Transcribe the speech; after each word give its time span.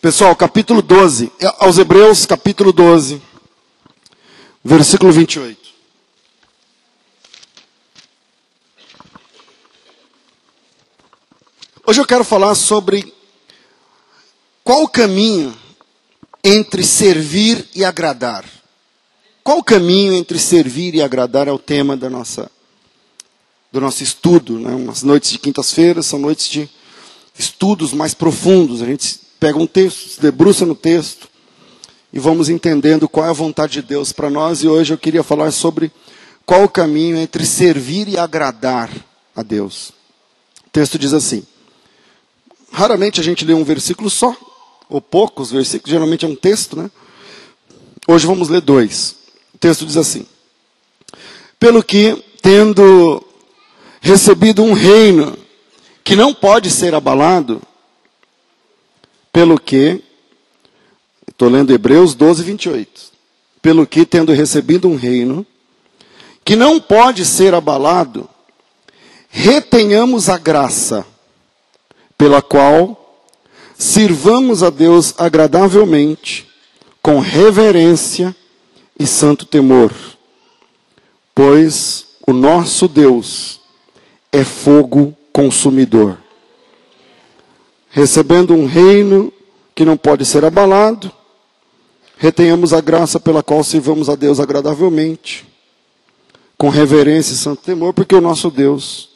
Pessoal, 0.00 0.34
capítulo 0.34 0.80
12, 0.80 1.30
é, 1.38 1.46
aos 1.58 1.76
Hebreus, 1.76 2.24
capítulo 2.24 2.72
12, 2.72 3.20
versículo 4.64 5.12
28. 5.12 5.60
Hoje 11.86 12.00
eu 12.00 12.06
quero 12.06 12.24
falar 12.24 12.54
sobre 12.54 13.12
qual 14.64 14.84
o 14.84 14.88
caminho 14.88 15.54
entre 16.42 16.82
servir 16.82 17.68
e 17.74 17.84
agradar. 17.84 18.46
Qual 19.44 19.58
o 19.58 19.64
caminho 19.64 20.14
entre 20.14 20.38
servir 20.38 20.94
e 20.94 21.02
agradar 21.02 21.46
é 21.46 21.52
o 21.52 21.58
tema 21.58 21.94
da 21.94 22.08
nossa, 22.08 22.50
do 23.70 23.82
nosso 23.82 24.02
estudo. 24.02 24.58
Né? 24.58 24.74
Umas 24.74 25.02
noites 25.02 25.32
de 25.32 25.38
quintas-feiras 25.38 26.06
são 26.06 26.18
noites 26.18 26.48
de 26.48 26.70
estudos 27.38 27.92
mais 27.92 28.14
profundos. 28.14 28.80
A 28.80 28.86
gente 28.86 29.19
pega 29.40 29.58
um 29.58 29.66
texto, 29.66 30.10
se 30.10 30.20
debruça 30.20 30.66
no 30.66 30.74
texto 30.74 31.26
e 32.12 32.18
vamos 32.18 32.50
entendendo 32.50 33.08
qual 33.08 33.24
é 33.24 33.30
a 33.30 33.32
vontade 33.32 33.72
de 33.72 33.82
Deus 33.82 34.12
para 34.12 34.28
nós. 34.28 34.62
E 34.62 34.68
hoje 34.68 34.92
eu 34.92 34.98
queria 34.98 35.22
falar 35.22 35.50
sobre 35.50 35.90
qual 36.44 36.64
o 36.64 36.68
caminho 36.68 37.16
entre 37.16 37.46
servir 37.46 38.06
e 38.06 38.18
agradar 38.18 38.90
a 39.34 39.42
Deus. 39.42 39.92
O 40.66 40.70
texto 40.70 40.98
diz 40.98 41.14
assim: 41.14 41.42
raramente 42.70 43.18
a 43.18 43.24
gente 43.24 43.44
lê 43.44 43.54
um 43.54 43.64
versículo 43.64 44.10
só, 44.10 44.36
ou 44.88 45.00
poucos 45.00 45.50
versículos, 45.50 45.90
geralmente 45.90 46.26
é 46.26 46.28
um 46.28 46.36
texto, 46.36 46.76
né? 46.76 46.90
Hoje 48.06 48.26
vamos 48.26 48.48
ler 48.50 48.60
dois. 48.60 49.16
O 49.54 49.58
texto 49.58 49.86
diz 49.86 49.96
assim: 49.96 50.26
Pelo 51.58 51.82
que, 51.82 52.22
tendo 52.42 53.24
recebido 54.02 54.62
um 54.62 54.74
reino 54.74 55.38
que 56.04 56.14
não 56.14 56.34
pode 56.34 56.70
ser 56.70 56.94
abalado, 56.94 57.62
pelo 59.32 59.58
que, 59.58 60.02
estou 61.28 61.48
lendo 61.48 61.72
Hebreus 61.72 62.14
12, 62.14 62.42
28. 62.42 63.10
Pelo 63.62 63.86
que, 63.86 64.04
tendo 64.04 64.32
recebido 64.32 64.88
um 64.88 64.96
reino 64.96 65.46
que 66.44 66.56
não 66.56 66.80
pode 66.80 67.24
ser 67.24 67.54
abalado, 67.54 68.28
retenhamos 69.28 70.28
a 70.28 70.38
graça 70.38 71.06
pela 72.16 72.42
qual 72.42 73.00
sirvamos 73.78 74.62
a 74.62 74.68
Deus 74.68 75.14
agradavelmente, 75.16 76.46
com 77.02 77.18
reverência 77.18 78.36
e 78.98 79.06
santo 79.06 79.46
temor, 79.46 79.90
pois 81.34 82.08
o 82.26 82.32
nosso 82.34 82.86
Deus 82.86 83.60
é 84.30 84.44
fogo 84.44 85.16
consumidor. 85.32 86.18
Recebendo 87.90 88.54
um 88.54 88.66
reino 88.66 89.32
que 89.74 89.84
não 89.84 89.96
pode 89.96 90.24
ser 90.24 90.44
abalado, 90.44 91.10
retenhamos 92.16 92.72
a 92.72 92.80
graça 92.80 93.18
pela 93.18 93.42
qual 93.42 93.64
sirvamos 93.64 94.08
a 94.08 94.14
Deus 94.14 94.38
agradavelmente, 94.38 95.44
com 96.56 96.68
reverência 96.68 97.32
e 97.32 97.36
santo 97.36 97.62
temor, 97.62 97.92
porque 97.92 98.14
o 98.14 98.20
nosso 98.20 98.48
Deus 98.48 99.10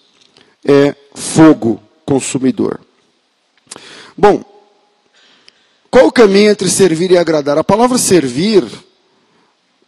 é 0.64 0.94
fogo 1.14 1.80
consumidor. 2.04 2.80
Bom, 4.16 4.44
qual 5.90 6.06
o 6.06 6.12
caminho 6.12 6.50
entre 6.50 6.68
servir 6.68 7.12
e 7.12 7.16
agradar? 7.16 7.56
A 7.56 7.62
palavra 7.62 7.96
servir, 7.96 8.64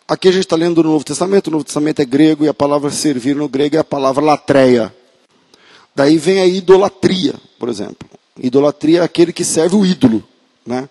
aqui 0.07 0.29
a 0.29 0.33
gente 0.33 0.45
está 0.45 0.55
lendo 0.55 0.81
no 0.83 0.91
Novo 0.91 1.05
Testamento, 1.05 1.49
o 1.49 1.51
Novo 1.51 1.65
Testamento 1.65 2.01
é 2.01 2.05
grego 2.05 2.45
e 2.45 2.49
a 2.49 2.55
palavra 2.55 2.91
servir 2.91 3.35
no 3.35 3.49
grego 3.49 3.75
é 3.75 3.81
a 3.81 3.85
palavra 3.85 4.25
latreia. 4.25 4.95
Daí 5.95 6.19
vem 6.19 6.41
a 6.41 6.47
idolatria, 6.47 7.35
por 7.59 7.69
exemplo. 7.69 8.09
Idolatria 8.39 9.01
é 9.01 9.03
aquele 9.03 9.33
que 9.33 9.45
serve 9.45 9.77
o 9.77 9.85
ídolo. 9.85 10.23
Né? 10.67 10.89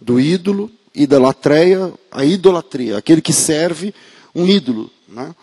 Do 0.00 0.20
ídolo 0.20 0.70
e 0.94 1.06
da 1.06 1.18
latreia, 1.18 1.92
a 2.10 2.24
idolatria, 2.24 2.98
aquele 2.98 3.20
que 3.20 3.32
serve 3.32 3.94
um 4.34 4.46
ídolo. 4.46 4.90
Né? 5.08 5.34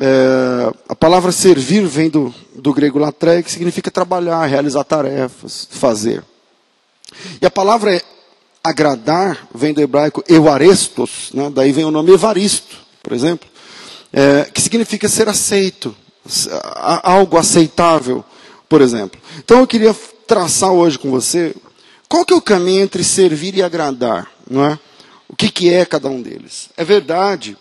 É, 0.00 0.72
a 0.88 0.96
palavra 0.96 1.30
servir 1.30 1.86
vem 1.86 2.08
do, 2.08 2.34
do 2.54 2.72
grego 2.72 2.98
latreia, 2.98 3.42
que 3.42 3.50
significa 3.50 3.90
trabalhar, 3.90 4.44
realizar 4.46 4.84
tarefas, 4.84 5.68
fazer. 5.70 6.24
E 7.40 7.46
a 7.46 7.50
palavra 7.50 7.94
é 7.94 8.02
agradar 8.64 9.48
vem 9.54 9.74
do 9.74 9.80
hebraico 9.80 10.22
euarestos, 10.28 11.30
né? 11.34 11.50
daí 11.52 11.72
vem 11.72 11.84
o 11.84 11.90
nome 11.90 12.12
Evaristo, 12.12 12.76
por 13.02 13.12
exemplo, 13.12 13.48
é, 14.12 14.44
que 14.52 14.60
significa 14.60 15.08
ser 15.08 15.28
aceito, 15.28 15.94
algo 17.02 17.36
aceitável, 17.36 18.24
por 18.68 18.80
exemplo. 18.80 19.20
Então 19.38 19.58
eu 19.58 19.66
queria 19.66 19.94
traçar 20.26 20.72
hoje 20.72 20.98
com 20.98 21.10
você 21.10 21.54
qual 22.12 22.26
que 22.26 22.34
é 22.34 22.36
o 22.36 22.42
caminho 22.42 22.82
entre 22.82 23.02
servir 23.02 23.54
e 23.54 23.62
agradar, 23.62 24.30
não 24.46 24.66
é? 24.66 24.78
O 25.26 25.34
que, 25.34 25.50
que 25.50 25.72
é 25.72 25.82
cada 25.86 26.10
um 26.10 26.20
deles? 26.20 26.68
É 26.76 26.84
verdade 26.84 27.56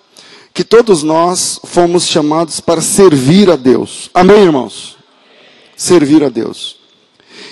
que 0.54 0.62
todos 0.62 1.04
nós 1.04 1.58
fomos 1.64 2.06
chamados 2.06 2.60
para 2.60 2.82
servir 2.82 3.50
a 3.50 3.56
Deus. 3.56 4.10
Amém, 4.14 4.44
irmãos? 4.44 4.98
Servir 5.78 6.22
a 6.22 6.28
Deus. 6.28 6.76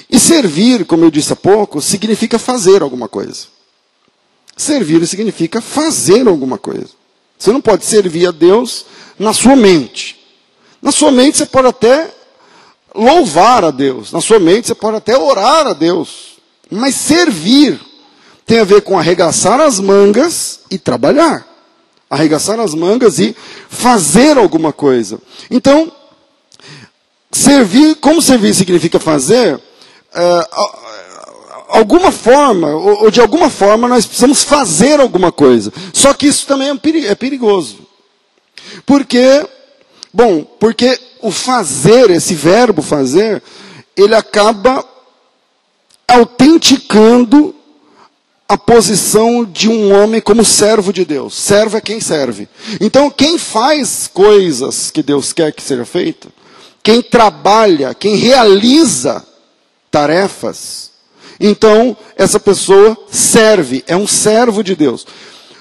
E 0.10 0.20
servir, 0.20 0.84
como 0.84 1.06
eu 1.06 1.10
disse 1.10 1.32
há 1.32 1.38
pouco, 1.38 1.82
significa 1.82 2.38
fazer 2.38 2.82
alguma 2.82 3.08
coisa. 3.08 3.48
Servir 4.58 5.08
significa 5.08 5.62
fazer 5.62 6.28
alguma 6.28 6.58
coisa. 6.58 6.90
Você 7.38 7.54
não 7.54 7.62
pode 7.62 7.86
servir 7.86 8.28
a 8.28 8.32
Deus 8.32 8.86
na 9.18 9.32
sua 9.32 9.56
mente. 9.56 10.20
Na 10.82 10.92
sua 10.92 11.12
mente 11.12 11.38
você 11.38 11.46
pode 11.46 11.70
até 11.70 12.14
louvar 12.94 13.64
a 13.64 13.72
Deus. 13.72 14.12
Na 14.12 14.22
sua 14.22 14.40
mente 14.40 14.68
você 14.68 14.76
pode 14.76 14.98
até 14.98 15.18
orar 15.18 15.68
a 15.68 15.74
Deus. 15.74 16.38
Mas 16.70 16.96
servir 16.96 17.80
tem 18.46 18.60
a 18.60 18.64
ver 18.64 18.82
com 18.82 18.98
arregaçar 18.98 19.60
as 19.60 19.80
mangas 19.80 20.62
e 20.72 20.78
trabalhar. 20.78 21.46
Arregaçar 22.10 22.60
as 22.60 22.74
mangas 22.74 23.20
e 23.20 23.36
fazer 23.70 24.38
alguma 24.38 24.74
coisa. 24.74 25.20
Então, 25.52 25.92
servir, 27.32 27.96
como 27.96 28.22
servir 28.22 28.54
significa 28.56 29.00
fazer, 29.00 29.56
uh, 29.56 30.90
alguma 31.70 32.12
forma, 32.12 32.70
ou, 32.70 33.04
ou, 33.04 33.12
de 33.12 33.22
alguma 33.22 33.50
forma, 33.50 33.88
nós 33.88 34.06
precisamos 34.06 34.44
fazer 34.44 35.00
alguma 35.00 35.32
coisa. 35.32 35.72
Só 35.94 36.14
que 36.14 36.28
isso 36.28 36.48
também 36.48 36.70
é, 36.70 37.06
é 37.08 37.16
perigoso. 37.16 37.78
Porque, 38.86 39.48
bom, 40.14 40.44
porque 40.44 41.00
o 41.22 41.32
fazer, 41.32 42.10
esse 42.10 42.34
verbo 42.34 42.82
fazer, 42.82 43.42
ele 43.96 44.16
acaba 44.16 44.86
autenticando 46.08 47.56
a 48.48 48.58
posição 48.58 49.46
de 49.46 49.70
um 49.70 49.94
homem 49.94 50.20
como 50.20 50.44
servo 50.44 50.92
de 50.92 51.06
Deus. 51.06 51.36
Servo 51.36 51.78
é 51.78 51.82
quem 51.82 52.00
serve. 52.00 52.50
Então, 52.82 53.12
quem 53.12 53.38
faz 53.38 54.10
coisas 54.12 54.90
que 54.90 55.04
Deus 55.04 55.32
quer 55.32 55.54
que 55.54 55.62
seja 55.62 55.86
feita, 55.86 56.30
quem 56.82 57.02
trabalha, 57.02 57.94
quem 57.94 58.16
realiza 58.16 59.24
tarefas, 59.92 60.90
então 61.40 61.96
essa 62.16 62.40
pessoa 62.40 62.98
serve, 63.12 63.84
é 63.88 63.96
um 63.96 64.08
servo 64.08 64.64
de 64.64 64.76
Deus. 64.76 65.06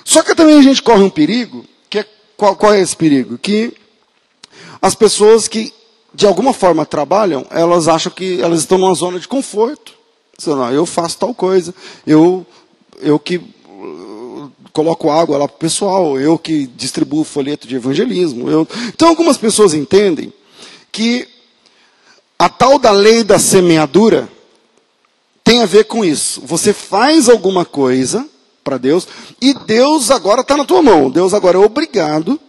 Só 0.04 0.22
que 0.22 0.34
também 0.34 0.58
a 0.58 0.62
gente 0.62 0.82
corre 0.82 1.02
um 1.02 1.10
perigo, 1.10 1.64
que 1.90 1.98
é, 1.98 2.06
qual, 2.36 2.56
qual 2.56 2.72
é 2.72 2.80
esse 2.80 2.96
perigo? 2.96 3.36
Que 3.36 3.74
as 4.80 4.94
pessoas 4.94 5.48
que 5.48 5.72
de 6.12 6.26
alguma 6.26 6.52
forma 6.52 6.86
trabalham, 6.86 7.46
elas 7.50 7.86
acham 7.86 8.10
que 8.10 8.40
elas 8.40 8.60
estão 8.60 8.78
numa 8.78 8.94
zona 8.94 9.20
de 9.20 9.28
conforto. 9.28 9.94
Não, 10.46 10.72
eu 10.72 10.86
faço 10.86 11.18
tal 11.18 11.34
coisa, 11.34 11.74
eu, 12.06 12.46
eu 13.00 13.18
que 13.18 13.36
uh, 13.36 14.50
coloco 14.72 15.10
água 15.10 15.36
lá 15.36 15.48
para 15.48 15.56
o 15.56 15.58
pessoal, 15.58 16.18
eu 16.18 16.38
que 16.38 16.66
distribuo 16.66 17.24
folheto 17.24 17.66
de 17.66 17.76
evangelismo. 17.76 18.48
Eu... 18.48 18.66
Então 18.88 19.08
algumas 19.08 19.36
pessoas 19.36 19.74
entendem 19.74 20.32
que 20.92 21.26
a 22.38 22.48
tal 22.48 22.78
da 22.78 22.92
lei 22.92 23.24
da 23.24 23.38
semeadura 23.38 24.28
tem 25.42 25.62
a 25.62 25.66
ver 25.66 25.84
com 25.84 26.04
isso. 26.04 26.40
Você 26.44 26.72
faz 26.72 27.28
alguma 27.28 27.64
coisa 27.64 28.28
para 28.62 28.78
Deus 28.78 29.08
e 29.40 29.54
Deus 29.54 30.10
agora 30.10 30.42
está 30.42 30.56
na 30.56 30.64
tua 30.64 30.82
mão. 30.82 31.10
Deus 31.10 31.34
agora 31.34 31.58
é 31.58 31.60
obrigado 31.60 32.40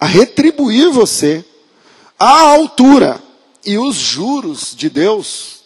a 0.00 0.06
retribuir 0.06 0.90
você 0.90 1.44
à 2.18 2.40
altura. 2.52 3.20
E 3.64 3.78
os 3.78 3.96
juros 3.96 4.74
de 4.76 4.88
Deus, 4.88 5.62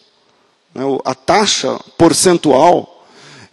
né, 0.73 0.83
a 1.05 1.13
taxa 1.13 1.79
percentual 1.97 2.91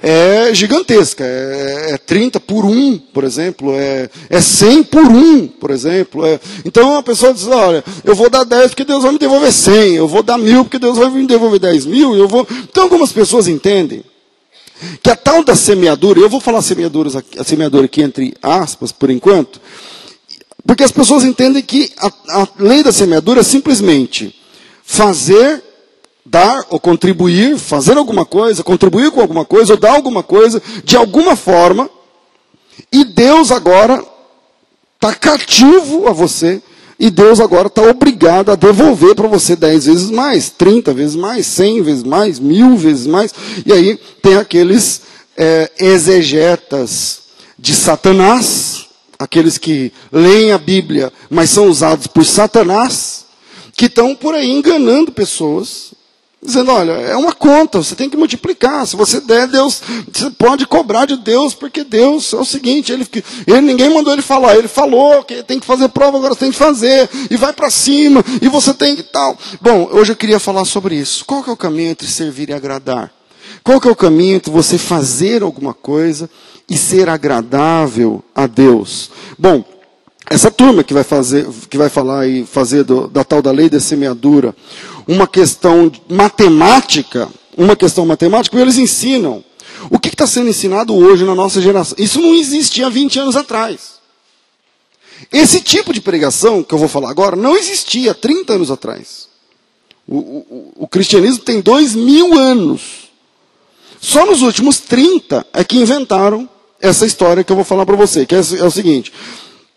é 0.01 0.55
gigantesca. 0.55 1.25
É, 1.25 1.93
é 1.93 1.99
30 1.99 2.41
por 2.41 2.65
1, 2.65 2.99
por 3.13 3.25
exemplo. 3.25 3.75
É, 3.75 4.09
é 4.31 4.41
100 4.41 4.85
por 4.85 5.05
1, 5.05 5.49
por 5.49 5.71
exemplo. 5.71 6.25
É, 6.25 6.41
então 6.65 6.97
a 6.97 7.03
pessoa 7.03 7.35
diz: 7.35 7.47
olha, 7.47 7.85
eu 8.05 8.15
vou 8.15 8.31
dar 8.31 8.45
10 8.45 8.69
porque 8.69 8.85
Deus 8.85 9.03
vai 9.03 9.13
me 9.13 9.19
devolver 9.19 9.53
100. 9.53 9.97
Eu 9.97 10.09
vou 10.09 10.23
dar 10.23 10.39
mil 10.39 10.65
porque 10.65 10.79
Deus 10.79 10.97
vai 10.97 11.11
me 11.11 11.27
devolver 11.27 11.61
10 11.61 11.87
mil. 11.87 12.17
Eu 12.17 12.29
vou... 12.29 12.47
Então 12.65 12.85
algumas 12.85 13.13
pessoas 13.13 13.49
entendem 13.49 14.05
que 15.03 15.11
a 15.11 15.17
tal 15.17 15.43
da 15.43 15.57
semeadura, 15.57 16.21
eu 16.21 16.29
vou 16.29 16.41
falar 16.41 16.61
a 16.61 16.63
semeadura 16.63 17.85
aqui 17.85 18.01
entre 18.01 18.35
aspas 18.41 18.93
por 18.93 19.11
enquanto, 19.11 19.61
porque 20.69 20.85
as 20.85 20.93
pessoas 20.93 21.25
entendem 21.25 21.63
que 21.63 21.91
a, 21.97 22.43
a 22.43 22.49
lei 22.59 22.83
da 22.83 22.93
semeadura 22.93 23.41
é 23.41 23.43
simplesmente 23.43 24.39
fazer 24.85 25.65
dar 26.27 26.63
ou 26.69 26.79
contribuir, 26.79 27.57
fazer 27.57 27.97
alguma 27.97 28.27
coisa, 28.27 28.63
contribuir 28.63 29.11
com 29.11 29.23
alguma 29.23 29.47
coisa, 29.47 29.73
ou 29.73 29.81
dar 29.81 29.93
alguma 29.93 30.23
coisa, 30.23 30.61
de 30.85 30.95
alguma 30.95 31.37
forma, 31.37 31.89
e 32.93 33.03
Deus 33.03 33.51
agora 33.51 34.05
está 34.97 35.15
cativo 35.15 36.07
a 36.07 36.13
você, 36.13 36.61
e 37.01 37.09
Deus 37.09 37.41
agora 37.41 37.69
está 37.69 37.81
obrigado 37.81 38.51
a 38.51 38.55
devolver 38.55 39.15
para 39.15 39.27
você 39.27 39.57
dez 39.57 39.87
vezes 39.87 40.11
mais, 40.11 40.51
trinta 40.51 40.93
vezes 40.93 41.17
mais, 41.17 41.47
cem 41.47 41.81
vezes 41.81 42.03
mais, 42.03 42.39
mil 42.39 42.77
vezes 42.77 43.07
mais, 43.07 43.33
e 43.65 43.73
aí 43.73 43.99
tem 44.21 44.37
aqueles 44.37 45.01
é, 45.35 45.71
exegetas 45.79 47.21
de 47.59 47.75
Satanás, 47.75 48.68
aqueles 49.19 49.59
que 49.59 49.93
leem 50.13 50.53
a 50.53 50.59
Bíblia, 50.59 51.13
mas 51.29 51.51
são 51.51 51.67
usados 51.67 52.07
por 52.07 52.25
Satanás, 52.25 53.27
que 53.77 53.87
estão 53.87 54.15
por 54.15 54.35
aí 54.35 54.51
enganando 54.51 55.11
pessoas, 55.11 55.93
dizendo: 56.43 56.71
olha, 56.71 56.93
é 56.93 57.17
uma 57.17 57.33
conta, 57.33 57.79
você 57.79 57.95
tem 57.95 58.09
que 58.09 58.17
multiplicar. 58.17 58.87
Se 58.87 58.97
você 58.97 59.21
der, 59.21 59.49
Deus, 59.49 59.83
você 60.13 60.31
pode 60.31 60.67
cobrar 60.67 61.05
de 61.05 61.17
Deus, 61.17 61.55
porque 61.55 61.83
Deus 61.85 62.33
é 62.33 62.37
o 62.37 62.45
seguinte: 62.45 62.93
ele, 62.93 63.07
ele 63.47 63.61
ninguém 63.61 63.93
mandou 63.93 64.13
ele 64.13 64.23
falar, 64.23 64.57
ele 64.57 64.69
falou 64.69 65.23
que 65.25 65.43
tem 65.43 65.59
que 65.59 65.67
fazer 65.67 65.89
prova, 65.89 66.17
agora 66.17 66.35
você 66.35 66.41
tem 66.41 66.53
que 66.53 66.59
fazer, 66.59 67.09
e 67.31 67.37
vai 67.37 67.53
para 67.53 67.71
cima, 67.71 68.25
e 68.41 68.49
você 68.49 68.73
tem 68.73 68.95
que 68.97 69.03
tal. 69.03 69.37
Bom, 69.61 69.89
hoje 69.93 70.13
eu 70.13 70.17
queria 70.17 70.39
falar 70.39 70.65
sobre 70.65 70.95
isso. 70.95 71.25
Qual 71.25 71.43
que 71.43 71.51
é 71.51 71.53
o 71.53 71.57
caminho 71.57 71.91
entre 71.91 72.07
servir 72.07 72.51
e 72.51 72.53
agradar? 72.53 73.18
Qual 73.69 73.79
que 73.79 73.87
é 73.87 73.91
o 73.91 73.95
caminho 73.95 74.37
entre 74.37 74.51
você 74.51 74.79
fazer 74.79 75.43
alguma 75.43 75.75
coisa 75.75 76.31
e 76.67 76.75
ser 76.75 77.07
agradável 77.07 78.25
a 78.35 78.47
Deus? 78.47 79.11
Bom, 79.39 79.63
essa 80.25 80.51
turma 80.51 80.83
que 80.83 80.95
vai 80.95 81.05
fazer, 81.05 81.47
que 81.69 81.77
vai 81.77 81.91
falar 81.91 82.27
e 82.27 82.47
fazer 82.47 82.83
do, 82.83 83.07
da 83.09 83.23
tal 83.25 83.43
da 83.43 83.51
lei 83.51 83.69
da 83.69 83.79
semeadura, 83.79 84.57
uma 85.07 85.27
questão 85.27 85.93
matemática, 86.09 87.29
uma 87.59 87.77
questão 87.77 88.07
matemática, 88.07 88.59
eles 88.59 88.79
ensinam. 88.79 89.45
O 89.91 89.99
que 89.99 90.09
está 90.09 90.27
sendo 90.27 90.49
ensinado 90.49 90.95
hoje 90.97 91.27
na 91.27 91.35
nossa 91.35 91.61
geração? 91.61 91.95
Isso 91.99 92.23
não 92.23 92.35
existia 92.35 92.87
há 92.87 92.89
20 92.89 93.19
anos 93.19 93.37
atrás. 93.37 93.99
Esse 95.31 95.61
tipo 95.61 95.93
de 95.93 96.01
pregação 96.01 96.63
que 96.63 96.73
eu 96.73 96.79
vou 96.79 96.89
falar 96.89 97.11
agora 97.11 97.37
não 97.37 97.55
existia 97.55 98.13
há 98.13 98.15
30 98.15 98.55
anos 98.55 98.71
atrás. 98.71 99.29
O, 100.09 100.17
o, 100.17 100.73
o 100.75 100.89
cristianismo 100.89 101.45
tem 101.45 101.61
dois 101.61 101.95
mil 101.95 102.33
anos. 102.33 103.08
Só 104.01 104.25
nos 104.25 104.43
últimos 104.43 104.79
30 104.81 105.47
é 105.53 105.65
que 105.65 105.79
inventaram 105.79 106.49
essa 106.81 107.05
história 107.05 107.43
que 107.43 107.51
eu 107.51 107.57
vou 107.57 107.65
falar 107.65 107.85
para 107.85 107.97
você, 107.97 108.25
que 108.25 108.35
é, 108.35 108.39
é 108.39 108.65
o 108.65 108.71
seguinte: 108.71 109.13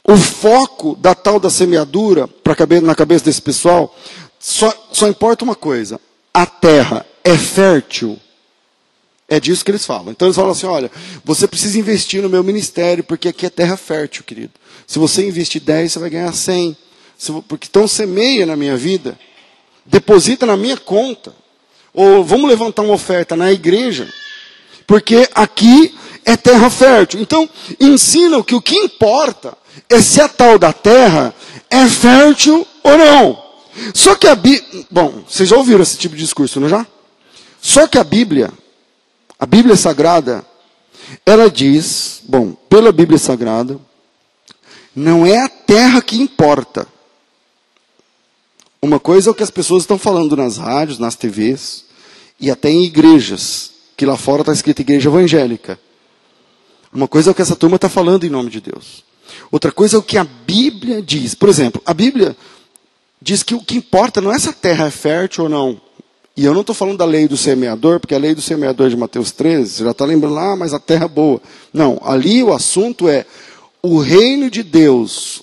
o 0.03 0.15
foco 0.18 0.95
da 0.95 1.15
tal 1.15 1.39
da 1.39 1.50
semeadura 1.50 2.27
pra, 2.27 2.56
na 2.81 2.95
cabeça 2.95 3.25
desse 3.25 3.41
pessoal 3.41 3.95
só, 4.39 4.73
só 4.91 5.07
importa 5.07 5.44
uma 5.44 5.56
coisa: 5.56 6.00
a 6.33 6.45
terra 6.45 7.06
é 7.23 7.38
fértil. 7.38 8.19
É 9.27 9.39
disso 9.39 9.63
que 9.63 9.71
eles 9.71 9.85
falam. 9.85 10.12
Então 10.12 10.27
eles 10.27 10.35
falam 10.35 10.51
assim: 10.51 10.65
olha, 10.65 10.91
você 11.23 11.47
precisa 11.47 11.79
investir 11.79 12.21
no 12.21 12.29
meu 12.29 12.44
ministério, 12.44 13.03
porque 13.03 13.29
aqui 13.29 13.45
é 13.45 13.50
terra 13.50 13.77
fértil, 13.77 14.23
querido. 14.23 14.51
Se 14.85 15.00
você 15.00 15.25
investir 15.25 15.62
10, 15.62 15.94
você 15.94 16.00
vai 16.00 16.09
ganhar 16.09 16.33
100. 16.33 16.75
Porque 17.47 17.68
então 17.69 17.88
semeia 17.88 18.45
na 18.47 18.56
minha 18.56 18.75
vida, 18.75 19.18
deposita 19.85 20.45
na 20.45 20.57
minha 20.57 20.75
conta. 20.75 21.33
Ou 21.93 22.23
vamos 22.23 22.49
levantar 22.49 22.83
uma 22.83 22.93
oferta 22.93 23.35
na 23.35 23.51
igreja, 23.51 24.07
porque 24.88 25.27
aqui 25.35 25.95
é 26.25 26.38
terra 26.38 26.69
fértil. 26.69 27.19
Então, 27.19 27.49
ensinam 27.79 28.43
que 28.43 28.55
o 28.55 28.61
que 28.61 28.75
importa 28.75 29.57
é 29.89 30.01
se 30.01 30.21
a 30.21 30.29
tal 30.29 30.57
da 30.57 30.71
terra 30.71 31.33
é 31.69 31.88
fértil 31.88 32.65
ou 32.83 32.97
não. 32.97 33.43
Só 33.93 34.15
que 34.15 34.27
a 34.27 34.35
Bíblia. 34.35 34.85
Bom, 34.89 35.23
vocês 35.27 35.49
já 35.49 35.55
ouviram 35.55 35.81
esse 35.81 35.97
tipo 35.97 36.15
de 36.15 36.21
discurso, 36.21 36.59
não 36.59 36.69
já? 36.69 36.85
Só 37.61 37.88
que 37.88 37.97
a 37.97 38.03
Bíblia, 38.03 38.51
a 39.39 39.45
Bíblia 39.45 39.75
Sagrada, 39.75 40.45
ela 41.25 41.49
diz, 41.49 42.21
bom, 42.23 42.53
pela 42.69 42.91
Bíblia 42.91 43.19
Sagrada, 43.19 43.79
não 44.95 45.25
é 45.25 45.39
a 45.39 45.49
terra 45.49 46.01
que 46.01 46.19
importa. 46.19 46.87
Uma 48.81 49.00
coisa 49.00 49.30
é 49.30 49.31
o 49.31 49.36
que 49.36 49.44
as 49.44 49.51
pessoas 49.51 49.83
estão 49.83 49.98
falando 49.98 50.36
nas 50.36 50.57
rádios, 50.57 50.98
nas 50.98 51.16
TVs, 51.16 51.86
e 52.39 52.50
até 52.50 52.72
em 52.72 52.83
igrejas, 52.83 53.72
que 53.95 54.06
lá 54.07 54.18
fora 54.18 54.42
está 54.42 54.51
escrito 54.51 54.81
igreja 54.81 55.07
evangélica. 55.07 55.80
Uma 56.92 57.07
coisa 57.07 57.30
é 57.30 57.31
o 57.31 57.36
que 57.36 57.44
essa 57.44 57.56
turma 57.56 57.75
está 57.75 57.88
falando 57.88 58.25
em 58.25 58.30
nome 58.30 58.50
de 58.50 58.60
Deus. 58.60 59.04
Outra 59.51 59.72
coisa 59.72 59.95
é 59.95 60.00
o 60.00 60.04
que 60.04 60.18
a 60.18 60.24
Bíblia 60.24 61.01
diz. 61.01 61.36
Por 61.36 61.48
exemplo, 61.48 61.80
a 61.86 61.94
Bíblia 61.94 62.36
diz 63.22 63.44
que 63.44 63.54
o 63.54 63.62
que 63.62 63.78
importa 63.78 64.19
não 64.19 64.31
é 64.31 64.39
se 64.39 64.50
a 64.50 64.54
terra 64.54 64.88
é 64.88 64.92
fértil 64.92 65.44
ou 65.44 65.50
não. 65.50 65.80
E 66.36 66.44
eu 66.44 66.54
não 66.54 66.62
estou 66.62 66.74
falando 66.74 66.98
da 66.98 67.06
lei 67.06 67.28
do 67.28 67.38
semeador, 67.38 68.00
porque 68.00 68.16
a 68.16 68.18
lei 68.18 68.33
do 68.33 68.42
semeador 68.42 68.89
de 68.89 68.98
Mateus 68.98 69.31
13, 69.31 69.69
você 69.69 69.83
já 69.83 69.92
está 69.92 70.06
lembrando 70.06 70.39
ah, 70.39 70.56
mas 70.56 70.74
a 70.74 70.80
terra 70.80 71.06
é 71.06 71.07
boa. 71.07 71.39
Não, 71.72 72.01
ali 72.04 72.42
o 72.42 72.51
assunto 72.51 73.07
é 73.07 73.25
o 73.83 74.00
reino 74.00 74.50
de 74.50 74.63
Deus, 74.63 75.42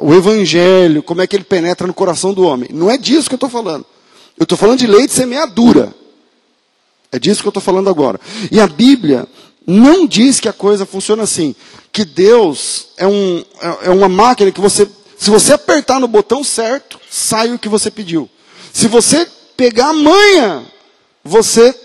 o 0.00 0.14
evangelho, 0.14 1.02
como 1.02 1.20
é 1.20 1.26
que 1.26 1.34
ele 1.34 1.44
penetra 1.44 1.86
no 1.86 1.94
coração 1.94 2.32
do 2.32 2.42
homem. 2.42 2.70
Não 2.72 2.90
é 2.90 2.96
disso 2.96 3.28
que 3.28 3.34
eu 3.34 3.36
estou 3.36 3.50
falando. 3.50 3.84
Eu 4.38 4.44
estou 4.44 4.56
falando 4.56 4.78
de 4.78 4.86
lei 4.86 5.06
de 5.06 5.12
semeadura. 5.12 5.94
É 7.10 7.18
disso 7.18 7.42
que 7.42 7.48
eu 7.48 7.50
estou 7.50 7.62
falando 7.62 7.90
agora. 7.90 8.20
E 8.50 8.60
a 8.60 8.66
Bíblia 8.66 9.26
não 9.66 10.06
diz 10.06 10.38
que 10.38 10.48
a 10.48 10.52
coisa 10.52 10.86
funciona 10.86 11.24
assim. 11.24 11.54
Que 11.92 12.04
Deus 12.04 12.88
é, 12.96 13.06
um, 13.06 13.44
é, 13.60 13.86
é 13.86 13.90
uma 13.90 14.08
máquina 14.08 14.52
que 14.52 14.60
você 14.60 14.88
se 15.20 15.28
você 15.28 15.52
apertar 15.52 16.00
no 16.00 16.08
botão 16.08 16.42
certo, 16.42 16.98
sai 17.10 17.52
o 17.52 17.58
que 17.58 17.68
você 17.68 17.90
pediu. 17.90 18.26
Se 18.72 18.88
você 18.88 19.28
pegar 19.54 19.88
a 19.88 19.92
manha, 19.92 20.64
você 21.22 21.78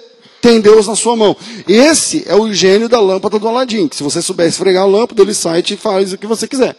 tem 0.45 0.62
Deus 0.62 0.86
na 0.86 0.95
sua 0.95 1.15
mão. 1.15 1.36
Esse 1.68 2.24
é 2.27 2.36
o 2.36 2.53
gênio 2.53 2.88
da 2.88 3.00
lâmpada 3.00 3.39
do 3.39 3.47
Aladim, 3.47 3.88
que 3.88 3.95
se 3.95 4.03
você 4.03 4.21
souber 4.21 4.47
esfregar 4.47 4.83
a 4.83 4.86
lâmpada, 4.86 5.24
ele 5.24 5.33
sai 5.33 5.63
e 5.68 5.75
faz 5.75 6.13
o 6.13 6.19
que 6.19 6.27
você 6.27 6.47
quiser. 6.47 6.77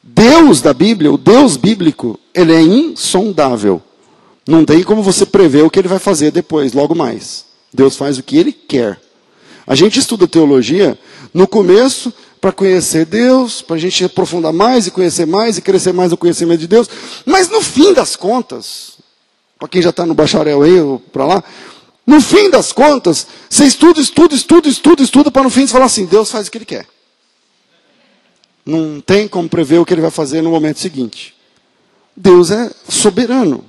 Deus 0.00 0.60
da 0.60 0.72
Bíblia, 0.72 1.12
o 1.12 1.18
Deus 1.18 1.56
bíblico, 1.56 2.16
ele 2.32 2.54
é 2.54 2.62
insondável. 2.62 3.82
Não 4.46 4.64
tem 4.64 4.84
como 4.84 5.02
você 5.02 5.26
prever 5.26 5.64
o 5.64 5.70
que 5.70 5.80
ele 5.80 5.88
vai 5.88 5.98
fazer 5.98 6.30
depois, 6.30 6.72
logo 6.72 6.94
mais. 6.94 7.44
Deus 7.74 7.96
faz 7.96 8.18
o 8.18 8.22
que 8.22 8.38
ele 8.38 8.52
quer. 8.52 9.00
A 9.66 9.74
gente 9.74 9.98
estuda 9.98 10.28
teologia, 10.28 10.96
no 11.34 11.48
começo 11.48 12.14
para 12.40 12.52
conhecer 12.52 13.04
Deus, 13.04 13.60
para 13.60 13.74
a 13.74 13.80
gente 13.80 14.04
aprofundar 14.04 14.52
mais 14.52 14.86
e 14.86 14.92
conhecer 14.92 15.26
mais 15.26 15.58
e 15.58 15.60
crescer 15.60 15.92
mais 15.92 16.12
no 16.12 16.16
conhecimento 16.16 16.60
de 16.60 16.68
Deus. 16.68 16.88
Mas 17.26 17.50
no 17.50 17.60
fim 17.60 17.92
das 17.92 18.14
contas, 18.14 18.92
para 19.58 19.68
quem 19.68 19.82
já 19.82 19.90
está 19.90 20.06
no 20.06 20.14
bacharel 20.14 20.62
aí 20.62 20.80
ou 20.80 21.00
para 21.00 21.26
lá, 21.26 21.44
no 22.08 22.22
fim 22.22 22.48
das 22.48 22.72
contas, 22.72 23.26
você 23.50 23.66
estuda, 23.66 24.00
estuda, 24.00 24.34
estuda, 24.34 24.66
estuda, 24.66 25.02
estuda, 25.02 25.30
para 25.30 25.42
no 25.42 25.50
fim 25.50 25.66
você 25.66 25.74
falar 25.74 25.84
assim: 25.84 26.06
Deus 26.06 26.30
faz 26.30 26.48
o 26.48 26.50
que 26.50 26.56
Ele 26.56 26.64
quer. 26.64 26.86
Não 28.64 28.98
tem 28.98 29.28
como 29.28 29.46
prever 29.46 29.78
o 29.78 29.84
que 29.84 29.92
Ele 29.92 30.00
vai 30.00 30.10
fazer 30.10 30.40
no 30.40 30.50
momento 30.50 30.78
seguinte. 30.78 31.34
Deus 32.16 32.50
é 32.50 32.70
soberano. 32.88 33.62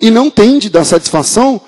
E 0.00 0.08
não 0.08 0.30
tem 0.30 0.60
de 0.60 0.70
dar 0.70 0.84
satisfação 0.84 1.60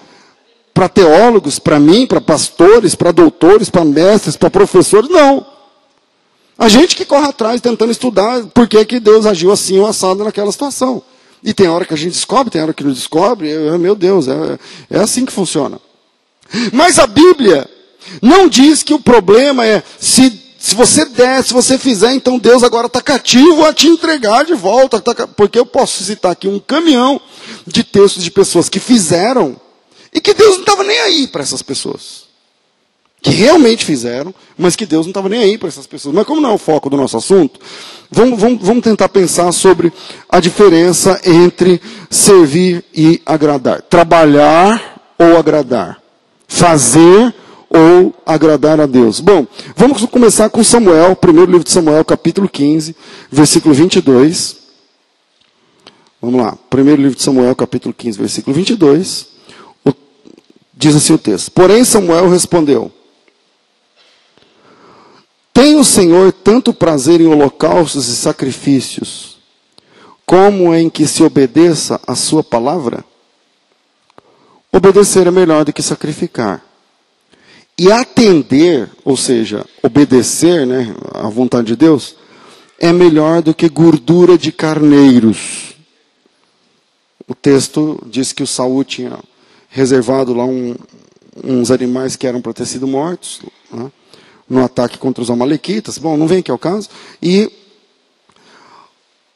para 0.73 0.89
teólogos, 0.89 1.59
para 1.59 1.81
mim, 1.81 2.07
para 2.07 2.21
pastores, 2.21 2.95
para 2.95 3.11
doutores, 3.11 3.69
para 3.69 3.85
mestres, 3.85 4.37
para 4.37 4.49
professores, 4.49 5.11
não. 5.11 5.45
A 6.57 6.69
gente 6.69 6.95
que 6.95 7.05
corre 7.05 7.27
atrás 7.27 7.61
tentando 7.61 7.91
estudar 7.91 8.47
por 8.55 8.69
que, 8.69 8.85
que 8.85 9.01
Deus 9.01 9.27
agiu 9.27 9.51
assim 9.51 9.81
ou 9.81 9.89
assado 9.89 10.23
naquela 10.23 10.53
situação. 10.53 11.03
E 11.43 11.55
tem 11.55 11.69
hora 11.69 11.85
que 11.85 11.95
a 11.95 11.97
gente 11.97 12.13
descobre, 12.13 12.51
tem 12.51 12.63
hora 12.63 12.75
que 12.75 12.85
não 12.85 12.93
descobre. 12.93 13.49
Eu, 13.51 13.79
meu 13.79 13.95
Deus, 13.95 14.29
é, 14.29 14.59
é 14.91 14.99
assim 14.99 15.25
que 15.25 15.33
funciona. 15.33 15.81
Mas 16.73 16.99
a 16.99 17.07
Bíblia 17.07 17.69
não 18.21 18.49
diz 18.49 18.83
que 18.83 18.93
o 18.93 19.01
problema 19.01 19.65
é 19.65 19.83
se, 19.99 20.41
se 20.59 20.75
você 20.75 21.05
der, 21.05 21.43
se 21.43 21.53
você 21.53 21.79
fizer, 21.79 22.13
então 22.13 22.39
Deus 22.39 22.63
agora 22.63 22.87
está 22.87 23.01
cativo 23.01 23.65
a 23.65 23.73
te 23.73 23.89
entregar 23.89 24.45
de 24.45 24.55
volta. 24.55 25.01
Tá, 25.01 25.27
porque 25.27 25.59
eu 25.59 25.67
posso 25.67 26.05
citar 26.05 26.33
aqui 26.33 26.49
um 26.49 26.59
caminhão 26.59 27.21
de 27.67 27.85
textos 27.85 28.23
de 28.23 28.31
pessoas 28.31 28.69
que 28.69 28.81
fizeram 28.81 29.59
e 30.13 30.21
que 30.21 30.35
Deus 30.35 30.55
não 30.57 30.61
estava 30.61 30.85
nem 30.85 30.99
aí 31.01 31.27
para 31.27 31.43
essas 31.43 31.63
pessoas 31.63 32.30
que 33.23 33.31
realmente 33.31 33.85
fizeram, 33.85 34.35
mas 34.57 34.75
que 34.75 34.87
Deus 34.87 35.07
não 35.07 35.11
estava 35.11 35.29
nem 35.29 35.43
aí 35.43 35.59
para 35.59 35.69
essas 35.69 35.87
pessoas. 35.87 36.15
Mas 36.15 36.27
como 36.27 36.41
não 36.41 36.51
é 36.51 36.55
o 36.55 36.59
foco 36.59 36.89
do 36.89 36.97
nosso 36.97 37.17
assunto, 37.17 37.61
vamos, 38.11 38.41
vamos, 38.41 38.63
vamos 38.63 38.83
tentar 38.83 39.09
pensar 39.09 39.53
sobre 39.53 39.93
a 40.29 40.41
diferença 40.41 41.21
entre 41.25 41.81
servir 42.09 42.85
e 42.95 43.21
agradar. 43.27 43.83
Trabalhar 43.83 45.15
ou 45.19 45.37
agradar. 45.37 46.01
Fazer 46.49 47.35
ou 47.69 48.15
agradar 48.25 48.81
a 48.81 48.87
Deus. 48.87 49.21
Bom, 49.21 49.47
vamos 49.77 50.05
começar 50.07 50.49
com 50.49 50.65
Samuel, 50.65 51.15
primeiro 51.15 51.51
livro 51.51 51.65
de 51.65 51.71
Samuel, 51.71 52.05
capítulo 52.05 52.49
15, 52.49 52.97
versículo 53.31 53.75
22. 53.75 54.59
Vamos 56.23 56.41
lá, 56.41 56.57
primeiro 56.69 57.01
livro 57.01 57.17
de 57.17 57.23
Samuel, 57.23 57.55
capítulo 57.55 57.95
15, 57.95 58.19
versículo 58.19 58.57
22. 58.57 59.29
Diz 60.75 60.97
assim 60.97 61.13
o 61.13 61.19
texto: 61.19 61.51
Porém, 61.53 61.85
Samuel 61.85 62.31
respondeu: 62.31 62.91
tem 65.61 65.77
o 65.77 65.85
Senhor 65.85 66.33
tanto 66.33 66.73
prazer 66.73 67.21
em 67.21 67.27
holocaustos 67.27 68.09
e 68.09 68.17
sacrifícios, 68.17 69.37
como 70.25 70.75
em 70.75 70.89
que 70.89 71.07
se 71.07 71.23
obedeça 71.23 72.01
a 72.07 72.15
sua 72.15 72.43
palavra? 72.43 73.05
obedecer 74.73 75.27
é 75.27 75.31
melhor 75.31 75.67
do 75.67 75.73
que 75.73 75.83
sacrificar. 75.83 76.65
E 77.79 77.93
atender, 77.93 78.89
ou 79.05 79.19
seja, 79.19 79.67
obedecer 79.83 80.67
né, 80.67 80.95
à 81.13 81.29
vontade 81.29 81.67
de 81.67 81.77
Deus, 81.77 82.17
é 82.79 82.91
melhor 82.91 83.43
do 83.43 83.53
que 83.53 83.69
gordura 83.69 84.39
de 84.39 84.51
carneiros. 84.51 85.75
O 87.29 87.35
texto 87.35 88.03
diz 88.07 88.33
que 88.33 88.43
o 88.43 88.47
Saul 88.47 88.83
tinha 88.83 89.19
reservado 89.69 90.33
lá 90.33 90.47
um, 90.47 90.75
uns 91.45 91.71
animais 91.71 92.17
que 92.17 92.27
eram 92.27 92.41
para 92.41 92.55
ter 92.55 92.65
sido 92.65 92.87
mortos 92.87 93.43
né, 93.71 93.93
no 94.51 94.65
ataque 94.65 94.99
contra 94.99 95.23
os 95.23 95.31
amalequitas. 95.31 95.97
Bom, 95.97 96.17
não 96.17 96.27
vem 96.27 96.41
aqui 96.41 96.51
ao 96.51 96.59
caso. 96.59 96.89
E 97.23 97.51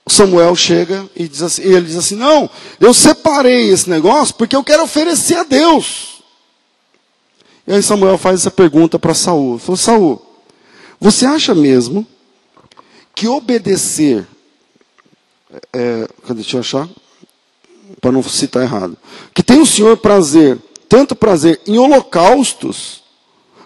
Samuel 0.06 0.54
chega 0.56 1.08
e, 1.14 1.28
diz 1.28 1.40
assim, 1.40 1.62
ele 1.62 1.86
diz 1.86 1.96
assim: 1.96 2.16
Não, 2.16 2.50
eu 2.80 2.92
separei 2.92 3.70
esse 3.70 3.88
negócio 3.88 4.34
porque 4.34 4.56
eu 4.56 4.64
quero 4.64 4.82
oferecer 4.82 5.36
a 5.36 5.44
Deus. 5.44 6.22
E 7.66 7.72
aí 7.72 7.82
Samuel 7.82 8.18
faz 8.18 8.40
essa 8.40 8.50
pergunta 8.50 8.98
para 8.98 9.14
Saul. 9.14 9.58
Falou, 9.58 9.76
Saul, 9.76 10.22
você 11.00 11.24
acha 11.24 11.54
mesmo 11.54 12.06
que 13.14 13.28
obedecer. 13.28 14.26
É, 15.72 16.08
deixa 16.34 16.56
eu 16.56 16.60
achar, 16.60 16.88
para 18.00 18.12
não 18.12 18.22
citar 18.22 18.64
errado. 18.64 18.98
Que 19.32 19.42
tem 19.42 19.60
o 19.60 19.66
Senhor 19.66 19.96
prazer, 19.96 20.58
tanto 20.88 21.14
prazer 21.14 21.60
em 21.66 21.78
holocaustos, 21.78 23.03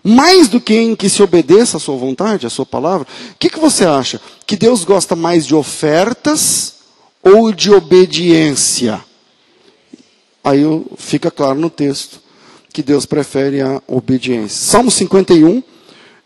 mais 0.03 0.49
do 0.49 0.61
que 0.61 0.75
em 0.75 0.97
que 0.97 1.09
se 1.09 1.23
obedeça 1.23 1.77
a 1.77 1.81
sua 1.81 1.97
vontade, 1.97 2.47
a 2.47 2.51
sua 2.51 2.67
palavra. 2.67 3.07
O 3.33 3.35
que, 3.39 3.51
que 3.51 3.59
você 3.59 3.85
acha? 3.85 4.21
Que 4.47 4.57
Deus 4.57 4.85
gosta 4.85 5.15
mais 5.17 5.47
de 5.47 5.55
ofertas 5.55 6.75
ou 7.23 7.53
de 7.53 7.71
obediência? 7.71 9.01
Aí 10.43 10.63
fica 10.97 11.31
claro 11.31 11.59
no 11.59 11.69
texto 11.69 12.21
que 12.73 12.83
Deus 12.83 13.05
prefere 13.05 13.61
a 13.61 13.83
obediência. 13.87 14.71
Salmo 14.71 14.91
51 14.91 15.63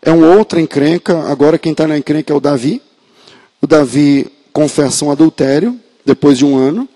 é 0.01 0.11
uma 0.11 0.35
outra 0.35 0.61
encrenca, 0.61 1.23
agora 1.29 1.57
quem 1.57 1.71
está 1.71 1.87
na 1.87 1.97
encrenca 1.97 2.31
é 2.31 2.35
o 2.35 2.39
Davi. 2.39 2.81
O 3.61 3.67
Davi 3.67 4.27
confessa 4.51 5.05
um 5.05 5.11
adultério, 5.11 5.79
depois 6.05 6.37
de 6.37 6.45
um 6.45 6.57
ano, 6.57 6.87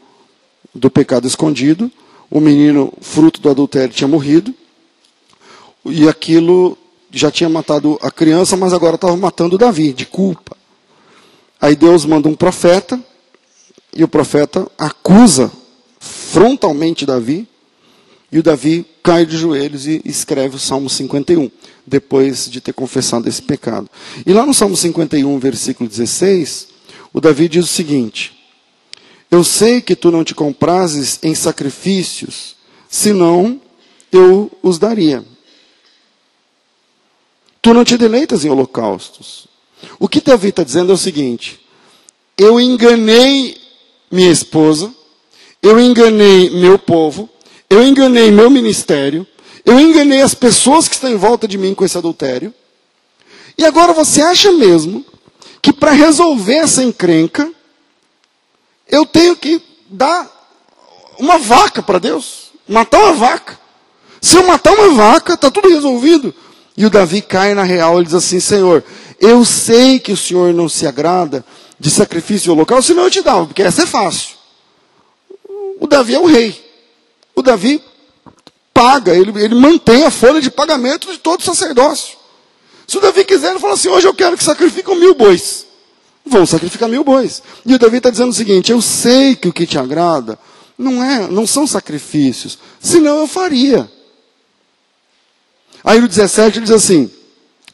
do 0.75 0.91
pecado 0.91 1.27
escondido. 1.27 1.91
O 2.29 2.39
menino, 2.39 2.93
fruto 3.01 3.41
do 3.41 3.49
adultério, 3.49 3.93
tinha 3.93 4.07
morrido. 4.07 4.53
E 5.91 6.07
aquilo 6.07 6.77
já 7.11 7.31
tinha 7.31 7.49
matado 7.49 7.97
a 8.01 8.11
criança, 8.11 8.55
mas 8.57 8.73
agora 8.73 8.95
estava 8.95 9.15
matando 9.15 9.57
Davi, 9.57 9.93
de 9.93 10.05
culpa. 10.05 10.55
Aí 11.59 11.75
Deus 11.75 12.05
manda 12.05 12.27
um 12.27 12.35
profeta, 12.35 12.99
e 13.95 14.03
o 14.03 14.07
profeta 14.07 14.69
acusa 14.77 15.51
frontalmente 15.99 17.05
Davi, 17.05 17.47
e 18.31 18.39
o 18.39 18.43
Davi 18.43 18.85
cai 19.01 19.25
de 19.25 19.37
joelhos 19.37 19.87
e 19.87 20.01
escreve 20.03 20.57
o 20.57 20.59
Salmo 20.59 20.89
51, 20.89 21.49
depois 21.85 22.49
de 22.49 22.59
ter 22.59 22.73
confessado 22.73 23.27
esse 23.27 23.41
pecado. 23.41 23.89
E 24.25 24.33
lá 24.33 24.45
no 24.45 24.53
Salmo 24.53 24.75
51, 24.75 25.39
versículo 25.39 25.89
16, 25.89 26.67
o 27.13 27.21
Davi 27.21 27.47
diz 27.47 27.63
o 27.63 27.67
seguinte: 27.67 28.37
Eu 29.31 29.43
sei 29.43 29.81
que 29.81 29.95
tu 29.95 30.11
não 30.11 30.25
te 30.25 30.35
comprases 30.35 31.19
em 31.23 31.33
sacrifícios, 31.33 32.55
senão 32.89 33.61
eu 34.11 34.51
os 34.61 34.77
daria. 34.77 35.23
Tu 37.61 37.73
não 37.73 37.83
te 37.83 37.97
deleitas 37.97 38.45
em 38.45 38.49
holocaustos. 38.49 39.47
O 39.99 40.07
que 40.07 40.21
Davi 40.21 40.49
está 40.49 40.63
dizendo 40.63 40.91
é 40.91 40.95
o 40.95 40.97
seguinte: 40.97 41.59
eu 42.37 42.59
enganei 42.59 43.57
minha 44.11 44.31
esposa, 44.31 44.93
eu 45.61 45.79
enganei 45.79 46.49
meu 46.49 46.77
povo, 46.77 47.29
eu 47.69 47.83
enganei 47.83 48.31
meu 48.31 48.49
ministério, 48.49 49.25
eu 49.65 49.79
enganei 49.79 50.21
as 50.21 50.33
pessoas 50.33 50.87
que 50.87 50.95
estão 50.95 51.11
em 51.11 51.17
volta 51.17 51.47
de 51.47 51.57
mim 51.57 51.73
com 51.73 51.83
esse 51.83 51.97
adultério. 51.97 52.53
E 53.57 53.65
agora 53.65 53.91
você 53.91 54.21
acha 54.21 54.51
mesmo 54.51 55.03
que 55.61 55.73
para 55.73 55.91
resolver 55.91 56.55
essa 56.55 56.83
encrenca, 56.83 57.51
eu 58.87 59.05
tenho 59.05 59.35
que 59.35 59.61
dar 59.89 60.31
uma 61.19 61.37
vaca 61.37 61.81
para 61.81 61.99
Deus? 61.99 62.51
Matar 62.67 62.99
uma 62.99 63.13
vaca. 63.13 63.59
Se 64.21 64.37
eu 64.37 64.45
matar 64.45 64.73
uma 64.73 64.89
vaca, 64.89 65.33
está 65.33 65.49
tudo 65.49 65.69
resolvido. 65.69 66.33
E 66.77 66.85
o 66.85 66.89
Davi 66.89 67.21
cai 67.21 67.53
na 67.53 67.63
real, 67.63 67.97
ele 67.97 68.05
diz 68.05 68.13
assim: 68.13 68.39
Senhor, 68.39 68.83
eu 69.19 69.43
sei 69.43 69.99
que 69.99 70.11
o 70.11 70.17
Senhor 70.17 70.53
não 70.53 70.69
se 70.69 70.85
agrada 70.85 71.43
de 71.79 71.89
sacrifício 71.89 72.53
local, 72.53 72.81
senão 72.81 73.03
eu 73.03 73.11
te 73.11 73.21
dava, 73.21 73.47
porque 73.47 73.63
essa 73.63 73.83
é 73.83 73.85
fácil. 73.85 74.35
O 75.79 75.87
Davi 75.87 76.15
é 76.15 76.19
o 76.19 76.25
rei 76.25 76.67
o 77.37 77.43
Davi 77.43 77.79
paga, 78.73 79.13
ele, 79.13 79.31
ele 79.39 79.53
mantém 79.53 80.03
a 80.03 80.09
folha 80.09 80.41
de 80.41 80.49
pagamento 80.49 81.11
de 81.11 81.19
todo 81.19 81.39
o 81.39 81.43
sacerdócio. 81.43 82.17
Se 82.87 82.97
o 82.97 83.01
Davi 83.01 83.23
quiser, 83.23 83.51
ele 83.51 83.59
fala 83.59 83.75
assim: 83.75 83.89
hoje 83.89 84.07
eu 84.07 84.13
quero 84.13 84.35
que 84.35 84.43
sacrifiquem 84.43 84.99
mil 84.99 85.13
bois. 85.13 85.67
Vão 86.25 86.47
sacrificar 86.47 86.89
mil 86.89 87.03
bois. 87.03 87.43
E 87.63 87.75
o 87.75 87.79
Davi 87.79 87.97
está 87.97 88.09
dizendo 88.09 88.31
o 88.31 88.33
seguinte: 88.33 88.71
eu 88.71 88.81
sei 88.81 89.35
que 89.35 89.47
o 89.47 89.53
que 89.53 89.67
te 89.67 89.77
agrada 89.77 90.39
não 90.75 91.03
é, 91.03 91.27
não 91.27 91.45
são 91.45 91.67
sacrifícios, 91.67 92.57
senão 92.79 93.19
eu 93.19 93.27
faria. 93.27 93.87
Aí 95.87 95.99
no 95.99 96.07
17 96.07 96.59
ele 96.59 96.65
diz 96.65 96.75
assim: 96.75 97.09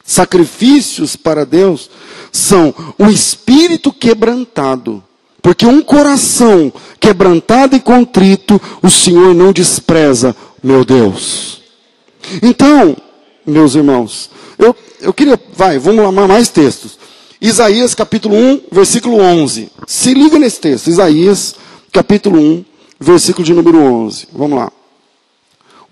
sacrifícios 0.05 1.17
para 1.17 1.45
Deus 1.45 1.89
são 2.31 2.73
o 2.97 3.09
espírito 3.09 3.91
quebrantado 3.91 5.03
porque 5.43 5.65
um 5.65 5.81
coração 5.81 6.71
quebrantado 7.01 7.75
e 7.75 7.81
contrito, 7.81 8.59
o 8.81 8.89
Senhor 8.89 9.35
não 9.35 9.51
despreza, 9.51 10.33
meu 10.63 10.85
Deus. 10.85 11.61
Então, 12.41 12.95
meus 13.45 13.75
irmãos, 13.75 14.29
eu, 14.57 14.73
eu 15.01 15.13
queria, 15.13 15.37
vai, 15.53 15.77
vamos 15.77 16.01
lá, 16.01 16.11
mais 16.25 16.47
textos. 16.47 16.97
Isaías 17.41 17.93
capítulo 17.93 18.37
1, 18.37 18.61
versículo 18.71 19.17
11. 19.17 19.69
Se 19.85 20.13
liga 20.13 20.39
nesse 20.39 20.61
texto, 20.61 20.87
Isaías 20.87 21.55
capítulo 21.91 22.39
1, 22.39 22.65
versículo 22.97 23.45
de 23.45 23.53
número 23.53 23.79
11. 23.79 24.29
Vamos 24.31 24.57
lá. 24.57 24.71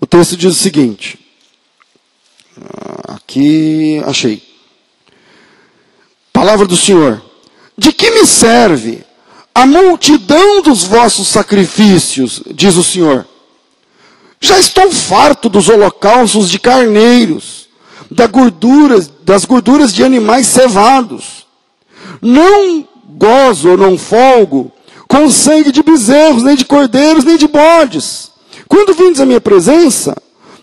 O 0.00 0.06
texto 0.06 0.34
diz 0.34 0.52
o 0.52 0.58
seguinte. 0.58 1.18
Aqui, 3.08 4.02
achei. 4.04 4.42
Palavra 6.32 6.66
do 6.66 6.76
Senhor. 6.76 7.22
De 7.76 7.92
que 7.92 8.10
me 8.10 8.26
serve 8.26 9.04
a 9.54 9.66
multidão 9.66 10.62
dos 10.62 10.84
vossos 10.84 11.28
sacrifícios, 11.28 12.42
diz 12.54 12.76
o 12.76 12.84
Senhor. 12.84 13.26
Já 14.40 14.58
estou 14.58 14.90
farto 14.90 15.48
dos 15.48 15.68
holocaustos 15.68 16.50
de 16.50 16.58
carneiros, 16.58 17.68
da 18.10 18.26
gordura, 18.26 18.98
das 19.22 19.44
gorduras 19.44 19.94
de 19.94 20.02
animais 20.02 20.46
cevados. 20.46 21.46
Não 22.20 22.86
gozo 23.08 23.70
ou 23.70 23.76
não 23.76 23.96
folgo 23.96 24.72
com 25.06 25.30
sangue 25.30 25.70
de 25.70 25.82
bezerros, 25.82 26.42
nem 26.42 26.56
de 26.56 26.64
cordeiros, 26.64 27.24
nem 27.24 27.36
de 27.36 27.46
bodes. 27.46 28.30
Quando 28.66 28.94
vindes 28.94 29.20
à 29.20 29.26
minha 29.26 29.40
presença, 29.40 30.16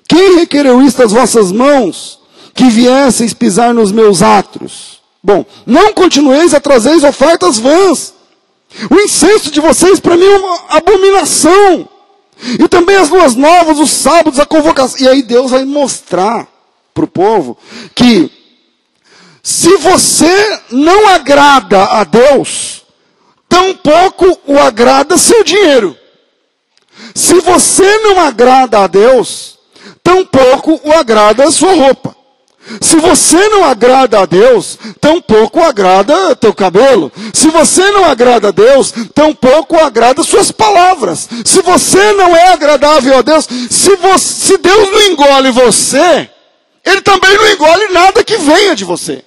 quem 0.09 0.37
requereu 0.37 0.81
isto 0.81 0.97
das 0.97 1.11
vossas 1.11 1.51
mãos, 1.51 2.19
que 2.55 2.67
viesseis 2.67 3.31
pisar 3.31 3.75
nos 3.75 3.91
meus 3.91 4.23
átrios? 4.23 4.99
Bom, 5.21 5.45
não 5.67 5.93
continueis 5.93 6.51
a 6.55 6.59
trazer 6.59 6.95
ofertas 7.05 7.59
vãs, 7.59 8.15
o 8.89 8.95
incenso 8.95 9.51
de 9.51 9.61
vocês 9.61 9.99
para 9.99 10.17
mim 10.17 10.25
é 10.25 10.37
uma 10.37 10.59
abominação. 10.69 11.87
E 12.59 12.67
também 12.67 12.95
as 12.95 13.09
luas 13.09 13.35
novas, 13.35 13.77
os 13.77 13.91
sábados, 13.91 14.39
a 14.39 14.47
convocação. 14.47 14.99
E 14.99 15.07
aí 15.07 15.21
Deus 15.21 15.51
vai 15.51 15.63
mostrar 15.63 16.47
para 16.91 17.03
o 17.03 17.07
povo 17.07 17.55
que 17.93 18.31
se 19.43 19.77
você 19.77 20.59
não 20.71 21.07
agrada 21.09 21.83
a 21.83 22.03
Deus, 22.03 22.83
tampouco 23.47 24.39
o 24.47 24.57
agrada 24.57 25.19
seu 25.19 25.43
dinheiro. 25.43 25.95
Se 27.13 27.35
você 27.41 27.99
não 27.99 28.19
agrada 28.21 28.79
a 28.79 28.87
Deus, 28.87 29.58
tampouco 30.09 30.81
o 30.83 30.91
agrada 30.91 31.43
a 31.43 31.51
sua 31.51 31.73
roupa. 31.73 32.15
Se 32.81 32.97
você 32.97 33.37
não 33.49 33.63
agrada 33.63 34.19
a 34.19 34.25
Deus, 34.25 34.77
tampouco 34.99 35.59
agrada 35.61 36.35
teu 36.35 36.53
cabelo. 36.53 37.11
Se 37.33 37.47
você 37.49 37.89
não 37.91 38.05
agrada 38.05 38.49
a 38.49 38.51
Deus, 38.51 38.93
tampouco 39.13 39.77
agrada 39.77 40.23
suas 40.23 40.51
palavras. 40.51 41.27
Se 41.45 41.61
você 41.61 42.13
não 42.13 42.35
é 42.35 42.49
agradável 42.49 43.17
a 43.17 43.21
Deus, 43.21 43.47
se, 43.69 43.95
você, 43.95 44.25
se 44.25 44.57
Deus 44.57 44.91
não 44.91 45.01
engole 45.03 45.51
você, 45.51 46.29
Ele 46.83 47.01
também 47.01 47.35
não 47.37 47.51
engole 47.51 47.89
nada 47.89 48.23
que 48.23 48.37
venha 48.37 48.75
de 48.75 48.85
você. 48.85 49.23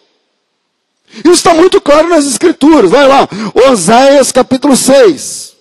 Isso 1.24 1.30
está 1.30 1.54
muito 1.54 1.80
claro 1.80 2.08
nas 2.08 2.26
Escrituras. 2.26 2.90
Vai 2.90 3.06
lá, 3.06 3.28
Oséias 3.68 4.30
capítulo 4.32 4.76
6. 4.76 5.51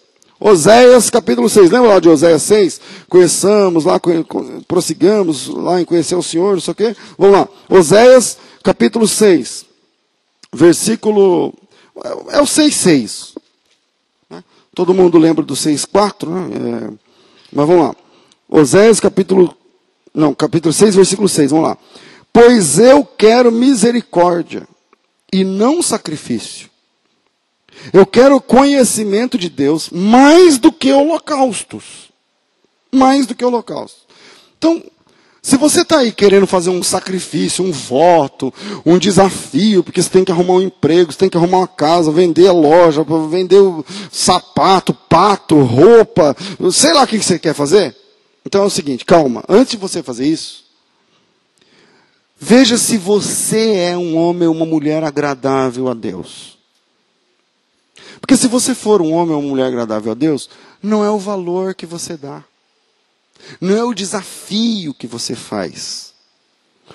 Oséias 0.43 1.12
capítulo 1.12 1.48
6, 1.48 1.69
lembra 1.69 1.89
lá 1.89 2.00
de 2.00 2.10
Oséias 2.10 2.41
6? 2.41 2.81
Conheçamos 3.07 3.86
lá, 3.86 4.01
prossigamos 4.67 5.48
lá 5.48 5.79
em 5.79 5.86
conhecer 5.86 6.15
o 6.15 6.24
Senhor, 6.24 6.53
não 6.53 6.60
sei 6.60 6.71
o 6.71 6.75
quê. 6.75 6.95
Vamos 7.15 7.38
lá, 7.38 7.48
Oséias 7.69 8.39
capítulo 8.63 9.07
6, 9.07 9.65
versículo, 10.51 11.53
é 12.29 12.41
o 12.41 12.48
6, 12.48 12.75
6. 12.75 13.36
Né? 14.31 14.43
Todo 14.74 14.95
mundo 14.95 15.19
lembra 15.19 15.45
do 15.45 15.55
6, 15.55 15.86
4, 15.86 16.31
né? 16.31 16.50
É, 16.55 16.93
mas 17.53 17.67
vamos 17.67 17.83
lá. 17.83 17.95
Oséias 18.50 19.00
capítulo, 19.00 19.55
não, 20.12 20.33
capítulo 20.33 20.74
6, 20.74 20.95
versículo 20.95 21.29
6, 21.29 21.51
vamos 21.51 21.69
lá. 21.69 21.77
Pois 22.33 22.79
eu 22.79 23.05
quero 23.05 23.51
misericórdia 23.51 24.67
e 25.31 25.43
não 25.43 25.83
sacrifício. 25.83 26.70
Eu 27.91 28.05
quero 28.05 28.39
conhecimento 28.41 29.37
de 29.37 29.49
Deus 29.49 29.89
mais 29.89 30.57
do 30.57 30.71
que 30.71 30.91
holocaustos. 30.91 32.11
Mais 32.91 33.25
do 33.25 33.33
que 33.33 33.45
holocaustos. 33.45 34.01
Então, 34.57 34.83
se 35.41 35.57
você 35.57 35.81
está 35.81 35.99
aí 35.99 36.11
querendo 36.11 36.45
fazer 36.45 36.69
um 36.69 36.83
sacrifício, 36.83 37.65
um 37.65 37.71
voto, 37.71 38.53
um 38.85 38.99
desafio, 38.99 39.83
porque 39.83 39.99
você 40.01 40.09
tem 40.09 40.23
que 40.23 40.31
arrumar 40.31 40.53
um 40.53 40.61
emprego, 40.61 41.11
você 41.11 41.17
tem 41.17 41.29
que 41.29 41.37
arrumar 41.37 41.59
uma 41.59 41.67
casa, 41.67 42.11
vender 42.11 42.47
a 42.47 42.53
loja, 42.53 43.03
vender 43.27 43.59
o 43.59 43.83
sapato, 44.11 44.93
pato, 44.93 45.59
roupa, 45.59 46.35
sei 46.71 46.93
lá 46.93 47.03
o 47.03 47.07
que 47.07 47.17
você 47.17 47.39
quer 47.39 47.55
fazer. 47.55 47.95
Então 48.45 48.61
é 48.61 48.65
o 48.65 48.69
seguinte, 48.69 49.03
calma, 49.03 49.43
antes 49.49 49.71
de 49.71 49.77
você 49.77 50.03
fazer 50.03 50.27
isso, 50.27 50.63
veja 52.39 52.77
se 52.77 52.97
você 52.99 53.73
é 53.77 53.97
um 53.97 54.15
homem 54.15 54.47
ou 54.47 54.53
uma 54.53 54.65
mulher 54.65 55.03
agradável 55.03 55.89
a 55.89 55.95
Deus. 55.95 56.50
Porque 58.21 58.37
se 58.37 58.47
você 58.47 58.73
for 58.73 59.01
um 59.01 59.11
homem 59.11 59.35
ou 59.35 59.41
uma 59.41 59.49
mulher 59.49 59.65
agradável 59.65 60.11
a 60.11 60.15
Deus, 60.15 60.49
não 60.81 61.03
é 61.03 61.09
o 61.09 61.19
valor 61.19 61.75
que 61.75 61.85
você 61.85 62.15
dá. 62.15 62.43
Não 63.59 63.75
é 63.75 63.83
o 63.83 63.93
desafio 63.93 64.93
que 64.93 65.07
você 65.07 65.35
faz. 65.35 66.13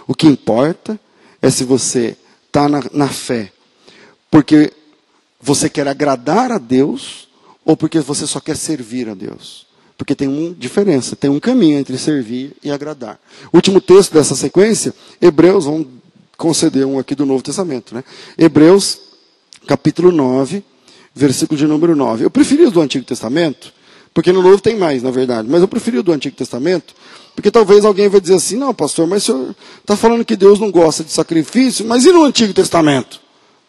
O 0.06 0.14
que 0.14 0.26
importa 0.26 0.98
é 1.42 1.50
se 1.50 1.64
você 1.64 2.16
está 2.46 2.68
na, 2.68 2.80
na 2.92 3.08
fé 3.08 3.52
porque 4.30 4.72
você 5.40 5.68
quer 5.68 5.86
agradar 5.88 6.50
a 6.52 6.58
Deus 6.58 7.28
ou 7.64 7.76
porque 7.76 8.00
você 8.00 8.26
só 8.26 8.40
quer 8.40 8.56
servir 8.56 9.08
a 9.08 9.14
Deus. 9.14 9.66
Porque 9.96 10.14
tem 10.14 10.28
uma 10.28 10.54
diferença, 10.54 11.16
tem 11.16 11.30
um 11.30 11.40
caminho 11.40 11.78
entre 11.78 11.96
servir 11.96 12.54
e 12.62 12.70
agradar. 12.70 13.18
último 13.52 13.80
texto 13.80 14.12
dessa 14.12 14.34
sequência, 14.34 14.94
Hebreus, 15.20 15.64
vamos 15.64 15.86
conceder 16.36 16.84
um 16.84 16.98
aqui 16.98 17.14
do 17.14 17.24
Novo 17.24 17.42
Testamento, 17.42 17.94
né? 17.94 18.04
Hebreus, 18.36 18.98
capítulo 19.66 20.12
9, 20.12 20.62
versículo 21.16 21.58
de 21.58 21.66
número 21.66 21.96
9. 21.96 22.26
Eu 22.26 22.30
preferi 22.30 22.64
os 22.64 22.72
do 22.72 22.80
Antigo 22.80 23.04
Testamento, 23.04 23.72
porque 24.12 24.30
no 24.30 24.42
Novo 24.42 24.60
tem 24.60 24.76
mais, 24.76 25.02
na 25.02 25.10
verdade. 25.10 25.48
Mas 25.50 25.62
eu 25.62 25.68
preferi 25.68 25.98
o 25.98 26.02
do 26.02 26.12
Antigo 26.12 26.36
Testamento, 26.36 26.94
porque 27.34 27.50
talvez 27.50 27.84
alguém 27.84 28.08
vai 28.08 28.20
dizer 28.20 28.34
assim: 28.34 28.56
não, 28.56 28.74
pastor, 28.74 29.06
mas 29.06 29.22
o 29.22 29.26
senhor 29.26 29.56
está 29.80 29.96
falando 29.96 30.24
que 30.24 30.36
Deus 30.36 30.60
não 30.60 30.70
gosta 30.70 31.02
de 31.02 31.10
sacrifício, 31.10 31.86
mas 31.86 32.04
e 32.04 32.12
no 32.12 32.22
Antigo 32.22 32.52
Testamento? 32.52 33.20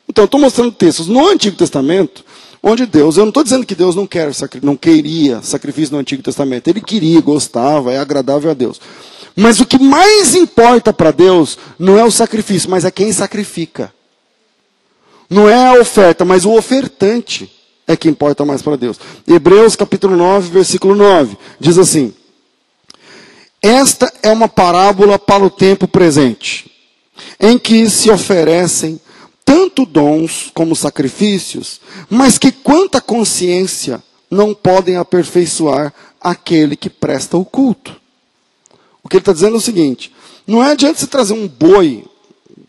Então, 0.09 0.25
estou 0.25 0.39
mostrando 0.39 0.71
textos 0.71 1.07
no 1.07 1.27
Antigo 1.27 1.55
Testamento, 1.55 2.23
onde 2.61 2.85
Deus, 2.85 3.17
eu 3.17 3.23
não 3.23 3.29
estou 3.29 3.43
dizendo 3.43 3.65
que 3.65 3.75
Deus 3.75 3.95
não, 3.95 4.07
quer, 4.07 4.29
não 4.61 4.75
queria 4.75 5.41
sacrifício 5.41 5.93
no 5.93 5.99
Antigo 5.99 6.23
Testamento, 6.23 6.67
ele 6.67 6.81
queria, 6.81 7.19
gostava, 7.21 7.93
é 7.93 7.97
agradável 7.97 8.51
a 8.51 8.53
Deus. 8.53 8.79
Mas 9.35 9.59
o 9.59 9.65
que 9.65 9.77
mais 9.77 10.33
importa 10.33 10.91
para 10.91 11.11
Deus 11.11 11.57
não 11.77 11.97
é 11.97 12.03
o 12.03 12.11
sacrifício, 12.11 12.69
mas 12.69 12.85
é 12.85 12.91
quem 12.91 13.11
sacrifica. 13.11 13.93
Não 15.29 15.49
é 15.49 15.67
a 15.67 15.81
oferta, 15.81 16.23
mas 16.23 16.45
o 16.45 16.55
ofertante 16.55 17.51
é 17.85 17.95
que 17.95 18.09
importa 18.09 18.45
mais 18.45 18.61
para 18.61 18.75
Deus. 18.75 18.99
Hebreus 19.27 19.75
capítulo 19.75 20.15
9, 20.15 20.49
versículo 20.51 20.95
9, 20.95 21.37
diz 21.59 21.77
assim: 21.77 22.13
Esta 23.61 24.11
é 24.23 24.31
uma 24.31 24.47
parábola 24.47 25.19
para 25.19 25.43
o 25.43 25.49
tempo 25.49 25.87
presente, 25.87 26.71
em 27.39 27.57
que 27.57 27.89
se 27.89 28.09
oferecem 28.09 28.99
tanto 29.43 29.85
dons 29.85 30.51
como 30.53 30.75
sacrifícios, 30.75 31.79
mas 32.09 32.37
que 32.37 32.51
quanta 32.51 32.99
consciência 32.99 34.03
não 34.29 34.53
podem 34.53 34.97
aperfeiçoar 34.97 35.93
aquele 36.19 36.75
que 36.75 36.89
presta 36.89 37.37
o 37.37 37.45
culto. 37.45 37.95
O 39.01 39.09
que 39.09 39.15
ele 39.15 39.21
está 39.21 39.33
dizendo 39.33 39.55
é 39.55 39.57
o 39.57 39.61
seguinte: 39.61 40.13
não 40.45 40.63
é 40.63 40.71
adianta 40.71 40.99
você 40.99 41.07
trazer 41.07 41.33
um 41.33 41.47
boi 41.47 42.05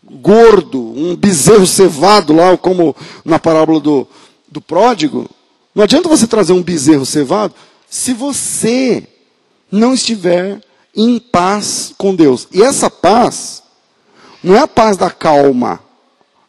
gordo, 0.09 0.79
um 0.79 1.15
bezerro 1.15 1.67
cevado 1.67 2.33
lá, 2.33 2.57
como 2.57 2.95
na 3.23 3.39
parábola 3.39 3.79
do, 3.79 4.07
do 4.47 4.59
pródigo, 4.59 5.29
não 5.73 5.83
adianta 5.83 6.09
você 6.09 6.27
trazer 6.27 6.53
um 6.53 6.63
bezerro 6.63 7.05
cevado 7.05 7.53
se 7.89 8.13
você 8.13 9.07
não 9.71 9.93
estiver 9.93 10.61
em 10.95 11.19
paz 11.19 11.93
com 11.97 12.13
Deus. 12.13 12.47
E 12.51 12.61
essa 12.61 12.89
paz 12.89 13.63
não 14.43 14.55
é 14.55 14.59
a 14.59 14.67
paz 14.67 14.97
da 14.97 15.09
calma, 15.09 15.79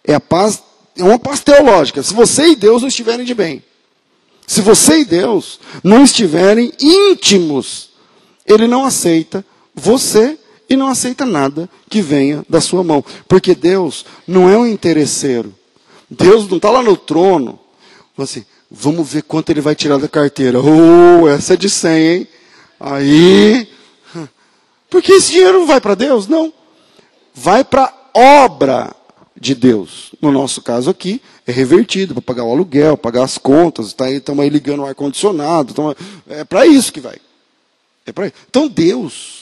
é 0.02 0.14
a 0.14 0.20
paz, 0.20 0.62
é 0.96 1.04
uma 1.04 1.18
paz 1.18 1.40
teológica. 1.40 2.02
Se 2.02 2.14
você 2.14 2.48
e 2.48 2.56
Deus 2.56 2.82
não 2.82 2.88
estiverem 2.88 3.24
de 3.24 3.34
bem, 3.34 3.62
se 4.46 4.60
você 4.60 5.02
e 5.02 5.04
Deus 5.04 5.60
não 5.84 6.02
estiverem 6.02 6.72
íntimos, 6.80 7.90
Ele 8.44 8.66
não 8.66 8.84
aceita 8.84 9.44
você 9.72 10.39
e 10.70 10.76
não 10.76 10.86
aceita 10.88 11.26
nada 11.26 11.68
que 11.88 12.00
venha 12.00 12.44
da 12.48 12.60
sua 12.60 12.82
mão, 12.84 13.04
porque 13.28 13.54
Deus 13.54 14.06
não 14.26 14.48
é 14.48 14.56
um 14.56 14.66
interesseiro. 14.66 15.52
Deus 16.08 16.48
não 16.48 16.56
está 16.56 16.70
lá 16.70 16.82
no 16.82 16.96
trono 16.96 17.58
assim, 18.22 18.44
vamos 18.70 19.12
ver 19.12 19.22
quanto 19.22 19.50
ele 19.50 19.60
vai 19.60 19.74
tirar 19.74 19.98
da 19.98 20.08
carteira. 20.08 20.60
Oh, 20.60 21.28
essa 21.28 21.54
é 21.54 21.56
de 21.56 21.68
100, 21.68 22.08
hein? 22.08 22.28
Aí. 22.78 23.68
Porque 24.88 25.12
esse 25.12 25.32
dinheiro 25.32 25.60
não 25.60 25.66
vai 25.66 25.80
para 25.80 25.94
Deus? 25.94 26.26
Não. 26.26 26.52
Vai 27.34 27.64
para 27.64 27.92
obra 28.14 28.94
de 29.40 29.54
Deus. 29.54 30.12
No 30.20 30.32
nosso 30.32 30.62
caso 30.62 30.90
aqui, 30.90 31.22
é 31.46 31.52
revertido 31.52 32.14
para 32.14 32.22
pagar 32.22 32.44
o 32.44 32.52
aluguel, 32.52 32.96
pagar 32.96 33.24
as 33.24 33.38
contas, 33.38 33.92
tá 33.92 34.06
aí, 34.06 34.16
estamos 34.16 34.42
aí 34.42 34.50
ligando 34.50 34.80
o 34.80 34.86
ar-condicionado. 34.86 35.74
É 36.28 36.44
para 36.44 36.66
isso 36.66 36.92
que 36.92 37.00
vai. 37.00 37.16
É 38.04 38.12
para 38.12 38.32
Então 38.48 38.68
Deus, 38.68 39.39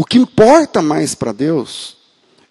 o 0.00 0.04
que 0.06 0.16
importa 0.16 0.80
mais 0.80 1.14
para 1.14 1.30
Deus 1.30 1.94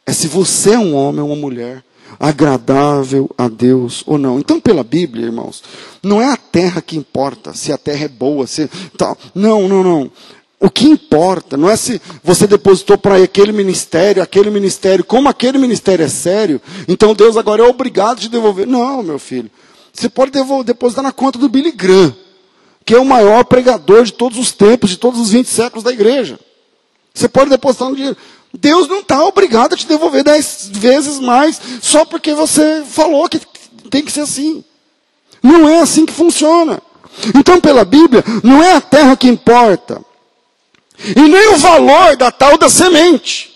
é 0.06 0.14
se 0.14 0.28
você 0.28 0.74
é 0.74 0.78
um 0.78 0.94
homem 0.94 1.22
ou 1.22 1.30
uma 1.30 1.36
mulher 1.36 1.84
agradável 2.20 3.28
a 3.36 3.48
Deus 3.48 4.04
ou 4.06 4.20
não. 4.20 4.38
Então, 4.38 4.62
pela 4.62 4.84
Bíblia, 4.84 5.26
irmãos, 5.26 5.64
não 6.04 6.22
é 6.22 6.32
a 6.32 6.38
terra 6.38 6.80
que 6.80 6.96
importa, 6.96 7.56
se 7.56 7.74
a 7.74 7.78
terra 7.80 8.06
é 8.06 8.08
boa, 8.08 8.46
se 8.46 8.70
tal. 8.96 9.18
Não, 9.34 9.68
não, 9.68 9.84
não. 9.84 10.12
O 10.60 10.70
que 10.70 10.86
importa 10.86 11.58
não 11.58 11.68
é 11.68 11.76
se 11.76 12.00
você 12.24 12.46
depositou 12.46 13.00
para 13.00 13.16
aquele 13.16 13.52
ministério, 13.52 14.22
aquele 14.22 14.52
ministério, 14.52 15.04
como 15.04 15.28
aquele 15.28 15.58
ministério 15.58 16.06
é 16.06 16.08
sério, 16.08 16.62
então 16.88 17.16
Deus 17.16 17.36
agora 17.36 17.64
é 17.64 17.68
obrigado 17.68 18.24
a 18.24 18.30
devolver. 18.30 18.68
Não, 18.68 19.02
meu 19.02 19.18
filho. 19.18 19.50
Você 19.92 20.08
pode 20.08 20.32
depositar 20.64 21.04
na 21.04 21.12
conta 21.12 21.40
do 21.40 21.50
Billy 21.50 21.72
Graham, 21.72 22.16
que 22.86 22.94
é 22.94 23.00
o 23.00 23.06
maior 23.06 23.44
pregador 23.44 24.04
de 24.04 24.14
todos 24.14 24.38
os 24.38 24.52
tempos, 24.52 24.92
de 24.92 24.98
todos 24.98 25.20
os 25.20 25.32
20 25.32 25.48
séculos 25.48 25.84
da 25.84 25.92
igreja. 25.92 26.40
Você 27.20 27.28
pode 27.28 27.50
depositar 27.50 27.90
no 27.90 27.96
dinheiro. 27.96 28.18
Deus 28.54 28.88
não 28.88 29.00
está 29.00 29.26
obrigado 29.26 29.74
a 29.74 29.78
te 29.78 29.86
devolver 29.86 30.24
dez 30.24 30.70
vezes 30.72 31.20
mais 31.20 31.60
só 31.82 32.06
porque 32.06 32.34
você 32.34 32.84
falou 32.88 33.28
que 33.28 33.42
tem 33.90 34.04
que 34.04 34.12
ser 34.12 34.22
assim. 34.22 34.64
Não 35.44 35.68
é 35.68 35.82
assim 35.82 36.06
que 36.06 36.14
funciona. 36.14 36.82
Então, 37.36 37.60
pela 37.60 37.84
Bíblia, 37.84 38.24
não 38.42 38.64
é 38.64 38.74
a 38.74 38.82
terra 38.82 39.18
que 39.18 39.28
importa. 39.28 40.02
E 40.98 41.22
nem 41.22 41.50
o 41.50 41.58
valor 41.58 42.16
da 42.16 42.32
tal 42.32 42.58
da 42.58 42.70
semente. 42.70 43.49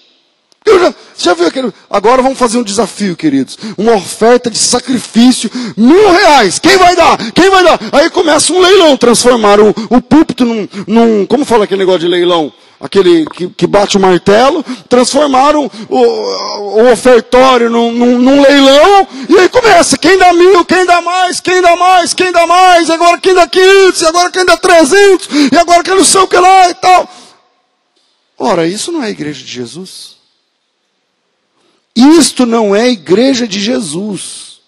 Já, 0.66 0.78
você 0.80 0.96
já 1.18 1.34
viu 1.34 1.48
aquele. 1.48 1.74
Agora 1.90 2.22
vamos 2.22 2.40
fazer 2.40 2.58
um 2.58 2.64
desafio, 2.64 3.16
queridos. 3.16 3.58
Uma 3.78 3.96
oferta 3.96 4.50
de 4.50 4.58
sacrifício, 4.58 5.50
mil 5.76 6.12
reais. 6.12 6.60
Quem 6.60 6.78
vai 6.78 6.96
dar? 6.96 7.18
Quem 7.32 7.50
vai 7.50 7.64
dar? 7.64 7.80
Aí 7.92 8.10
começa 8.10 8.54
um 8.54 8.60
leilão. 8.60 8.96
Transformaram 8.98 9.74
o, 9.90 9.98
o 9.98 10.02
púlpito 10.02 10.46
num, 10.46 10.68
num. 10.88 11.26
Como 11.26 11.46
fala 11.46 11.66
aquele 11.66 11.80
negócio 11.80 12.02
de 12.02 12.08
leilão? 12.08 12.52
aquele 12.84 13.26
que, 13.28 13.48
que, 13.48 13.66
bate 13.66 13.96
o 13.96 14.00
martelo, 14.00 14.62
transformaram 14.90 15.72
o, 15.90 15.98
o 15.98 16.92
ofertório 16.92 17.70
num, 17.70 17.94
num, 17.94 18.20
num, 18.20 18.42
leilão, 18.42 19.08
e 19.30 19.40
aí 19.40 19.48
começa, 19.48 19.98
quem 19.98 20.18
dá 20.18 20.34
mil, 20.34 20.66
quem 20.66 20.86
dá 20.86 21.02
mais, 21.02 21.40
quem 21.40 21.62
dá 21.62 21.78
mais, 21.78 22.14
quem 22.14 22.30
dá 22.34 22.46
mais, 22.46 22.90
agora 22.90 23.18
quem 23.20 23.34
dá 23.34 23.48
500, 23.48 24.02
e 24.02 24.06
agora 24.06 24.32
quem 24.32 24.46
dá 24.46 24.58
300, 24.58 25.30
e 25.54 25.58
agora 25.58 25.82
quem 25.82 25.96
não 25.96 26.04
sei 26.04 26.20
o 26.20 26.28
que 26.28 26.38
lá 26.38 26.70
e 26.70 26.74
tal. 26.74 27.10
Ora, 28.38 28.68
isso 28.68 28.92
não 28.92 29.02
é 29.02 29.08
a 29.08 29.12
igreja 29.12 29.42
de 29.42 29.50
Jesus. 29.50 30.18
Isto 31.96 32.46
não 32.46 32.76
é 32.76 32.90
igreja 32.90 33.48
de 33.48 33.60
Jesus. 33.60 34.62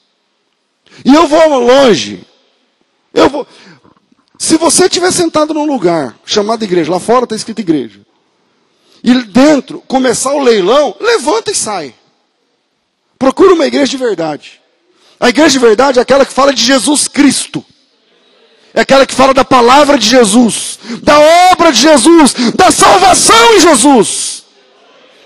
E 1.03 1.13
eu 1.13 1.27
vou 1.27 1.59
longe. 1.59 2.23
Eu 3.13 3.29
vou. 3.29 3.47
Se 4.37 4.57
você 4.57 4.85
estiver 4.85 5.11
sentado 5.11 5.53
num 5.53 5.65
lugar 5.65 6.17
chamado 6.25 6.63
igreja, 6.63 6.91
lá 6.91 6.99
fora 6.99 7.23
está 7.23 7.35
escrito 7.35 7.59
igreja, 7.59 8.01
e 9.03 9.13
dentro 9.23 9.81
começar 9.87 10.33
o 10.33 10.43
leilão, 10.43 10.95
levanta 10.99 11.51
e 11.51 11.55
sai. 11.55 11.95
Procura 13.17 13.53
uma 13.53 13.65
igreja 13.65 13.87
de 13.87 13.97
verdade. 13.97 14.61
A 15.19 15.29
igreja 15.29 15.51
de 15.51 15.59
verdade 15.59 15.99
é 15.99 16.01
aquela 16.01 16.25
que 16.25 16.33
fala 16.33 16.53
de 16.53 16.61
Jesus 16.61 17.07
Cristo. 17.07 17.63
É 18.73 18.81
aquela 18.81 19.05
que 19.05 19.15
fala 19.15 19.33
da 19.33 19.45
palavra 19.45 19.97
de 19.97 20.05
Jesus, 20.05 20.77
da 21.01 21.17
obra 21.51 21.71
de 21.71 21.79
Jesus, 21.79 22.33
da 22.53 22.69
salvação 22.71 23.55
em 23.55 23.59
Jesus. 23.61 24.43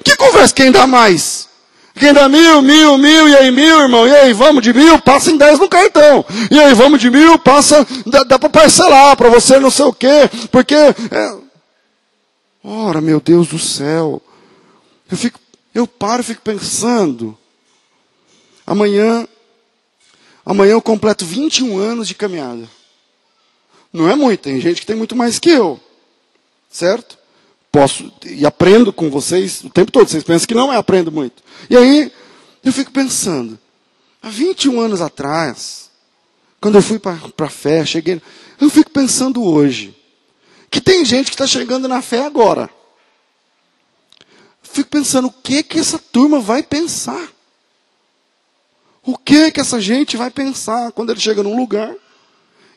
Que 0.03 0.15
conversa 0.15 0.53
quem 0.53 0.71
dá 0.71 0.85
mais? 0.85 1.48
Quem 1.99 2.13
dá 2.13 2.29
mil, 2.29 2.61
mil, 2.61 2.97
mil, 2.97 3.27
e 3.27 3.35
aí 3.35 3.51
mil, 3.51 3.81
irmão, 3.81 4.07
e 4.07 4.15
aí 4.15 4.31
vamos 4.31 4.63
de 4.63 4.71
mil, 4.71 5.01
passa 5.01 5.31
em 5.31 5.37
dez 5.37 5.59
no 5.59 5.67
cartão. 5.67 6.25
E 6.49 6.57
aí 6.57 6.73
vamos 6.73 7.01
de 7.01 7.11
mil, 7.11 7.37
passa, 7.37 7.85
dá, 8.05 8.23
dá 8.23 8.39
para 8.39 8.49
parcelar, 8.49 9.17
para 9.17 9.29
você 9.29 9.59
não 9.59 9.69
sei 9.69 9.85
o 9.85 9.93
quê, 9.93 10.29
porque... 10.49 10.75
É... 10.75 11.49
Ora, 12.63 13.01
meu 13.01 13.19
Deus 13.19 13.49
do 13.49 13.59
céu. 13.59 14.21
Eu 15.11 15.17
fico, 15.17 15.37
eu 15.75 15.85
paro 15.85 16.21
e 16.21 16.25
fico 16.25 16.41
pensando. 16.41 17.37
Amanhã, 18.65 19.27
amanhã 20.45 20.71
eu 20.71 20.81
completo 20.81 21.25
21 21.25 21.77
anos 21.77 22.07
de 22.07 22.15
caminhada. 22.15 22.65
Não 23.91 24.09
é 24.09 24.15
muito, 24.15 24.39
tem 24.39 24.61
gente 24.61 24.79
que 24.79 24.87
tem 24.87 24.95
muito 24.95 25.17
mais 25.17 25.37
que 25.37 25.49
eu. 25.49 25.77
Certo? 26.71 27.18
Posso, 27.71 28.11
e 28.25 28.45
aprendo 28.45 28.91
com 28.91 29.09
vocês 29.09 29.63
o 29.63 29.69
tempo 29.69 29.91
todo. 29.91 30.07
Vocês 30.07 30.23
pensam 30.23 30.47
que 30.47 30.55
não 30.55 30.73
é 30.73 30.77
aprendo 30.77 31.11
muito. 31.11 31.43
E 31.69 31.77
aí, 31.77 32.11
eu 32.63 32.73
fico 32.73 32.91
pensando. 32.91 33.59
Há 34.21 34.29
21 34.29 34.79
anos 34.79 35.01
atrás, 35.01 35.89
quando 36.59 36.75
eu 36.75 36.81
fui 36.81 36.99
para 36.99 37.17
a 37.39 37.49
fé, 37.49 37.85
cheguei. 37.85 38.21
Eu 38.59 38.69
fico 38.69 38.89
pensando 38.89 39.43
hoje. 39.43 39.95
Que 40.69 40.81
tem 40.81 41.03
gente 41.05 41.27
que 41.27 41.35
está 41.35 41.47
chegando 41.47 41.87
na 41.87 42.01
fé 42.01 42.25
agora. 42.25 42.69
Fico 44.61 44.89
pensando 44.89 45.27
o 45.27 45.31
que 45.31 45.63
que 45.63 45.79
essa 45.79 45.97
turma 45.97 46.39
vai 46.39 46.61
pensar. 46.61 47.29
O 49.03 49.17
que 49.17 49.51
que 49.51 49.59
essa 49.59 49.79
gente 49.79 50.17
vai 50.17 50.29
pensar 50.29 50.91
quando 50.91 51.11
ele 51.11 51.19
chega 51.19 51.41
num 51.41 51.57
lugar 51.57 51.95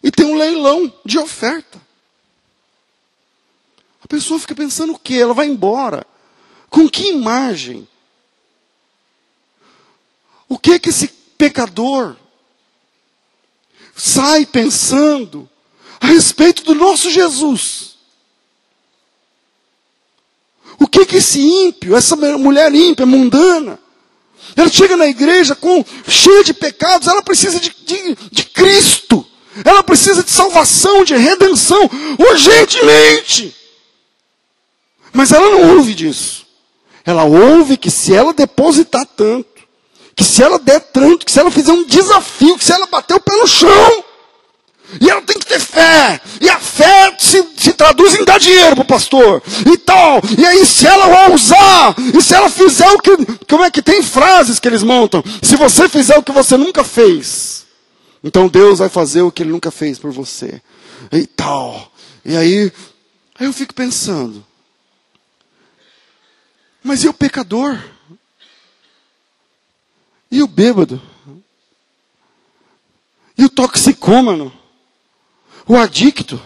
e 0.03 0.11
tem 0.11 0.25
um 0.25 0.37
leilão 0.37 0.93
de 1.05 1.19
oferta? 1.19 1.81
A 4.05 4.09
pessoa 4.09 4.41
fica 4.41 4.55
pensando 4.55 4.93
o 4.93 4.99
quê? 4.99 5.15
Ela 5.15 5.35
vai 5.35 5.47
embora. 5.47 6.07
Com 6.69 6.89
que 6.89 7.09
imagem? 7.09 7.87
O 10.49 10.59
que 10.59 10.79
que 10.79 10.91
esse 10.91 11.09
pecador 11.39 12.17
sai 13.95 14.45
pensando 14.45 15.49
a 16.01 16.07
respeito 16.07 16.65
do 16.65 16.75
nosso 16.75 17.11
Jesus? 17.11 17.97
O 20.79 20.89
que 20.89 21.07
que 21.07 21.17
esse 21.17 21.41
ímpio, 21.41 21.97
essa 21.97 22.17
mulher 22.17 22.75
ímpia, 22.75 23.07
mundana, 23.07 23.79
ela 24.57 24.69
chega 24.69 24.97
na 24.97 25.07
igreja 25.07 25.55
com 25.55 25.85
cheia 26.09 26.43
de 26.43 26.53
pecados, 26.53 27.07
ela 27.07 27.23
precisa 27.23 27.61
de, 27.61 27.75
de, 27.85 28.17
de 28.31 28.45
Cristo, 28.45 29.25
ela 29.65 29.83
precisa 29.83 30.23
de 30.23 30.31
salvação, 30.31 31.05
de 31.05 31.15
redenção, 31.15 31.89
urgentemente. 32.19 33.62
Mas 35.13 35.33
ela 35.33 35.51
não 35.51 35.77
ouve 35.77 35.95
disso. 35.95 36.47
Ela 37.05 37.25
ouve 37.25 37.77
que 37.77 37.91
se 37.91 38.15
ela 38.15 38.33
depositar 38.33 39.05
tanto, 39.17 39.49
que 40.15 40.25
se 40.25 40.43
ela 40.43 40.59
der 40.59 40.81
tanto, 40.81 41.27
que 41.27 41.33
se 41.33 41.41
ela 41.41 41.51
fizer 41.51 41.73
um 41.73 41.85
desafio, 41.85 42.57
que 42.57 42.65
se 42.65 42.73
ela 42.73 42.87
bater 42.87 43.15
o 43.15 43.21
pé 43.21 43.37
no 43.37 43.47
chão, 43.47 44.05
e 45.01 45.09
ela 45.09 45.23
tem 45.23 45.39
que 45.39 45.47
ter 45.47 45.59
fé. 45.59 46.21
E 46.41 46.49
a 46.49 46.59
fé 46.59 47.15
se, 47.19 47.43
se 47.57 47.73
traduz 47.73 48.15
em 48.15 48.25
dar 48.25 48.39
dinheiro 48.39 48.75
para 48.75 48.83
o 48.83 48.87
pastor. 48.87 49.43
E 49.67 49.79
tal. 49.79 50.21
E 50.39 50.45
aí, 50.45 50.67
se 50.67 50.87
ela 50.87 51.29
ousar, 51.31 51.95
e 52.15 52.21
se 52.21 52.35
ela 52.35 52.51
fizer 52.51 52.91
o 52.91 52.99
que. 52.99 53.11
Como 53.49 53.65
é 53.65 53.71
que 53.71 53.81
tem 53.81 54.03
frases 54.03 54.59
que 54.59 54.69
eles 54.69 54.83
montam? 54.83 55.25
Se 55.43 55.57
você 55.57 55.89
fizer 55.89 56.17
o 56.19 56.23
que 56.23 56.33
você 56.33 56.57
nunca 56.57 56.85
fez, 56.85 57.65
então 58.23 58.49
Deus 58.49 58.81
vai 58.81 58.89
fazer 58.89 59.23
o 59.23 59.33
que 59.33 59.43
ele 59.43 59.53
nunca 59.53 59.71
fez 59.71 59.99
por 59.99 60.11
você. 60.11 60.61
E 61.11 61.27
tal. 61.27 61.91
E 62.25 62.37
aí, 62.37 62.73
aí 63.39 63.47
eu 63.47 63.53
fico 63.53 63.75
pensando. 63.75 64.45
Mas 66.83 67.05
e 67.05 67.09
o 67.09 67.15
pecador? 67.15 67.79
E 70.31 70.43
o 70.43 70.47
bêbado? 70.47 71.01
E 73.37 73.45
o 73.45 73.49
toxicômano? 73.49 74.53
O 75.67 75.77
adicto? 75.77 76.41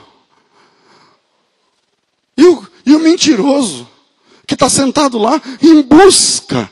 E 2.37 2.45
o, 2.45 2.67
e 2.85 2.95
o 2.95 2.99
mentiroso? 2.99 3.89
Que 4.47 4.55
está 4.55 4.69
sentado 4.69 5.19
lá 5.19 5.41
em 5.63 5.83
busca 5.83 6.71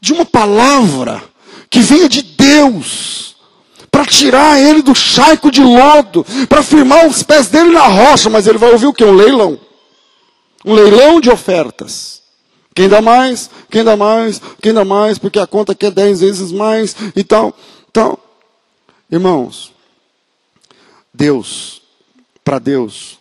de 0.00 0.12
uma 0.12 0.24
palavra 0.24 1.22
que 1.68 1.80
venha 1.80 2.08
de 2.08 2.22
Deus 2.22 3.36
para 3.90 4.06
tirar 4.06 4.58
ele 4.58 4.82
do 4.82 4.94
charco 4.94 5.50
de 5.50 5.62
lodo, 5.62 6.24
para 6.48 6.62
firmar 6.62 7.06
os 7.06 7.22
pés 7.22 7.48
dele 7.48 7.70
na 7.70 7.86
rocha, 7.86 8.30
mas 8.30 8.46
ele 8.46 8.58
vai 8.58 8.70
ouvir 8.72 8.86
o 8.86 8.94
que? 8.94 9.04
Um 9.04 9.14
leilão. 9.14 9.60
Um 10.64 10.74
leilão 10.74 11.20
de 11.20 11.28
ofertas. 11.28 12.19
Quem 12.74 12.88
dá 12.88 13.00
mais? 13.00 13.50
Quem 13.68 13.84
dá 13.84 13.96
mais? 13.96 14.40
Quem 14.60 14.72
dá 14.72 14.84
mais? 14.84 15.18
Porque 15.18 15.38
a 15.38 15.46
conta 15.46 15.72
aqui 15.72 15.86
é 15.86 15.90
dez 15.90 16.20
vezes 16.20 16.52
mais 16.52 16.94
e 17.16 17.24
tal. 17.24 17.56
Então, 17.90 18.16
irmãos, 19.10 19.72
Deus, 21.12 21.82
para 22.44 22.58
Deus, 22.58 23.18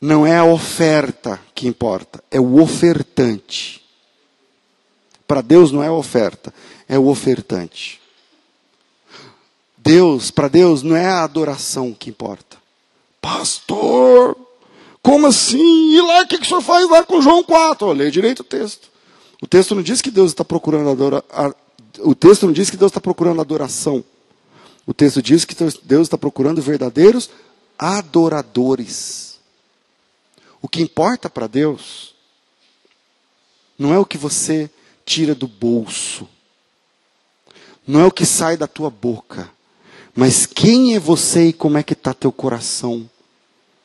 não 0.00 0.26
é 0.26 0.38
a 0.38 0.44
oferta 0.44 1.40
que 1.54 1.68
importa, 1.68 2.22
é 2.30 2.40
o 2.40 2.60
ofertante. 2.60 3.80
Para 5.26 5.42
Deus 5.42 5.70
não 5.70 5.82
é 5.82 5.86
a 5.86 5.92
oferta, 5.92 6.52
é 6.88 6.98
o 6.98 7.06
ofertante. 7.06 8.00
Deus, 9.78 10.30
para 10.30 10.48
Deus 10.48 10.82
não 10.82 10.96
é 10.96 11.06
a 11.06 11.22
adoração 11.22 11.92
que 11.92 12.10
importa. 12.10 12.58
Pastor, 13.20 14.36
como 15.02 15.26
assim? 15.26 15.94
E 15.94 16.00
lá, 16.00 16.22
o 16.22 16.26
que, 16.26 16.38
que 16.38 16.44
o 16.44 16.48
senhor 16.48 16.60
faz 16.60 16.88
lá 16.88 17.04
com 17.04 17.20
João 17.20 17.42
4? 17.42 17.86
Oh, 17.86 17.92
leia 17.92 18.10
direito 18.10 18.40
o 18.40 18.44
texto. 18.44 18.90
O 19.42 19.46
texto 19.46 19.74
não 19.74 19.82
diz 19.82 20.02
que 20.02 20.10
Deus 20.10 20.30
está 20.30 20.44
procurando 20.44 20.90
adora, 20.90 21.24
o 22.00 22.14
texto 22.14 22.46
não 22.46 22.52
diz 22.52 22.68
que 22.68 22.76
Deus 22.76 22.90
está 22.90 23.00
procurando 23.00 23.40
adoração. 23.40 24.04
O 24.86 24.92
texto 24.92 25.22
diz 25.22 25.44
que 25.44 25.54
Deus 25.82 26.06
está 26.06 26.18
procurando 26.18 26.60
verdadeiros 26.60 27.30
adoradores. 27.78 29.38
O 30.60 30.68
que 30.68 30.82
importa 30.82 31.30
para 31.30 31.46
Deus 31.46 32.14
não 33.78 33.94
é 33.94 33.98
o 33.98 34.04
que 34.04 34.18
você 34.18 34.70
tira 35.06 35.34
do 35.34 35.48
bolso, 35.48 36.28
não 37.86 38.00
é 38.00 38.04
o 38.04 38.12
que 38.12 38.26
sai 38.26 38.56
da 38.56 38.66
tua 38.66 38.90
boca, 38.90 39.50
mas 40.14 40.44
quem 40.44 40.94
é 40.94 40.98
você 41.00 41.48
e 41.48 41.52
como 41.52 41.78
é 41.78 41.82
que 41.82 41.94
está 41.94 42.12
teu 42.12 42.30
coração 42.30 43.08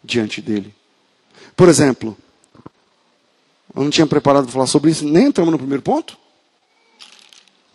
diante 0.03 0.41
dele. 0.41 0.75
Por 1.55 1.69
exemplo, 1.69 2.17
eu 3.75 3.83
não 3.83 3.89
tinha 3.89 4.07
preparado 4.07 4.43
para 4.43 4.53
falar 4.53 4.67
sobre 4.67 4.91
isso, 4.91 5.05
nem 5.05 5.27
entramos 5.27 5.51
no 5.51 5.57
primeiro 5.57 5.81
ponto? 5.81 6.17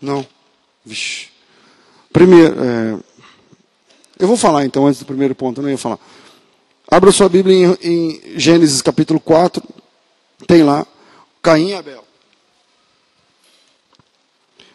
Não. 0.01 0.27
Vixe. 0.85 1.29
Primeiro, 2.13 2.57
é, 2.63 2.99
eu 4.19 4.27
vou 4.27 4.37
falar 4.37 4.65
então 4.65 4.87
antes 4.87 5.01
do 5.01 5.07
primeiro 5.07 5.35
ponto, 5.35 5.61
eu 5.61 5.63
não 5.63 5.71
ia 5.71 5.79
falar. 5.79 5.99
Abra 6.91 7.13
sua 7.13 7.29
Bíblia 7.29 7.79
em, 7.83 7.89
em 7.89 8.39
Gênesis 8.39 8.83
capítulo 8.83 9.21
4, 9.21 9.63
tem 10.47 10.63
lá 10.63 10.87
Caim 11.43 11.69
e 11.69 11.75
Abel. 11.75 12.05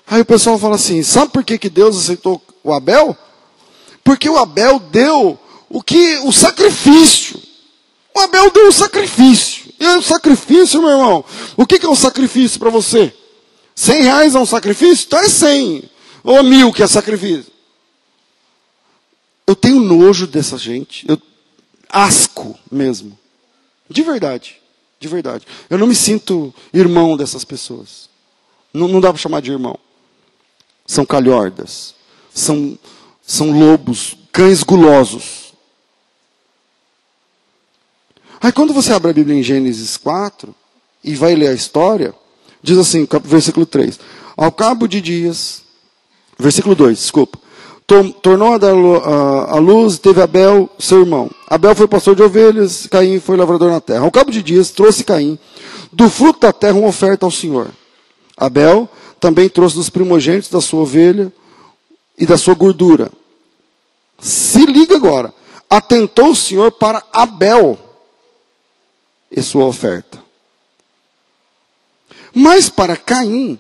Aí 0.08 0.22
o 0.22 0.26
pessoal 0.26 0.58
fala 0.58 0.76
assim: 0.76 1.04
sabe 1.04 1.32
por 1.32 1.44
que, 1.44 1.58
que 1.58 1.70
Deus 1.70 1.98
aceitou 1.98 2.42
o 2.64 2.72
Abel? 2.72 3.18
Porque 4.04 4.30
o 4.30 4.38
Abel 4.38 4.80
deu 4.80 5.38
o 5.70 5.82
que 5.82 6.18
o 6.20 6.32
sacrifício. 6.32 7.42
O 8.16 8.20
Abel 8.22 8.50
deu 8.50 8.68
um 8.70 8.72
sacrifício. 8.72 9.74
E 9.78 9.86
o 9.86 10.02
sacrifício, 10.02 10.82
meu 10.82 10.92
irmão, 10.92 11.26
o 11.58 11.66
que, 11.66 11.78
que 11.78 11.86
é 11.86 11.90
um 11.90 11.96
sacrifício 11.96 12.58
para 12.58 12.70
você? 12.70 13.14
Cem 13.76 14.04
reais 14.04 14.36
é 14.36 14.40
um 14.40 14.46
sacrifício? 14.46 15.06
Então 15.06 15.20
é 15.20 15.28
cem. 15.28 15.84
Ou 16.24 16.42
mil 16.42 16.72
que 16.72 16.82
é 16.82 16.88
sacrifício. 16.88 17.52
Eu 19.46 19.56
tenho 19.56 19.82
nojo 19.82 20.26
dessa 20.26 20.58
gente. 20.58 21.06
Eu 21.10 21.22
asco 21.90 22.58
mesmo. 22.72 23.20
De 23.90 24.02
verdade. 24.02 24.62
De 24.98 25.10
verdade. 25.10 25.46
Eu 25.70 25.78
não 25.78 25.86
me 25.86 25.94
sinto 25.94 26.54
irmão 26.74 27.18
dessas 27.18 27.44
pessoas. 27.44 28.10
Não, 28.74 28.88
não 28.88 29.02
dá 29.02 29.12
para 29.12 29.22
chamar 29.22 29.42
de 29.42 29.52
irmão. 29.52 29.78
São 30.88 31.06
calhordas. 31.06 31.94
São, 32.34 32.80
são 33.22 33.52
lobos, 33.52 34.16
cães 34.32 34.64
gulosos. 34.64 35.45
Aí 38.46 38.52
quando 38.52 38.76
você 38.76 38.94
abre 38.94 39.10
a 39.10 39.14
Bíblia 39.14 39.40
em 39.40 39.42
Gênesis 39.42 39.98
4 39.98 40.54
e 41.04 41.16
vai 41.16 41.34
ler 41.34 41.48
a 41.48 41.54
história, 41.54 42.14
diz 42.62 42.78
assim, 42.78 43.08
versículo 43.24 43.66
3. 43.66 44.00
Ao 44.38 44.52
cabo 44.52 44.88
de 44.88 45.02
dias, 45.02 45.64
versículo 46.38 46.76
2, 46.76 46.96
desculpa. 46.96 47.40
Tornou 48.22 48.54
a 48.54 48.60
dar 48.60 48.76
a 49.50 49.56
luz, 49.56 49.98
teve 49.98 50.22
Abel, 50.22 50.70
seu 50.78 51.00
irmão. 51.00 51.28
Abel 51.48 51.74
foi 51.74 51.88
pastor 51.88 52.16
de 52.16 52.22
ovelhas, 52.22 52.86
Caim 52.86 53.20
foi 53.20 53.36
lavrador 53.36 53.72
na 53.72 53.82
terra. 53.82 54.06
Ao 54.06 54.12
cabo 54.12 54.30
de 54.30 54.44
dias, 54.44 54.70
trouxe 54.70 55.04
Caim 55.04 55.40
do 55.92 56.08
fruto 56.08 56.42
da 56.42 56.54
terra 56.54 56.78
uma 56.78 56.90
oferta 56.90 57.26
ao 57.26 57.32
Senhor. 57.32 57.72
Abel 58.38 58.88
também 59.20 59.50
trouxe 59.50 59.76
dos 59.76 59.90
primogênitos 59.90 60.52
da 60.52 60.62
sua 60.62 60.82
ovelha 60.82 61.34
e 62.16 62.28
da 62.28 62.38
sua 62.38 62.54
gordura. 62.54 63.12
Se 64.20 64.68
liga 64.68 64.96
agora. 64.96 65.34
Atentou 65.68 66.30
o 66.30 66.36
Senhor 66.36 66.72
para 66.74 67.02
Abel 67.12 67.80
e 69.36 69.42
sua 69.42 69.66
oferta. 69.66 70.18
Mas 72.34 72.70
para 72.70 72.96
Caim 72.96 73.60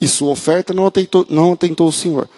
e 0.00 0.06
sua 0.06 0.30
oferta 0.30 0.72
não 0.72 0.86
atentou, 0.86 1.26
não 1.28 1.52
atentou 1.52 1.88
o 1.88 1.92
Senhor. 1.92 2.28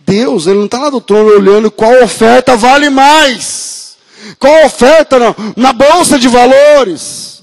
Deus, 0.00 0.46
ele 0.46 0.58
não 0.58 0.64
está 0.64 0.78
lá 0.78 0.90
do 0.90 1.00
trono 1.00 1.30
olhando 1.30 1.70
qual 1.70 2.02
oferta 2.02 2.56
vale 2.56 2.88
mais. 2.88 3.96
Qual 4.38 4.64
oferta 4.64 5.18
na, 5.18 5.34
na 5.56 5.72
bolsa 5.72 6.18
de 6.18 6.28
valores 6.28 7.42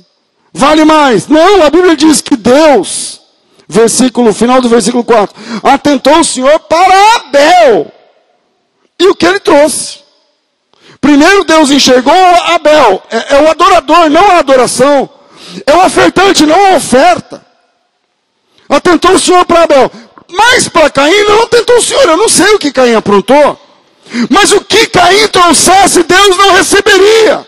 vale 0.52 0.84
mais. 0.84 1.28
Não, 1.28 1.62
a 1.62 1.70
Bíblia 1.70 1.96
diz 1.96 2.22
que 2.22 2.36
Deus, 2.36 3.22
versículo, 3.68 4.34
final 4.34 4.62
do 4.62 4.70
versículo 4.70 5.04
4, 5.04 5.36
atentou 5.64 6.20
o 6.20 6.24
Senhor 6.24 6.60
para 6.62 7.16
Abel. 7.16 7.92
E 8.98 9.08
o 9.08 9.16
que 9.16 9.26
ele 9.26 9.40
trouxe? 9.40 10.05
Primeiro 11.06 11.44
Deus 11.44 11.70
enxergou 11.70 12.16
Abel, 12.48 13.04
é, 13.12 13.36
é 13.36 13.42
o 13.44 13.48
adorador, 13.48 14.10
não 14.10 14.28
a 14.32 14.40
adoração. 14.40 15.08
É 15.64 15.72
o 15.76 15.86
ofertante, 15.86 16.48
não 16.48 16.74
a 16.74 16.78
oferta. 16.78 17.46
Atentou 18.68 19.12
o 19.12 19.20
Senhor 19.20 19.46
para 19.46 19.62
Abel. 19.66 19.92
Mas 20.32 20.68
para 20.68 20.90
Caim 20.90 21.24
não 21.26 21.48
tentou 21.48 21.78
o 21.78 21.82
Senhor. 21.82 22.10
Eu 22.10 22.18
não 22.18 22.28
sei 22.28 22.56
o 22.56 22.58
que 22.58 22.72
Caim 22.72 22.96
aprontou. 22.96 23.62
Mas 24.32 24.52
o 24.52 24.62
que 24.62 24.88
Caim 24.88 25.28
trouxesse, 25.28 26.02
Deus 26.02 26.38
não 26.38 26.56
receberia. 26.56 27.48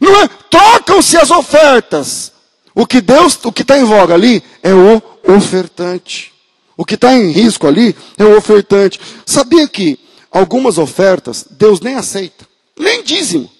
Não 0.00 0.22
é? 0.22 0.30
Trocam-se 0.48 1.16
as 1.16 1.32
ofertas. 1.32 2.30
O 2.76 2.86
que 2.86 3.00
Deus, 3.00 3.36
o 3.42 3.50
que 3.50 3.62
está 3.62 3.76
em 3.76 3.84
voga 3.84 4.14
ali 4.14 4.40
é 4.62 4.72
o 4.72 5.02
ofertante. 5.34 6.32
O 6.76 6.84
que 6.84 6.94
está 6.94 7.12
em 7.12 7.32
risco 7.32 7.66
ali 7.66 7.96
é 8.16 8.22
o 8.22 8.36
ofertante. 8.38 9.00
Sabia 9.26 9.66
que 9.66 10.05
algumas 10.36 10.78
ofertas 10.78 11.46
Deus 11.50 11.80
nem 11.80 11.94
aceita, 11.94 12.46
nem 12.78 13.02
dízimo. 13.02 13.50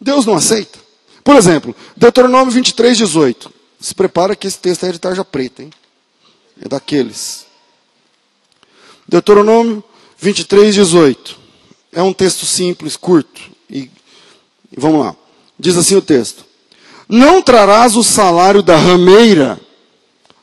Deus 0.00 0.24
não 0.24 0.36
aceita. 0.36 0.78
Por 1.24 1.36
exemplo, 1.36 1.74
Deuteronômio 1.96 2.52
23, 2.52 2.96
18. 2.96 3.52
Se 3.80 3.94
prepara 3.94 4.36
que 4.36 4.46
esse 4.46 4.58
texto 4.58 4.86
é 4.86 4.92
de 4.92 4.98
tarja 4.98 5.24
preta, 5.24 5.62
hein? 5.62 5.70
É 6.60 6.68
daqueles. 6.68 7.46
Deuteronômio 9.06 9.82
23, 10.18 10.74
18. 10.74 11.38
É 11.92 12.02
um 12.02 12.12
texto 12.12 12.46
simples, 12.46 12.96
curto. 12.96 13.40
E, 13.68 13.90
vamos 14.76 15.00
lá. 15.00 15.16
Diz 15.58 15.76
assim 15.76 15.96
o 15.96 16.02
texto: 16.02 16.44
Não 17.08 17.42
trarás 17.42 17.96
o 17.96 18.04
salário 18.04 18.62
da 18.62 18.76
rameira. 18.76 19.60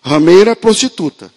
Rameira 0.04 0.52
é 0.52 0.56
prostituta. 0.56 1.34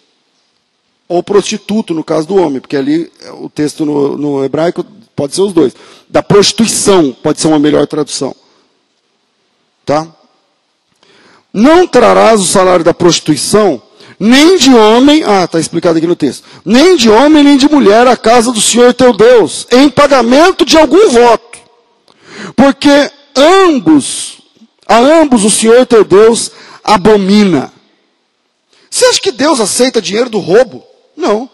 Ou 1.09 1.21
prostituto, 1.23 1.93
no 1.93 2.03
caso 2.03 2.27
do 2.27 2.35
homem, 2.35 2.61
porque 2.61 2.77
ali 2.77 3.11
o 3.41 3.49
texto 3.49 3.83
no, 3.83 4.15
no 4.15 4.45
hebraico 4.45 4.85
pode 5.15 5.35
ser 5.35 5.41
os 5.41 5.51
dois. 5.51 5.73
Da 6.07 6.23
prostituição 6.23 7.11
pode 7.11 7.41
ser 7.41 7.47
uma 7.47 7.59
melhor 7.59 7.85
tradução. 7.87 8.33
Tá? 9.85 10.07
Não 11.51 11.87
trarás 11.87 12.39
o 12.39 12.45
salário 12.45 12.85
da 12.85 12.93
prostituição, 12.93 13.81
nem 14.19 14.57
de 14.57 14.73
homem, 14.73 15.23
ah, 15.25 15.45
está 15.45 15.59
explicado 15.59 15.97
aqui 15.97 16.05
no 16.05 16.15
texto, 16.15 16.43
nem 16.63 16.95
de 16.95 17.09
homem 17.09 17.43
nem 17.43 17.57
de 17.57 17.67
mulher 17.67 18.05
à 18.05 18.15
casa 18.15 18.51
do 18.51 18.61
Senhor 18.61 18.93
teu 18.93 19.11
Deus, 19.11 19.65
em 19.71 19.89
pagamento 19.89 20.63
de 20.63 20.77
algum 20.77 21.09
voto. 21.09 21.59
Porque 22.55 23.11
ambos, 23.35 24.39
a 24.87 24.99
ambos 24.99 25.43
o 25.43 25.49
Senhor 25.49 25.85
teu 25.85 26.03
Deus 26.03 26.51
abomina. 26.83 27.73
Você 28.89 29.05
acha 29.05 29.21
que 29.21 29.31
Deus 29.31 29.59
aceita 29.59 30.01
dinheiro 30.01 30.29
do 30.29 30.39
roubo? 30.39 30.88
Não. 31.19 31.49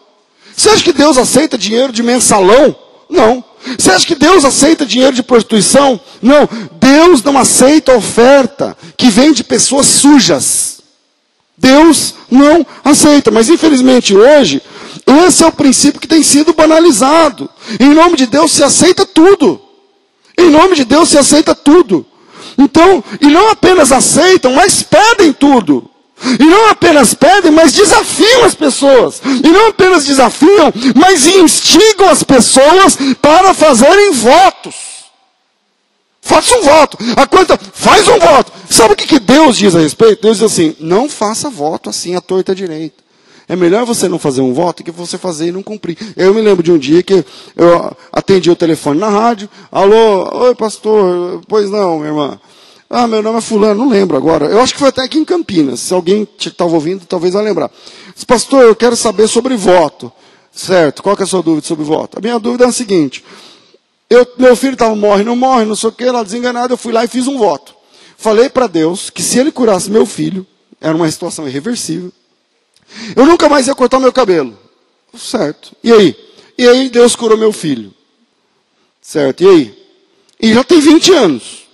Você 0.55 0.69
acha 0.69 0.83
que 0.83 0.93
Deus 0.93 1.17
aceita 1.17 1.57
dinheiro 1.57 1.91
de 1.91 2.03
mensalão? 2.03 2.75
Não. 3.09 3.43
Você 3.77 3.89
acha 3.89 4.05
que 4.05 4.15
Deus 4.15 4.45
aceita 4.45 4.85
dinheiro 4.85 5.15
de 5.15 5.23
prostituição? 5.23 5.99
Não. 6.21 6.47
Deus 6.79 7.23
não 7.23 7.37
aceita 7.37 7.97
oferta 7.97 8.77
que 8.95 9.09
vem 9.09 9.33
de 9.33 9.43
pessoas 9.43 9.87
sujas. 9.87 10.81
Deus 11.57 12.13
não 12.29 12.65
aceita. 12.83 13.31
Mas 13.31 13.49
infelizmente 13.49 14.15
hoje, 14.15 14.61
esse 15.27 15.43
é 15.43 15.47
o 15.47 15.51
princípio 15.51 15.99
que 15.99 16.07
tem 16.07 16.21
sido 16.21 16.53
banalizado. 16.53 17.49
Em 17.79 17.89
nome 17.89 18.15
de 18.15 18.27
Deus 18.27 18.51
se 18.51 18.63
aceita 18.63 19.03
tudo. 19.03 19.59
Em 20.37 20.49
nome 20.49 20.75
de 20.75 20.85
Deus 20.85 21.09
se 21.09 21.17
aceita 21.17 21.55
tudo. 21.55 22.05
Então, 22.57 23.03
e 23.19 23.27
não 23.27 23.49
apenas 23.49 23.91
aceitam, 23.91 24.53
mas 24.53 24.83
pedem 24.83 25.33
tudo. 25.33 25.89
E 26.39 26.43
não 26.43 26.69
apenas 26.69 27.13
pedem, 27.13 27.51
mas 27.51 27.73
desafiam 27.73 28.45
as 28.45 28.55
pessoas. 28.55 29.21
E 29.43 29.47
não 29.49 29.67
apenas 29.67 30.05
desafiam, 30.05 30.73
mas 30.95 31.27
instigam 31.27 32.09
as 32.09 32.23
pessoas 32.23 32.97
para 33.21 33.53
fazerem 33.53 34.11
votos. 34.11 34.75
Faça 36.21 36.57
um 36.57 36.63
voto. 36.63 36.97
A? 37.15 37.57
Faz 37.73 38.07
um 38.07 38.17
voto. 38.17 38.51
Sabe 38.67 38.93
o 38.93 38.97
que, 38.97 39.05
que 39.05 39.19
Deus 39.19 39.57
diz 39.57 39.75
a 39.75 39.79
respeito? 39.79 40.23
Deus 40.23 40.37
diz 40.37 40.51
assim: 40.51 40.75
não 40.79 41.07
faça 41.07 41.49
voto 41.51 41.89
assim 41.89 42.15
à 42.15 42.21
torta 42.21 42.55
direita. 42.55 43.05
É 43.47 43.55
melhor 43.55 43.85
você 43.85 44.07
não 44.07 44.17
fazer 44.17 44.41
um 44.41 44.53
voto 44.53 44.83
que 44.83 44.89
você 44.89 45.19
fazer 45.19 45.47
e 45.47 45.51
não 45.51 45.61
cumprir. 45.61 45.95
Eu 46.17 46.33
me 46.33 46.41
lembro 46.41 46.63
de 46.63 46.71
um 46.71 46.79
dia 46.79 47.03
que 47.03 47.23
eu 47.55 47.95
atendi 48.11 48.49
o 48.49 48.55
telefone 48.55 48.99
na 48.99 49.09
rádio. 49.09 49.47
Alô, 49.71 50.45
oi 50.45 50.55
pastor, 50.55 51.41
pois 51.47 51.69
não, 51.69 51.99
minha 51.99 52.09
irmã. 52.09 52.39
Ah, 52.89 53.07
meu 53.07 53.21
nome 53.21 53.39
é 53.39 53.41
fulano, 53.41 53.83
não 53.83 53.89
lembro 53.89 54.15
agora. 54.15 54.45
Eu 54.45 54.61
acho 54.61 54.73
que 54.73 54.79
foi 54.79 54.89
até 54.89 55.03
aqui 55.03 55.17
em 55.17 55.25
Campinas. 55.25 55.79
Se 55.79 55.93
alguém 55.93 56.27
estava 56.39 56.73
ouvindo, 56.73 57.05
talvez 57.05 57.33
vai 57.33 57.43
lembrar. 57.43 57.71
Disse, 58.13 58.25
pastor, 58.25 58.63
eu 58.63 58.75
quero 58.75 58.95
saber 58.95 59.27
sobre 59.27 59.55
voto. 59.55 60.11
Certo, 60.51 61.03
qual 61.03 61.17
é 61.19 61.23
a 61.23 61.25
sua 61.25 61.43
dúvida 61.43 61.67
sobre 61.67 61.83
voto? 61.83 62.17
A 62.17 62.21
minha 62.21 62.39
dúvida 62.39 62.63
é 62.63 62.67
a 62.67 62.71
seguinte. 62.71 63.23
Eu, 64.09 64.25
meu 64.37 64.55
filho 64.55 64.73
estava 64.73 64.95
morre, 64.95 65.23
não 65.23 65.35
morre, 65.35 65.65
não 65.65 65.75
sei 65.75 65.89
o 65.89 65.91
que, 65.91 66.05
lá 66.05 66.23
desenganado, 66.23 66.73
eu 66.73 66.77
fui 66.77 66.93
lá 66.93 67.03
e 67.03 67.07
fiz 67.07 67.27
um 67.27 67.37
voto. 67.37 67.75
Falei 68.17 68.49
para 68.49 68.67
Deus 68.67 69.09
que 69.09 69.21
se 69.21 69.37
ele 69.39 69.51
curasse 69.51 69.91
meu 69.91 70.05
filho, 70.05 70.45
era 70.79 70.95
uma 70.95 71.09
situação 71.11 71.47
irreversível, 71.47 72.11
eu 73.15 73.25
nunca 73.25 73.49
mais 73.49 73.67
ia 73.67 73.75
cortar 73.75 73.99
meu 73.99 74.13
cabelo. 74.13 74.57
Certo. 75.17 75.75
E 75.83 75.91
aí? 75.91 76.15
E 76.57 76.67
aí 76.67 76.89
Deus 76.89 77.15
curou 77.15 77.37
meu 77.37 77.51
filho. 77.51 77.93
Certo. 79.01 79.43
E 79.43 79.47
aí? 79.47 79.85
E 80.39 80.53
já 80.53 80.63
tem 80.63 80.79
20 80.79 81.13
anos. 81.13 81.64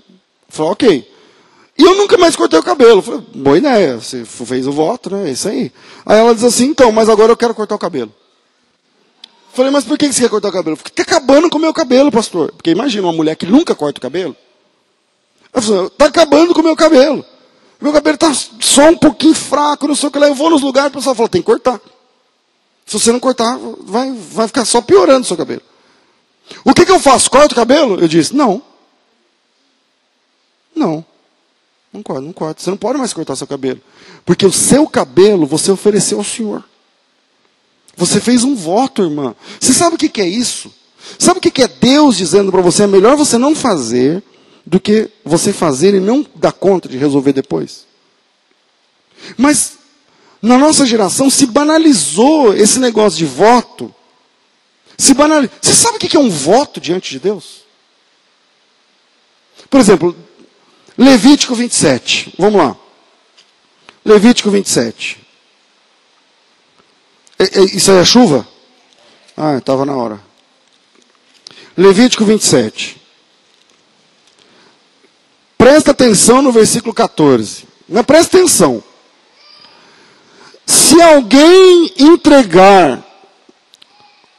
Falei, 0.52 0.72
ok. 0.72 1.12
E 1.78 1.84
eu 1.84 1.96
nunca 1.96 2.18
mais 2.18 2.36
cortei 2.36 2.60
o 2.60 2.64
cabelo. 2.64 3.02
Falei, 3.02 3.22
boa 3.34 3.58
ideia, 3.58 3.98
você 3.98 4.26
fez 4.26 4.68
o 4.68 4.72
voto, 4.72 5.10
né? 5.10 5.30
É 5.30 5.32
isso 5.32 5.48
aí. 5.48 5.72
Aí 6.06 6.20
ela 6.20 6.36
diz 6.36 6.44
assim, 6.44 6.66
então, 6.66 6.92
mas 6.92 7.10
agora 7.10 7.32
eu 7.32 7.38
quero 7.38 7.56
cortar 7.56 7.76
o 7.76 7.80
cabelo. 7.80 8.14
Falei, 9.54 9.72
mas 9.72 9.84
por 9.84 9.98
que 9.98 10.12
você 10.12 10.22
quer 10.22 10.30
cortar 10.30 10.50
o 10.50 10.52
cabelo? 10.52 10.78
Porque 10.78 10.92
está 10.92 11.04
acabando 11.04 11.50
com 11.50 11.58
o 11.58 11.62
meu 11.62 11.74
cabelo, 11.74 12.12
pastor. 12.12 12.52
Porque 12.52 12.70
imagina 12.70 13.08
uma 13.08 13.14
mulher 13.14 13.36
que 13.36 13.46
nunca 13.46 13.74
corta 13.74 13.98
o 13.98 14.02
cabelo. 14.02 14.36
Ela 15.54 15.62
falou, 15.62 15.88
está 15.88 16.06
acabando 16.06 16.54
com 16.54 16.60
o 16.60 16.64
meu 16.64 16.76
cabelo. 16.76 17.26
Meu 17.80 17.92
cabelo 17.92 18.16
está 18.16 18.32
só 18.60 18.90
um 18.90 18.98
pouquinho 18.98 19.34
fraco, 19.34 19.88
não 19.88 19.96
sei 19.96 20.10
o 20.10 20.12
que 20.12 20.20
lá. 20.20 20.28
Eu 20.28 20.36
vou 20.36 20.50
nos 20.50 20.62
lugares, 20.62 20.92
o 20.92 20.96
pessoal 20.96 21.16
fala, 21.16 21.30
tem 21.30 21.42
que 21.42 21.48
cortar. 21.48 21.82
Se 22.86 23.00
você 23.00 23.12
não 23.12 23.20
cortar, 23.20 23.58
vai, 23.80 24.12
vai 24.12 24.48
ficar 24.48 24.66
só 24.66 24.82
piorando 24.82 25.22
o 25.22 25.26
seu 25.26 25.38
cabelo. 25.38 25.62
O 26.64 26.74
que, 26.74 26.86
que 26.86 26.92
eu 26.92 27.00
faço? 27.00 27.32
Corto 27.32 27.54
o 27.54 27.56
cabelo? 27.56 28.00
Eu 28.00 28.08
disse, 28.08 28.36
não. 28.36 28.62
Não. 30.82 31.06
Não 31.94 32.02
corta, 32.02 32.22
não 32.22 32.34
corta. 32.34 32.62
Você 32.62 32.70
não 32.72 32.78
pode 32.78 32.98
mais 32.98 33.14
cortar 33.14 33.36
seu 33.36 33.46
cabelo. 33.46 33.80
Porque 34.26 34.46
o 34.46 34.52
seu 34.52 34.88
cabelo 34.88 35.46
você 35.46 35.72
ofereceu 35.72 36.18
ao 36.18 36.24
Senhor. 36.24 36.64
Você 37.96 38.20
fez 38.20 38.44
um 38.44 38.56
voto, 38.56 39.04
irmã. 39.04 39.36
Você 39.60 39.74
sabe 39.74 39.96
o 39.96 39.98
que 39.98 40.22
é 40.22 40.28
isso? 40.28 40.74
Sabe 41.20 41.38
o 41.38 41.42
que 41.42 41.62
é 41.62 41.68
Deus 41.68 42.18
dizendo 42.18 42.52
para 42.52 42.62
você? 42.62 42.84
É 42.84 42.88
melhor 42.88 43.16
você 43.16 43.38
não 43.38 43.54
fazer 43.54 44.24
do 44.66 44.80
que 44.80 45.10
você 45.24 45.54
fazer 45.54 45.94
e 45.94 46.00
não 46.00 46.26
dar 46.36 46.54
conta 46.54 46.90
de 46.90 46.98
resolver 46.98 47.34
depois. 47.34 47.86
Mas 49.38 49.78
na 50.42 50.58
nossa 50.58 50.86
geração 50.86 51.30
se 51.30 51.46
banalizou 51.46 52.56
esse 52.56 52.80
negócio 52.80 53.20
de 53.20 53.26
voto. 53.26 53.94
Se 54.98 55.14
banalizou. 55.14 55.56
Você 55.62 55.74
sabe 55.74 55.98
o 55.98 56.00
que 56.00 56.16
é 56.16 56.20
um 56.20 56.30
voto 56.30 56.80
diante 56.80 57.12
de 57.12 57.20
Deus? 57.20 57.62
Por 59.70 59.80
exemplo, 59.80 60.16
Levítico 60.98 61.56
27. 61.56 62.34
Vamos 62.38 62.62
lá. 62.62 62.76
Levítico 64.04 64.50
27. 64.50 65.20
Isso 67.74 67.92
aí 67.92 67.98
é 67.98 68.06
chuva? 68.06 68.48
Ah, 69.36 69.58
estava 69.58 69.86
na 69.86 69.96
hora. 69.96 70.22
Levítico 71.76 72.26
27. 72.26 73.02
Presta 75.58 75.92
atenção 75.92 76.42
no 76.42 76.52
versículo 76.52 76.94
14. 76.94 77.66
Mas 77.88 78.06
presta 78.06 78.38
atenção. 78.38 78.84
Se 80.66 81.02
alguém 81.02 81.94
entregar 81.98 83.04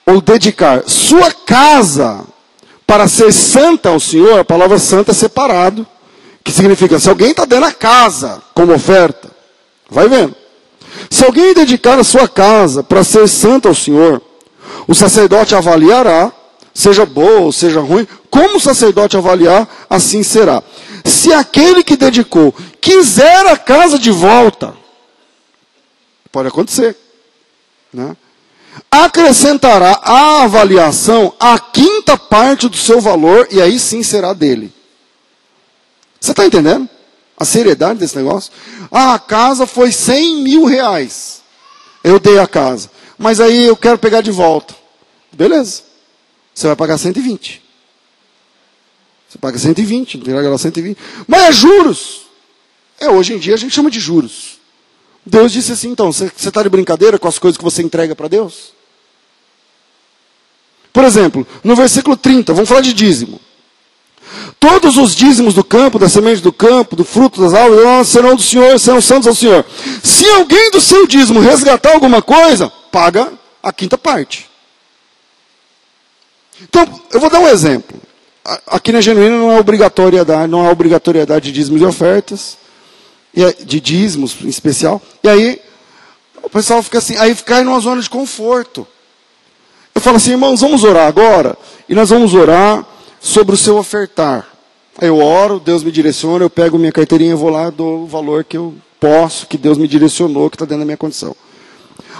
ou 0.07 0.21
dedicar 0.21 0.89
sua 0.89 1.31
casa 1.31 2.27
para 2.87 3.09
ser 3.09 3.33
santa 3.33 3.89
ao 3.89 4.01
Senhor, 4.01 4.39
a 4.39 4.45
palavra 4.45 4.79
santa 4.79 5.13
é 5.13 5.15
separado, 5.15 5.87
que 6.45 6.53
significa 6.53 6.99
se 6.99 7.09
alguém 7.09 7.31
está 7.31 7.45
dando 7.45 7.67
a 7.67 7.73
casa 7.73 8.43
como 8.55 8.75
oferta, 8.75 9.31
vai 9.91 10.09
vendo. 10.09 10.35
Se 11.11 11.25
alguém 11.25 11.55
dedicar 11.55 11.99
a 11.99 12.05
sua 12.05 12.29
casa 12.29 12.83
para 12.83 13.05
ser 13.05 13.29
santa 13.29 13.69
ao 13.69 13.75
Senhor, 13.75 14.21
o 14.87 14.95
sacerdote 14.95 15.55
avaliará, 15.55 16.33
seja 16.75 17.07
boa 17.07 17.41
ou 17.41 17.53
seja 17.53 17.81
ruim, 17.81 18.07
como 18.31 18.57
o 18.57 18.61
sacerdote 18.61 19.17
avaliar, 19.17 19.69
assim 19.89 20.23
será 20.23 20.63
se 21.05 21.33
aquele 21.33 21.83
que 21.83 21.97
dedicou 21.97 22.55
quiser 22.81 23.47
a 23.47 23.57
casa 23.57 23.99
de 23.99 24.11
volta, 24.11 24.75
pode 26.31 26.49
acontecer, 26.49 26.97
né? 27.93 28.17
acrescentará 28.91 30.01
à 30.03 30.45
avaliação 30.45 31.33
a 31.39 31.59
quinta 31.59 32.17
parte 32.17 32.69
do 32.69 32.77
seu 32.77 33.01
valor 33.01 33.47
e 33.51 33.61
aí 33.61 33.79
sim 33.79 34.03
será 34.03 34.33
dele. 34.33 34.73
Você 36.23 36.31
está 36.31 36.47
entendendo? 36.47 36.89
A 37.37 37.45
seriedade 37.45 37.99
desse 37.99 38.15
negócio? 38.17 38.53
Ah, 38.93 39.15
a 39.15 39.19
casa 39.19 39.67
foi 39.67 39.91
100 39.91 40.37
mil 40.37 40.65
reais. 40.65 41.43
Eu 42.05 42.21
dei 42.21 42.39
a 42.39 42.47
casa. 42.47 42.89
Mas 43.19 43.41
aí 43.41 43.65
eu 43.65 43.77
quero 43.77 43.99
pegar 43.99 44.21
de 44.21 44.31
volta. 44.31 44.73
Beleza. 45.33 45.83
Você 46.55 46.69
vai 46.69 46.77
pagar 46.77 46.97
120. 46.97 47.61
Você 49.29 49.39
paga 49.39 49.59
120, 49.59 50.19
entrega 50.19 50.49
lá 50.49 50.57
120. 50.57 50.97
Mas 51.27 51.43
é 51.43 51.53
juros. 51.53 52.27
É, 53.01 53.11
hoje 53.11 53.35
em 53.35 53.39
dia 53.39 53.55
a 53.55 53.59
gente 53.59 53.75
chama 53.75 53.91
de 53.91 53.99
juros. 53.99 54.61
Deus 55.27 55.51
disse 55.51 55.73
assim, 55.73 55.91
então, 55.91 56.13
você 56.13 56.27
está 56.27 56.63
de 56.63 56.69
brincadeira 56.69 57.19
com 57.19 57.27
as 57.27 57.39
coisas 57.39 57.59
que 57.59 57.65
você 57.65 57.83
entrega 57.83 58.15
para 58.15 58.29
Deus? 58.29 58.73
Por 60.93 61.03
exemplo, 61.03 61.45
no 61.65 61.75
versículo 61.75 62.17
30, 62.17 62.53
vamos 62.53 62.69
falar 62.69 62.83
de 62.83 62.93
dízimo. 62.93 63.41
Todos 64.59 64.97
os 64.97 65.15
dízimos 65.15 65.55
do 65.55 65.65
campo, 65.65 65.99
da 65.99 66.09
semente 66.09 66.41
do 66.41 66.53
campo, 66.53 66.95
do 66.95 67.05
fruto 67.05 67.41
das 67.41 67.53
árvores, 67.53 68.09
serão 68.09 68.37
do 68.37 68.43
Senhor, 68.43 68.79
serão 68.79 69.01
santos 69.01 69.27
ao 69.27 69.35
Senhor. 69.35 69.65
Se 70.03 70.25
alguém 70.31 70.71
do 70.71 70.81
seu 70.81 71.07
dízimo 71.07 71.41
resgatar 71.41 71.93
alguma 71.93 72.23
coisa, 72.23 72.71
paga 72.91 73.33
a 73.63 73.73
quinta 73.73 73.99
parte. 73.99 74.49
Então, 76.63 76.87
eu 77.13 77.19
vou 77.19 77.29
dar 77.29 77.41
um 77.41 77.49
exemplo. 77.49 78.01
Aqui 78.67 78.93
na 78.93 79.01
Genuína 79.01 79.37
não 79.37 79.51
há 79.51 79.59
obrigatoriedade, 79.59 80.51
não 80.51 80.67
há 80.67 80.71
obrigatoriedade 80.71 81.47
de 81.47 81.53
dízimos 81.53 81.81
e 81.81 81.85
ofertas, 81.85 82.57
é 83.37 83.53
de 83.65 83.81
dízimos 83.81 84.37
em 84.43 84.49
especial. 84.49 85.01
E 85.23 85.29
aí, 85.29 85.61
o 86.43 86.51
pessoal 86.51 86.83
fica 86.83 86.99
assim, 86.99 87.17
aí 87.17 87.35
cai 87.35 87.65
numa 87.65 87.81
zona 87.81 88.01
de 88.01 88.11
conforto. 88.11 88.87
Eu 89.95 90.01
falo 90.01 90.17
assim, 90.17 90.33
irmãos, 90.33 90.61
vamos 90.61 90.85
orar 90.85 91.07
agora, 91.07 91.57
e 91.89 91.95
nós 91.95 92.11
vamos 92.11 92.35
orar 92.35 92.85
sobre 93.23 93.55
o 93.55 93.59
seu 93.59 93.79
ofertar. 93.79 94.49
Eu 95.01 95.19
oro, 95.19 95.61
Deus 95.61 95.85
me 95.85 95.93
direciona, 95.93 96.45
eu 96.45 96.51
pego 96.51 96.77
minha 96.77 96.93
carteirinha 96.93 97.37
vou 97.37 97.49
lá, 97.49 97.71
dou 97.71 98.03
o 98.03 98.07
valor 98.07 98.45
que 98.45 98.57
eu 98.57 98.75
posso, 99.01 99.47
que 99.47 99.57
Deus 99.57 99.79
me 99.79 99.87
direcionou, 99.87 100.51
que 100.51 100.57
está 100.57 100.65
dentro 100.65 100.81
da 100.81 100.85
minha 100.85 100.97
condição. 100.97 101.35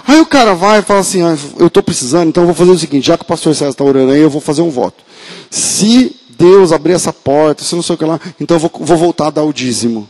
Aí 0.07 0.19
o 0.19 0.25
cara 0.25 0.55
vai 0.55 0.79
e 0.79 0.81
fala 0.81 1.01
assim, 1.01 1.21
ah, 1.21 1.37
eu 1.59 1.67
estou 1.67 1.83
precisando, 1.83 2.29
então 2.29 2.43
eu 2.43 2.47
vou 2.47 2.55
fazer 2.55 2.71
o 2.71 2.79
seguinte, 2.79 3.05
já 3.05 3.17
que 3.17 3.23
o 3.23 3.27
pastor 3.27 3.53
César 3.53 3.69
está 3.69 3.83
orando 3.83 4.11
aí, 4.11 4.19
eu 4.19 4.29
vou 4.29 4.41
fazer 4.41 4.61
um 4.61 4.69
voto. 4.69 5.03
Se 5.49 6.15
Deus 6.29 6.71
abrir 6.71 6.93
essa 6.93 7.13
porta, 7.13 7.63
se 7.63 7.75
não 7.75 7.83
sei 7.83 7.95
o 7.95 7.97
que 7.97 8.05
lá, 8.05 8.19
então 8.39 8.57
eu 8.57 8.59
vou, 8.59 8.71
vou 8.73 8.97
voltar 8.97 9.27
a 9.27 9.29
dar 9.29 9.43
o 9.43 9.53
dízimo. 9.53 10.09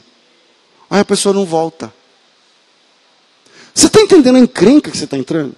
Aí 0.90 1.02
a 1.02 1.06
pessoa 1.06 1.34
não 1.34 1.46
volta. 1.46 1.94
Você 3.74 3.88
está 3.88 4.00
entendendo 4.00 4.36
a 4.36 4.40
encrenca 4.40 4.90
que 4.90 4.98
você 4.98 5.04
está 5.06 5.18
entrando? 5.18 5.56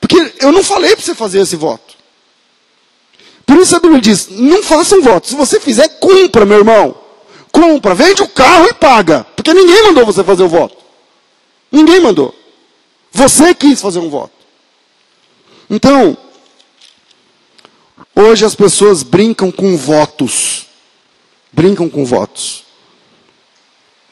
Porque 0.00 0.34
eu 0.40 0.52
não 0.52 0.62
falei 0.62 0.94
para 0.94 1.04
você 1.04 1.14
fazer 1.14 1.40
esse 1.40 1.56
voto. 1.56 1.91
Por 3.46 3.56
isso 3.58 3.76
a 3.76 3.80
Bíblia 3.80 4.00
diz: 4.00 4.28
não 4.30 4.62
faça 4.62 4.96
um 4.96 5.02
voto. 5.02 5.28
Se 5.28 5.34
você 5.34 5.60
fizer, 5.60 5.88
cumpra, 6.00 6.44
meu 6.44 6.58
irmão. 6.58 6.94
Compra, 7.50 7.94
vende 7.94 8.22
o 8.22 8.28
carro 8.28 8.66
e 8.66 8.74
paga. 8.74 9.26
Porque 9.36 9.52
ninguém 9.52 9.82
mandou 9.84 10.06
você 10.06 10.24
fazer 10.24 10.42
o 10.42 10.48
voto. 10.48 10.76
Ninguém 11.70 12.00
mandou. 12.00 12.34
Você 13.12 13.54
quis 13.54 13.80
fazer 13.80 13.98
um 13.98 14.08
voto. 14.08 14.32
Então, 15.68 16.16
hoje 18.16 18.44
as 18.44 18.54
pessoas 18.54 19.02
brincam 19.02 19.50
com 19.50 19.76
votos. 19.76 20.66
Brincam 21.52 21.88
com 21.90 22.04
votos. 22.06 22.64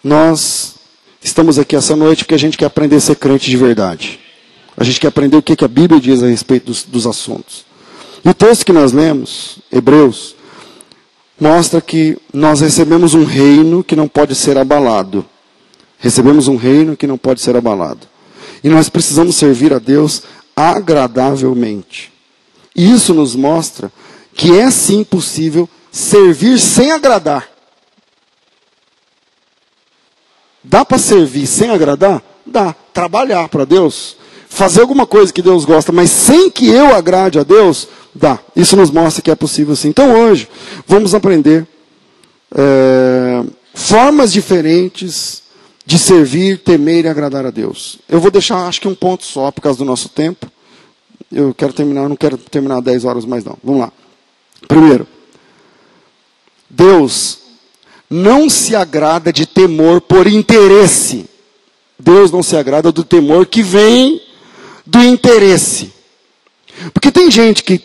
Nós 0.04 0.74
estamos 1.22 1.58
aqui 1.58 1.76
essa 1.76 1.96
noite 1.96 2.24
porque 2.24 2.34
a 2.34 2.38
gente 2.38 2.58
quer 2.58 2.66
aprender 2.66 2.96
a 2.96 3.00
ser 3.00 3.16
crente 3.16 3.48
de 3.48 3.56
verdade. 3.56 4.20
A 4.76 4.84
gente 4.84 5.00
quer 5.00 5.08
aprender 5.08 5.36
o 5.36 5.42
que 5.42 5.64
a 5.64 5.68
Bíblia 5.68 6.00
diz 6.00 6.22
a 6.22 6.26
respeito 6.26 6.66
dos, 6.66 6.84
dos 6.84 7.06
assuntos. 7.06 7.69
E 8.24 8.28
o 8.28 8.34
texto 8.34 8.66
que 8.66 8.72
nós 8.72 8.92
lemos, 8.92 9.58
Hebreus, 9.72 10.36
mostra 11.40 11.80
que 11.80 12.18
nós 12.32 12.60
recebemos 12.60 13.14
um 13.14 13.24
reino 13.24 13.82
que 13.82 13.96
não 13.96 14.06
pode 14.06 14.34
ser 14.34 14.58
abalado. 14.58 15.24
Recebemos 15.98 16.48
um 16.48 16.56
reino 16.56 16.96
que 16.96 17.06
não 17.06 17.16
pode 17.16 17.40
ser 17.40 17.56
abalado. 17.56 18.06
E 18.62 18.68
nós 18.68 18.88
precisamos 18.88 19.36
servir 19.36 19.72
a 19.72 19.78
Deus 19.78 20.22
agradavelmente. 20.54 22.12
E 22.76 22.92
isso 22.92 23.14
nos 23.14 23.34
mostra 23.34 23.90
que 24.34 24.58
é 24.58 24.70
sim 24.70 25.02
possível 25.02 25.68
servir 25.90 26.58
sem 26.58 26.92
agradar. 26.92 27.48
Dá 30.62 30.84
para 30.84 30.98
servir 30.98 31.46
sem 31.46 31.70
agradar? 31.70 32.22
Dá. 32.44 32.74
Trabalhar 32.92 33.48
para 33.48 33.64
Deus, 33.64 34.16
fazer 34.50 34.82
alguma 34.82 35.06
coisa 35.06 35.32
que 35.32 35.40
Deus 35.40 35.64
gosta, 35.64 35.92
mas 35.92 36.10
sem 36.10 36.50
que 36.50 36.68
eu 36.68 36.94
agrade 36.94 37.38
a 37.38 37.44
Deus, 37.44 37.88
dá. 38.14 38.38
Isso 38.54 38.76
nos 38.76 38.90
mostra 38.90 39.22
que 39.22 39.30
é 39.30 39.34
possível 39.34 39.74
sim. 39.74 39.88
Então 39.88 40.12
hoje, 40.12 40.48
vamos 40.86 41.14
aprender 41.14 41.66
é, 42.54 43.44
formas 43.72 44.32
diferentes 44.32 45.44
de 45.86 45.98
servir, 45.98 46.58
temer 46.58 47.04
e 47.04 47.08
agradar 47.08 47.46
a 47.46 47.50
Deus. 47.50 48.00
Eu 48.08 48.20
vou 48.20 48.30
deixar, 48.30 48.66
acho 48.66 48.80
que 48.80 48.88
um 48.88 48.94
ponto 48.94 49.24
só, 49.24 49.50
por 49.50 49.62
causa 49.62 49.78
do 49.78 49.84
nosso 49.84 50.08
tempo. 50.08 50.50
Eu 51.32 51.54
quero 51.54 51.72
terminar, 51.72 52.08
não 52.08 52.16
quero 52.16 52.36
terminar 52.36 52.82
10 52.82 53.04
horas 53.04 53.24
mais 53.24 53.44
não. 53.44 53.56
Vamos 53.62 53.82
lá. 53.82 53.92
Primeiro, 54.66 55.06
Deus 56.68 57.38
não 58.10 58.50
se 58.50 58.74
agrada 58.74 59.32
de 59.32 59.46
temor 59.46 60.00
por 60.00 60.26
interesse. 60.26 61.26
Deus 61.96 62.32
não 62.32 62.42
se 62.42 62.56
agrada 62.56 62.90
do 62.90 63.04
temor 63.04 63.46
que 63.46 63.62
vem 63.62 64.20
do 64.86 65.02
interesse. 65.02 65.92
Porque 66.92 67.10
tem 67.10 67.30
gente 67.30 67.62
que, 67.62 67.80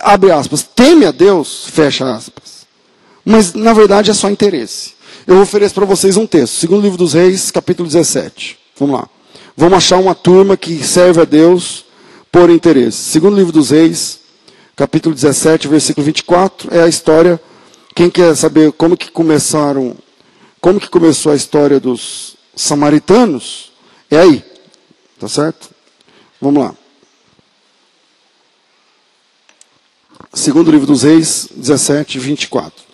abre 0.00 0.30
aspas, 0.30 0.62
teme 0.62 1.06
a 1.06 1.10
Deus, 1.10 1.66
fecha 1.70 2.14
aspas. 2.14 2.66
Mas 3.24 3.54
na 3.54 3.72
verdade 3.72 4.10
é 4.10 4.14
só 4.14 4.28
interesse. 4.30 4.94
Eu 5.26 5.40
ofereço 5.40 5.74
para 5.74 5.84
vocês 5.84 6.16
um 6.16 6.26
texto, 6.26 6.54
segundo 6.54 6.82
livro 6.82 6.96
dos 6.96 7.12
Reis, 7.12 7.50
capítulo 7.50 7.86
17. 7.86 8.58
Vamos 8.78 8.98
lá. 8.98 9.08
Vamos 9.56 9.76
achar 9.76 9.98
uma 9.98 10.14
turma 10.14 10.56
que 10.56 10.82
serve 10.82 11.20
a 11.20 11.24
Deus 11.24 11.84
por 12.32 12.48
interesse. 12.48 12.96
Segundo 12.96 13.36
livro 13.36 13.52
dos 13.52 13.70
Reis, 13.70 14.20
capítulo 14.74 15.14
17, 15.14 15.68
versículo 15.68 16.04
24, 16.06 16.74
é 16.74 16.82
a 16.82 16.88
história. 16.88 17.40
Quem 17.94 18.08
quer 18.08 18.34
saber 18.36 18.72
como 18.72 18.96
que 18.96 19.10
começaram, 19.10 19.96
como 20.60 20.80
que 20.80 20.88
começou 20.88 21.32
a 21.32 21.36
história 21.36 21.80
dos 21.80 22.36
samaritanos? 22.54 23.72
É 24.10 24.18
aí. 24.18 24.44
Tá 25.18 25.28
certo? 25.28 25.70
Vamos 26.40 26.62
lá. 26.62 26.74
Segundo 30.32 30.70
livro 30.70 30.86
dos 30.86 31.02
Reis, 31.02 31.48
17, 31.54 32.18
24. 32.18 32.84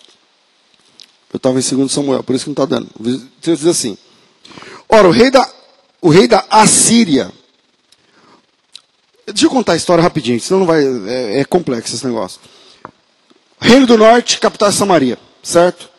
Eu 1.32 1.36
estava 1.36 1.58
em 1.58 1.62
2 1.62 1.92
Samuel, 1.92 2.22
por 2.22 2.34
isso 2.34 2.44
que 2.44 2.50
não 2.50 2.64
está 2.64 2.64
dando. 2.64 2.88
Deus 2.98 3.58
diz 3.58 3.66
assim: 3.66 3.98
Ora, 4.88 5.08
o 5.08 5.10
rei 5.10 5.30
da, 5.30 5.46
o 6.00 6.08
rei 6.08 6.28
da 6.28 6.44
Assíria. 6.48 7.30
Deixa 9.26 9.46
eu 9.46 9.50
contar 9.50 9.72
a 9.72 9.76
história 9.76 10.02
rapidinho, 10.02 10.40
senão 10.40 10.60
não 10.60 10.66
vai. 10.66 10.84
É, 10.84 11.40
é 11.40 11.44
complexo 11.44 11.94
esse 11.94 12.06
negócio. 12.06 12.40
Reino 13.60 13.86
do 13.86 13.98
Norte, 13.98 14.38
capital 14.38 14.70
de 14.70 14.76
Samaria, 14.76 15.18
certo? 15.42 15.90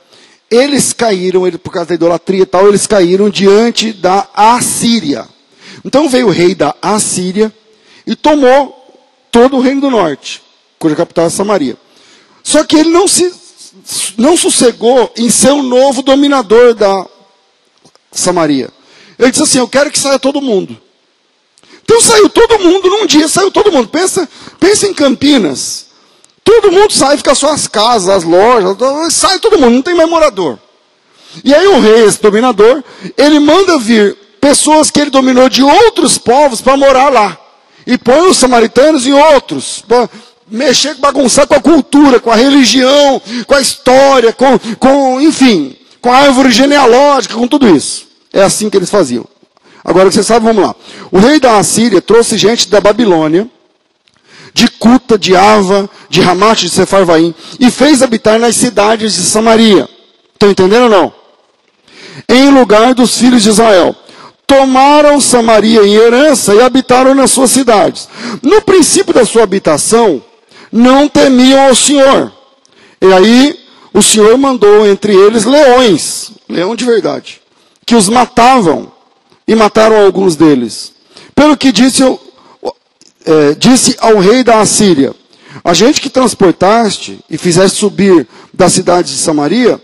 Eles 0.50 0.94
caíram, 0.94 1.46
ele, 1.46 1.58
por 1.58 1.72
causa 1.72 1.90
da 1.90 1.96
idolatria 1.96 2.44
e 2.44 2.46
tal, 2.46 2.68
eles 2.68 2.88
caíram 2.88 3.30
diante 3.30 3.92
da 3.92 4.30
Assíria. 4.34 5.28
Então 5.86 6.10
veio 6.10 6.28
o 6.28 6.32
rei 6.32 6.56
da 6.56 6.76
Assíria 6.82 7.54
e 8.08 8.16
tomou 8.16 8.76
todo 9.32 9.56
o 9.58 9.62
reino 9.62 9.82
do 9.82 9.92
norte, 9.92 10.42
cuja 10.80 10.96
capital 10.96 11.28
é 11.28 11.30
Samaria. 11.30 11.78
Só 12.44 12.64
que 12.64 12.76
ele 12.76 12.90
não 12.90 13.08
se 13.08 13.32
não 14.18 14.36
sossegou 14.36 15.14
em 15.16 15.30
ser 15.30 15.52
o 15.52 15.62
novo 15.62 16.02
dominador 16.02 16.74
da 16.74 17.06
Samaria. 18.12 18.70
Ele 19.20 19.30
disse 19.30 19.44
assim: 19.44 19.60
Eu 19.60 19.68
quero 19.68 19.92
que 19.92 20.00
saia 20.00 20.18
todo 20.18 20.42
mundo. 20.42 20.76
Então 21.84 22.02
saiu 22.02 22.30
todo 22.30 22.58
mundo 22.58 22.90
num 22.90 23.06
dia, 23.06 23.28
saiu 23.28 23.52
todo 23.52 23.72
mundo. 23.72 23.88
Pensa, 23.88 24.28
pensa 24.60 24.88
em 24.88 24.94
Campinas. 24.94 25.86
Todo 26.44 26.72
mundo 26.72 26.94
sai, 26.94 27.18
fica 27.18 27.36
só 27.36 27.52
as 27.52 27.68
casas, 27.68 28.10
as 28.10 28.24
lojas, 28.24 28.78
sai 29.12 29.40
todo 29.40 29.58
mundo, 29.58 29.74
não 29.74 29.82
tem 29.82 29.94
mais 29.94 30.10
morador. 30.10 30.58
E 31.44 31.54
aí 31.54 31.68
o 31.68 31.80
rei, 31.80 32.06
esse 32.06 32.22
dominador, 32.22 32.84
ele 33.18 33.40
manda 33.40 33.78
vir 33.78 34.25
pessoas 34.46 34.92
que 34.92 35.00
ele 35.00 35.10
dominou 35.10 35.50
de 35.50 35.64
outros 35.64 36.20
povos 36.20 36.62
para 36.62 36.78
morar 36.78 37.10
lá. 37.10 37.36
E 37.88 37.98
põe 37.98 38.30
os 38.30 38.38
samaritanos 38.38 39.08
e 39.08 39.12
outros 39.12 39.84
mexer, 40.48 40.94
bagunçar 40.96 41.48
com 41.48 41.56
a 41.56 41.60
cultura, 41.60 42.20
com 42.20 42.30
a 42.30 42.36
religião, 42.36 43.20
com 43.48 43.56
a 43.56 43.62
história, 43.62 44.32
com, 44.32 44.60
com, 44.78 45.20
enfim, 45.20 45.76
com 46.00 46.12
a 46.12 46.18
árvore 46.18 46.52
genealógica, 46.52 47.34
com 47.34 47.48
tudo 47.48 47.68
isso. 47.76 48.08
É 48.32 48.44
assim 48.44 48.70
que 48.70 48.78
eles 48.78 48.92
faziam. 48.92 49.26
Agora 49.84 50.12
você 50.12 50.22
sabe, 50.22 50.46
vamos 50.46 50.64
lá. 50.64 50.76
O 51.12 51.18
rei 51.18 51.40
da 51.40 51.58
Assíria 51.58 52.00
trouxe 52.00 52.38
gente 52.38 52.70
da 52.70 52.80
Babilônia, 52.80 53.50
de 54.54 54.68
Cuta, 54.68 55.18
de 55.18 55.36
Ava, 55.36 55.90
de 56.08 56.22
Ramate, 56.22 56.66
de 56.66 56.72
Sefarvaim, 56.72 57.34
e 57.60 57.72
fez 57.72 58.04
habitar 58.04 58.38
nas 58.38 58.56
cidades 58.56 59.16
de 59.16 59.24
Samaria. 59.24 59.90
Estão 60.34 60.52
entendendo 60.52 60.84
ou 60.84 60.90
não? 60.90 61.14
Em 62.30 62.52
lugar 62.52 62.94
dos 62.94 63.18
filhos 63.18 63.42
de 63.42 63.50
Israel. 63.50 63.96
Tomaram 64.48 65.20
Samaria 65.20 65.84
em 65.84 65.96
herança 65.96 66.54
e 66.54 66.62
habitaram 66.62 67.14
nas 67.16 67.32
suas 67.32 67.52
cidades. 67.52 68.08
No 68.42 68.62
princípio 68.62 69.14
da 69.14 69.26
sua 69.26 69.44
habitação, 69.44 70.22
não 70.72 71.08
temiam 71.08 71.68
ao 71.68 71.76
Senhor. 71.76 72.32
E 73.02 73.12
aí, 73.14 73.60
o 73.94 74.02
Senhor 74.02 74.38
mandou 74.38 74.86
entre 74.86 75.16
eles 75.16 75.46
leões, 75.46 76.32
leão 76.50 76.76
de 76.76 76.84
verdade, 76.86 77.42
que 77.86 77.96
os 77.96 78.10
matavam 78.10 78.92
e 79.48 79.56
mataram 79.56 80.04
alguns 80.06 80.36
deles. 80.36 80.94
Pelo 81.34 81.56
que 81.56 81.72
disse, 81.72 82.04
é, 83.26 83.54
disse 83.58 83.96
ao 84.00 84.20
rei 84.20 84.44
da 84.44 84.60
Assíria: 84.60 85.14
A 85.64 85.74
gente 85.74 86.02
que 86.02 86.10
transportaste 86.10 87.20
e 87.30 87.38
fizeste 87.38 87.78
subir 87.78 88.28
da 88.54 88.70
cidade 88.70 89.12
de 89.12 89.18
Samaria, 89.18 89.80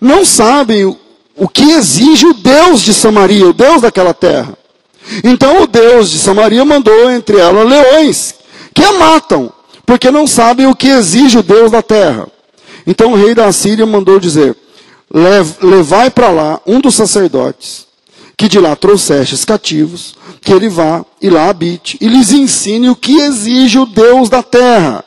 não 0.00 0.24
sabem 0.24 0.96
o, 1.36 1.48
que 1.48 1.72
exige 1.72 2.26
o 2.26 2.34
Deus 2.34 2.80
de 2.80 2.94
Samaria, 2.94 3.46
o 3.48 3.52
Deus 3.52 3.82
daquela 3.82 4.14
terra. 4.14 4.56
Então 5.22 5.62
o 5.62 5.66
Deus 5.66 6.10
de 6.10 6.18
Samaria 6.18 6.64
mandou 6.64 7.10
entre 7.10 7.38
elas 7.38 7.68
leões, 7.68 8.34
que 8.74 8.82
a 8.82 8.92
matam, 8.94 9.52
porque 9.84 10.10
não 10.10 10.26
sabem 10.26 10.66
o 10.66 10.74
que 10.74 10.88
exige 10.88 11.38
o 11.38 11.42
Deus 11.42 11.70
da 11.70 11.82
terra. 11.82 12.26
Então 12.86 13.12
o 13.12 13.16
rei 13.16 13.34
da 13.34 13.46
Assíria 13.46 13.86
mandou 13.86 14.18
dizer: 14.18 14.56
Levai 15.62 16.10
para 16.10 16.30
lá 16.30 16.60
um 16.66 16.80
dos 16.80 16.94
sacerdotes, 16.94 17.86
que 18.36 18.48
de 18.48 18.58
lá 18.58 18.74
trouxestes 18.74 19.44
cativos, 19.44 20.16
que 20.40 20.52
ele 20.52 20.68
vá 20.68 21.04
e 21.22 21.30
lá 21.30 21.48
habite, 21.48 21.96
e 22.00 22.08
lhes 22.08 22.32
ensine 22.32 22.90
o 22.90 22.96
que 22.96 23.20
exige 23.20 23.78
o 23.78 23.86
Deus 23.86 24.28
da 24.28 24.42
terra. 24.42 25.04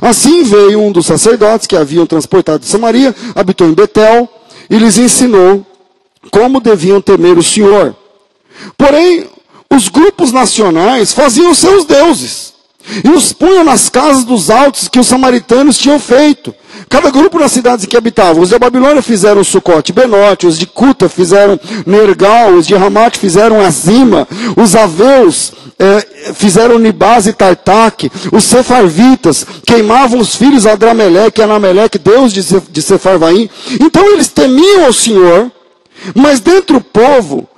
Assim 0.00 0.42
veio 0.42 0.80
um 0.80 0.90
dos 0.90 1.06
sacerdotes 1.06 1.66
que 1.66 1.76
haviam 1.76 2.06
transportado 2.06 2.60
de 2.60 2.66
Samaria, 2.66 3.14
habitou 3.34 3.68
em 3.68 3.74
Betel, 3.74 4.28
e 4.68 4.76
lhes 4.76 4.98
ensinou 4.98 5.64
como 6.30 6.60
deviam 6.60 7.00
temer 7.00 7.38
o 7.38 7.42
Senhor. 7.42 7.94
Porém, 8.76 9.26
os 9.70 9.88
grupos 9.88 10.32
nacionais 10.32 11.12
faziam 11.12 11.54
seus 11.54 11.84
deuses 11.84 12.54
e 13.04 13.08
os 13.10 13.32
punham 13.32 13.64
nas 13.64 13.88
casas 13.88 14.24
dos 14.24 14.48
altos 14.48 14.88
que 14.88 14.98
os 14.98 15.06
samaritanos 15.06 15.78
tinham 15.78 15.98
feito. 15.98 16.54
Cada 16.88 17.10
grupo 17.10 17.38
nas 17.38 17.50
cidades 17.50 17.84
que 17.84 17.96
habitavam. 17.96 18.42
Os 18.42 18.50
de 18.50 18.58
Babilônia 18.58 19.02
fizeram 19.02 19.42
Sucote 19.42 19.92
Benote, 19.92 20.46
os 20.46 20.56
de 20.58 20.66
Cuta 20.66 21.08
fizeram 21.08 21.58
Nergal, 21.84 22.52
os 22.52 22.66
de 22.66 22.74
Ramate 22.74 23.18
fizeram 23.18 23.60
Azima, 23.60 24.26
os 24.56 24.76
Aveus 24.76 25.52
é, 25.78 26.32
fizeram 26.34 26.78
Nibaz 26.78 27.26
e 27.26 27.32
Tartaque, 27.32 28.10
os 28.32 28.44
Sefarvitas 28.44 29.46
queimavam 29.66 30.20
os 30.20 30.34
filhos 30.34 30.66
Adrameleque 30.66 31.40
e 31.40 31.44
Anameleque, 31.44 31.98
Deus 31.98 32.32
de, 32.32 32.82
Sefarvaim. 32.82 33.48
Então 33.80 34.12
eles 34.12 34.28
temiam 34.28 34.86
ao 34.86 34.92
Senhor, 34.92 35.50
mas 36.14 36.40
dentro 36.40 36.78
do 36.78 36.84
povo 36.84 37.48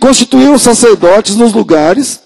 constituíram 0.00 0.58
sacerdotes 0.58 1.36
nos 1.36 1.52
lugares 1.52 2.20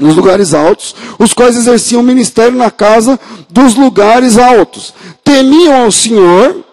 nos 0.00 0.16
lugares 0.16 0.54
altos, 0.54 0.94
os 1.18 1.34
quais 1.34 1.56
exerciam 1.56 2.02
ministério 2.02 2.56
na 2.56 2.70
casa 2.70 3.20
dos 3.50 3.74
lugares 3.74 4.38
altos. 4.38 4.94
Temiam 5.22 5.84
ao 5.84 5.92
Senhor, 5.92 6.64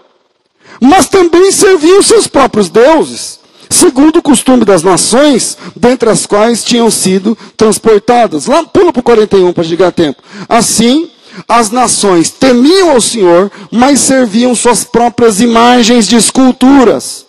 mas 0.80 1.10
também 1.10 1.52
serviam 1.52 2.02
seus 2.02 2.26
próprios 2.26 2.70
deuses, 2.70 3.40
segundo 3.78 4.18
o 4.18 4.22
costume 4.22 4.66
das 4.66 4.84
nações, 4.84 5.58
dentre 5.76 6.10
as 6.10 6.26
quais 6.26 6.64
tinham 6.64 6.90
sido 6.90 7.38
transportadas. 7.56 8.48
Lá, 8.48 8.64
pula 8.64 8.92
para 8.92 9.00
o 9.00 9.04
41 9.04 9.54
para 9.54 9.64
chegar 9.64 9.88
a 9.88 9.92
tempo. 9.92 10.22
Assim, 10.50 11.10
as 11.48 11.70
nações 11.70 12.30
temiam 12.30 12.92
ao 12.92 13.02
Senhor, 13.02 13.52
mas 13.72 14.00
serviam 14.00 14.56
suas 14.56 14.84
próprias 14.84 15.40
imagens 15.40 16.08
de 16.08 16.16
esculturas. 16.16 17.26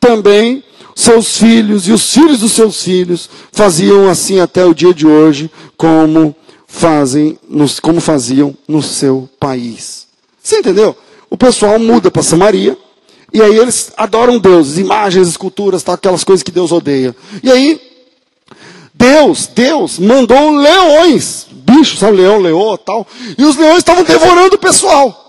Também 0.00 0.62
seus 0.94 1.38
filhos 1.38 1.88
e 1.88 1.92
os 1.92 2.12
filhos 2.12 2.40
dos 2.40 2.52
seus 2.52 2.82
filhos 2.82 3.28
faziam 3.50 4.08
assim 4.08 4.38
até 4.38 4.64
o 4.64 4.74
dia 4.74 4.94
de 4.94 5.06
hoje, 5.06 5.50
como 5.76 6.34
fazem, 6.66 7.38
como 7.82 8.00
faziam 8.00 8.54
no 8.66 8.82
seu 8.82 9.28
país. 9.40 10.06
Você 10.42 10.58
entendeu? 10.58 10.96
O 11.30 11.36
pessoal 11.36 11.78
muda 11.78 12.10
para 12.10 12.22
Samaria, 12.22 12.76
e 13.34 13.42
aí 13.42 13.58
eles 13.58 13.92
adoram 13.96 14.38
deuses, 14.38 14.78
imagens, 14.78 15.26
esculturas, 15.26 15.82
tá, 15.82 15.94
aquelas 15.94 16.22
coisas 16.22 16.44
que 16.44 16.52
Deus 16.52 16.70
odeia. 16.70 17.16
E 17.42 17.50
aí, 17.50 17.80
Deus, 18.94 19.48
Deus 19.48 19.98
mandou 19.98 20.52
leões, 20.52 21.48
bichos, 21.50 21.98
sabe, 21.98 22.18
leão, 22.18 22.38
leoa, 22.38 22.78
tal, 22.78 23.04
e 23.36 23.44
os 23.44 23.56
leões 23.56 23.78
estavam 23.78 24.04
devorando 24.04 24.54
o 24.54 24.58
pessoal 24.58 25.22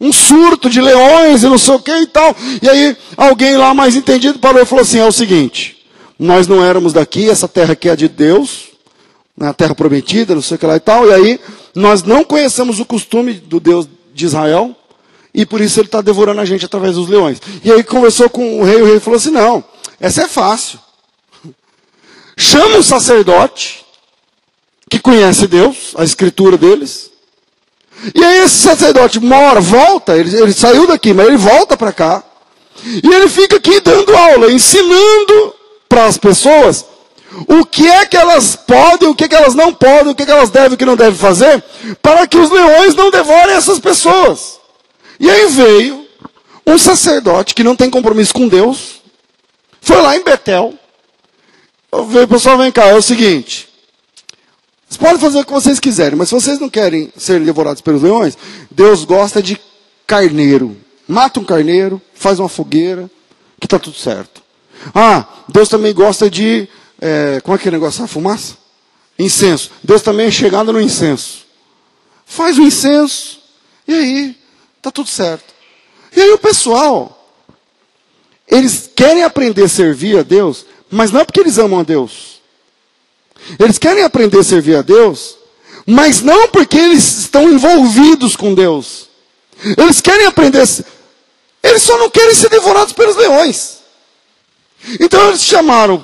um 0.00 0.12
surto 0.12 0.70
de 0.70 0.80
leões 0.80 1.42
e 1.42 1.46
não 1.46 1.58
sei 1.58 1.74
o 1.74 1.78
que 1.78 1.94
e 1.94 2.06
tal. 2.06 2.34
E 2.62 2.68
aí 2.68 2.96
alguém 3.18 3.56
lá 3.56 3.74
mais 3.74 3.94
entendido 3.94 4.38
parou 4.38 4.62
e 4.62 4.66
falou 4.66 4.82
assim: 4.82 4.98
é 4.98 5.06
o 5.06 5.12
seguinte, 5.12 5.84
nós 6.18 6.48
não 6.48 6.64
éramos 6.64 6.92
daqui, 6.92 7.28
essa 7.28 7.46
terra 7.46 7.74
aqui 7.74 7.88
é 7.88 7.94
de 7.94 8.08
Deus, 8.08 8.70
na 9.36 9.48
né, 9.48 9.52
terra 9.52 9.74
prometida, 9.74 10.34
não 10.34 10.42
sei 10.42 10.56
o 10.56 10.58
que 10.58 10.66
lá 10.66 10.76
e 10.76 10.80
tal. 10.80 11.06
E 11.06 11.12
aí 11.12 11.40
nós 11.74 12.02
não 12.02 12.24
conhecemos 12.24 12.80
o 12.80 12.84
costume 12.86 13.34
do 13.34 13.60
Deus 13.60 13.86
de 14.14 14.24
Israel 14.24 14.74
e 15.32 15.46
por 15.46 15.60
isso 15.60 15.80
ele 15.80 15.86
está 15.88 16.00
devorando 16.00 16.40
a 16.40 16.44
gente 16.44 16.64
através 16.64 16.94
dos 16.94 17.08
leões. 17.08 17.40
E 17.62 17.72
aí 17.72 17.82
conversou 17.82 18.28
com 18.28 18.60
o 18.60 18.64
rei, 18.64 18.80
o 18.82 18.86
rei 18.86 19.00
falou 19.00 19.16
assim: 19.16 19.30
não, 19.30 19.64
essa 20.00 20.22
é 20.22 20.28
fácil. 20.28 20.78
Chama 22.36 22.78
um 22.78 22.82
sacerdote 22.82 23.84
que 24.88 24.98
conhece 24.98 25.46
Deus, 25.46 25.94
a 25.96 26.04
escritura 26.04 26.56
deles 26.56 27.10
e 28.14 28.24
aí 28.24 28.38
esse 28.38 28.56
sacerdote 28.56 29.20
mora, 29.20 29.60
volta, 29.60 30.16
ele, 30.16 30.34
ele 30.34 30.52
saiu 30.52 30.86
daqui, 30.86 31.12
mas 31.12 31.26
ele 31.26 31.36
volta 31.36 31.76
para 31.76 31.92
cá. 31.92 32.22
E 32.82 33.06
ele 33.06 33.28
fica 33.28 33.56
aqui 33.56 33.78
dando 33.80 34.16
aula, 34.16 34.50
ensinando 34.50 35.54
para 35.88 36.06
as 36.06 36.16
pessoas 36.16 36.86
o 37.46 37.64
que 37.64 37.86
é 37.86 38.06
que 38.06 38.16
elas 38.16 38.56
podem, 38.56 39.08
o 39.08 39.14
que 39.14 39.24
é 39.24 39.28
que 39.28 39.34
elas 39.34 39.54
não 39.54 39.72
podem, 39.72 40.12
o 40.12 40.14
que 40.14 40.22
é 40.22 40.26
que 40.26 40.32
elas 40.32 40.50
devem 40.50 40.70
e 40.70 40.74
o 40.74 40.76
que 40.78 40.84
não 40.84 40.96
devem 40.96 41.18
fazer, 41.18 41.62
para 42.00 42.26
que 42.26 42.38
os 42.38 42.50
leões 42.50 42.94
não 42.94 43.10
devorem 43.10 43.54
essas 43.54 43.78
pessoas. 43.78 44.58
E 45.20 45.30
aí 45.30 45.46
veio 45.48 46.08
um 46.66 46.78
sacerdote 46.78 47.54
que 47.54 47.62
não 47.62 47.76
tem 47.76 47.90
compromisso 47.90 48.34
com 48.34 48.48
Deus, 48.48 49.02
foi 49.80 50.00
lá 50.00 50.16
em 50.16 50.24
Betel, 50.24 50.74
veio, 52.08 52.26
pessoal, 52.26 52.58
vem 52.58 52.72
cá, 52.72 52.86
é 52.86 52.94
o 52.94 53.02
seguinte, 53.02 53.68
vocês 54.90 54.98
podem 54.98 55.20
fazer 55.20 55.38
o 55.38 55.44
que 55.44 55.52
vocês 55.52 55.78
quiserem, 55.78 56.18
mas 56.18 56.28
se 56.28 56.34
vocês 56.34 56.58
não 56.58 56.68
querem 56.68 57.12
ser 57.16 57.38
devorados 57.40 57.80
pelos 57.80 58.02
leões, 58.02 58.36
Deus 58.68 59.04
gosta 59.04 59.40
de 59.40 59.56
carneiro. 60.04 60.76
Mata 61.06 61.38
um 61.38 61.44
carneiro, 61.44 62.02
faz 62.12 62.40
uma 62.40 62.48
fogueira, 62.48 63.08
que 63.60 63.66
está 63.66 63.78
tudo 63.78 63.96
certo. 63.96 64.42
Ah, 64.92 65.28
Deus 65.48 65.68
também 65.68 65.94
gosta 65.94 66.28
de. 66.28 66.68
É, 67.00 67.40
como 67.40 67.54
é 67.54 67.58
que 67.58 67.68
é 67.68 67.70
o 67.70 67.72
negócio? 67.72 68.02
A 68.02 68.08
fumaça? 68.08 68.56
Incenso. 69.16 69.70
Deus 69.84 70.02
também 70.02 70.26
é 70.26 70.30
chegado 70.30 70.72
no 70.72 70.80
incenso. 70.80 71.46
Faz 72.26 72.58
o 72.58 72.62
incenso, 72.62 73.38
e 73.86 73.94
aí, 73.94 74.36
está 74.80 74.90
tudo 74.90 75.08
certo. 75.08 75.54
E 76.16 76.20
aí 76.20 76.30
o 76.32 76.38
pessoal, 76.38 77.34
eles 78.48 78.90
querem 78.94 79.22
aprender 79.22 79.64
a 79.64 79.68
servir 79.68 80.18
a 80.18 80.22
Deus, 80.22 80.64
mas 80.90 81.10
não 81.10 81.20
é 81.20 81.24
porque 81.24 81.40
eles 81.40 81.58
amam 81.58 81.80
a 81.80 81.82
Deus. 81.82 82.40
Eles 83.58 83.78
querem 83.78 84.02
aprender 84.02 84.38
a 84.38 84.44
servir 84.44 84.76
a 84.76 84.82
Deus, 84.82 85.36
mas 85.86 86.22
não 86.22 86.48
porque 86.48 86.78
eles 86.78 87.18
estão 87.18 87.50
envolvidos 87.50 88.36
com 88.36 88.54
Deus. 88.54 89.08
Eles 89.76 90.00
querem 90.00 90.26
aprender, 90.26 90.66
eles 91.62 91.82
só 91.82 91.98
não 91.98 92.10
querem 92.10 92.34
ser 92.34 92.48
devorados 92.48 92.92
pelos 92.94 93.16
leões. 93.16 93.79
Então 94.98 95.28
eles 95.28 95.44
chamaram, 95.44 96.02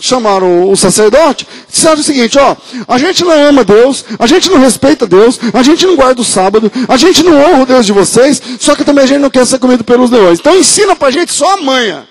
chamaram 0.00 0.70
o 0.70 0.76
sacerdote, 0.76 1.46
disseram 1.68 2.00
o 2.00 2.02
seguinte: 2.02 2.38
ó, 2.38 2.56
a 2.88 2.98
gente 2.98 3.22
não 3.24 3.32
ama 3.32 3.64
Deus, 3.64 4.04
a 4.18 4.26
gente 4.26 4.50
não 4.50 4.58
respeita 4.58 5.06
Deus, 5.06 5.38
a 5.52 5.62
gente 5.62 5.86
não 5.86 5.94
guarda 5.94 6.20
o 6.20 6.24
sábado, 6.24 6.72
a 6.88 6.96
gente 6.96 7.22
não 7.22 7.38
honra 7.38 7.62
o 7.62 7.66
Deus 7.66 7.84
de 7.84 7.92
vocês, 7.92 8.40
só 8.58 8.74
que 8.74 8.84
também 8.84 9.04
a 9.04 9.06
gente 9.06 9.20
não 9.20 9.30
quer 9.30 9.46
ser 9.46 9.58
comido 9.58 9.84
pelos 9.84 10.10
leões. 10.10 10.40
Então 10.40 10.56
ensina 10.56 10.96
pra 10.96 11.10
gente 11.10 11.32
só 11.32 11.54
a 11.54 11.62
manha. 11.62 12.08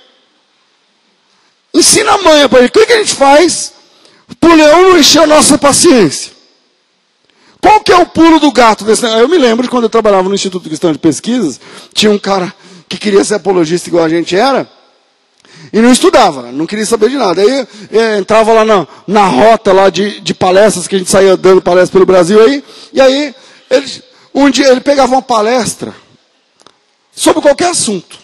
Ensina 1.73 2.11
a 2.11 2.17
manha 2.19 2.47
pra 2.47 2.61
gente. 2.61 2.77
O 2.77 2.85
que 2.85 2.93
a 2.93 2.97
gente 2.97 3.15
faz? 3.15 3.73
Por 4.39 4.55
leão 4.55 4.89
não 4.89 4.99
encher 4.99 5.23
a 5.23 5.27
nossa 5.27 5.57
paciência. 5.57 6.31
Qual 7.59 7.79
que 7.79 7.91
é 7.91 7.97
o 7.97 8.05
pulo 8.05 8.39
do 8.39 8.51
gato 8.51 8.83
desse? 8.83 9.05
Eu 9.05 9.27
me 9.27 9.37
lembro 9.37 9.63
de 9.63 9.69
quando 9.69 9.85
eu 9.85 9.89
trabalhava 9.89 10.27
no 10.27 10.35
Instituto 10.35 10.67
Cristão 10.67 10.91
de 10.91 10.99
Pesquisas, 10.99 11.59
tinha 11.93 12.11
um 12.11 12.19
cara 12.19 12.53
que 12.89 12.97
queria 12.97 13.23
ser 13.23 13.35
apologista 13.35 13.89
igual 13.89 14.03
a 14.03 14.09
gente 14.09 14.35
era, 14.35 14.69
e 15.73 15.81
não 15.81 15.91
estudava, 15.91 16.51
não 16.51 16.67
queria 16.67 16.85
saber 16.85 17.09
de 17.09 17.17
nada. 17.17 17.41
Aí 17.41 17.67
é, 17.91 18.19
entrava 18.19 18.53
lá 18.53 18.63
na, 18.63 18.87
na 19.07 19.25
rota 19.25 19.73
lá 19.73 19.89
de, 19.89 20.21
de 20.21 20.31
palestras, 20.31 20.87
que 20.87 20.95
a 20.95 20.99
gente 20.99 21.09
saía 21.09 21.35
dando 21.35 21.63
palestras 21.63 21.89
pelo 21.89 22.05
Brasil 22.05 22.39
aí, 22.39 22.63
e 22.93 23.01
aí 23.01 23.35
ele, 23.71 24.03
um 24.35 24.51
dia 24.51 24.69
ele 24.69 24.81
pegava 24.81 25.11
uma 25.11 25.21
palestra 25.21 25.95
sobre 27.11 27.41
qualquer 27.41 27.71
assunto. 27.71 28.19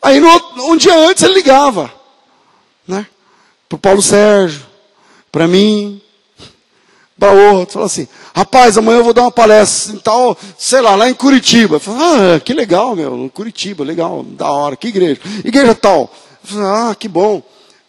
Aí 0.00 0.18
no, 0.18 0.72
um 0.72 0.78
dia 0.78 0.96
antes 0.96 1.22
ele 1.22 1.34
ligava, 1.34 1.92
né? 2.88 3.06
Para 3.68 3.76
o 3.76 3.78
Paulo 3.78 4.00
Sérgio, 4.00 4.62
para 5.30 5.46
mim, 5.46 6.00
para 7.18 7.32
outro. 7.32 7.74
Falou 7.74 7.86
assim, 7.86 8.08
rapaz, 8.34 8.78
amanhã 8.78 8.98
eu 8.98 9.04
vou 9.04 9.12
dar 9.12 9.22
uma 9.22 9.30
palestra 9.30 9.94
em 9.94 9.98
tal, 9.98 10.38
sei 10.56 10.80
lá, 10.80 10.94
lá 10.94 11.10
em 11.10 11.14
Curitiba. 11.14 11.78
Falei, 11.78 12.00
ah, 12.36 12.40
que 12.40 12.54
legal, 12.54 12.96
meu, 12.96 13.30
Curitiba, 13.34 13.84
legal, 13.84 14.22
da 14.22 14.50
hora, 14.50 14.74
que 14.74 14.88
igreja? 14.88 15.20
Igreja 15.44 15.74
tal. 15.74 16.10
Ah, 16.54 16.94
que 16.98 17.08
bom. 17.08 17.42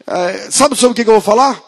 É, 0.06 0.50
sabe 0.50 0.76
sobre 0.76 0.94
o 0.94 0.96
que, 0.96 1.10
eu 1.10 1.14
vou 1.14 1.22
falar? 1.22 1.62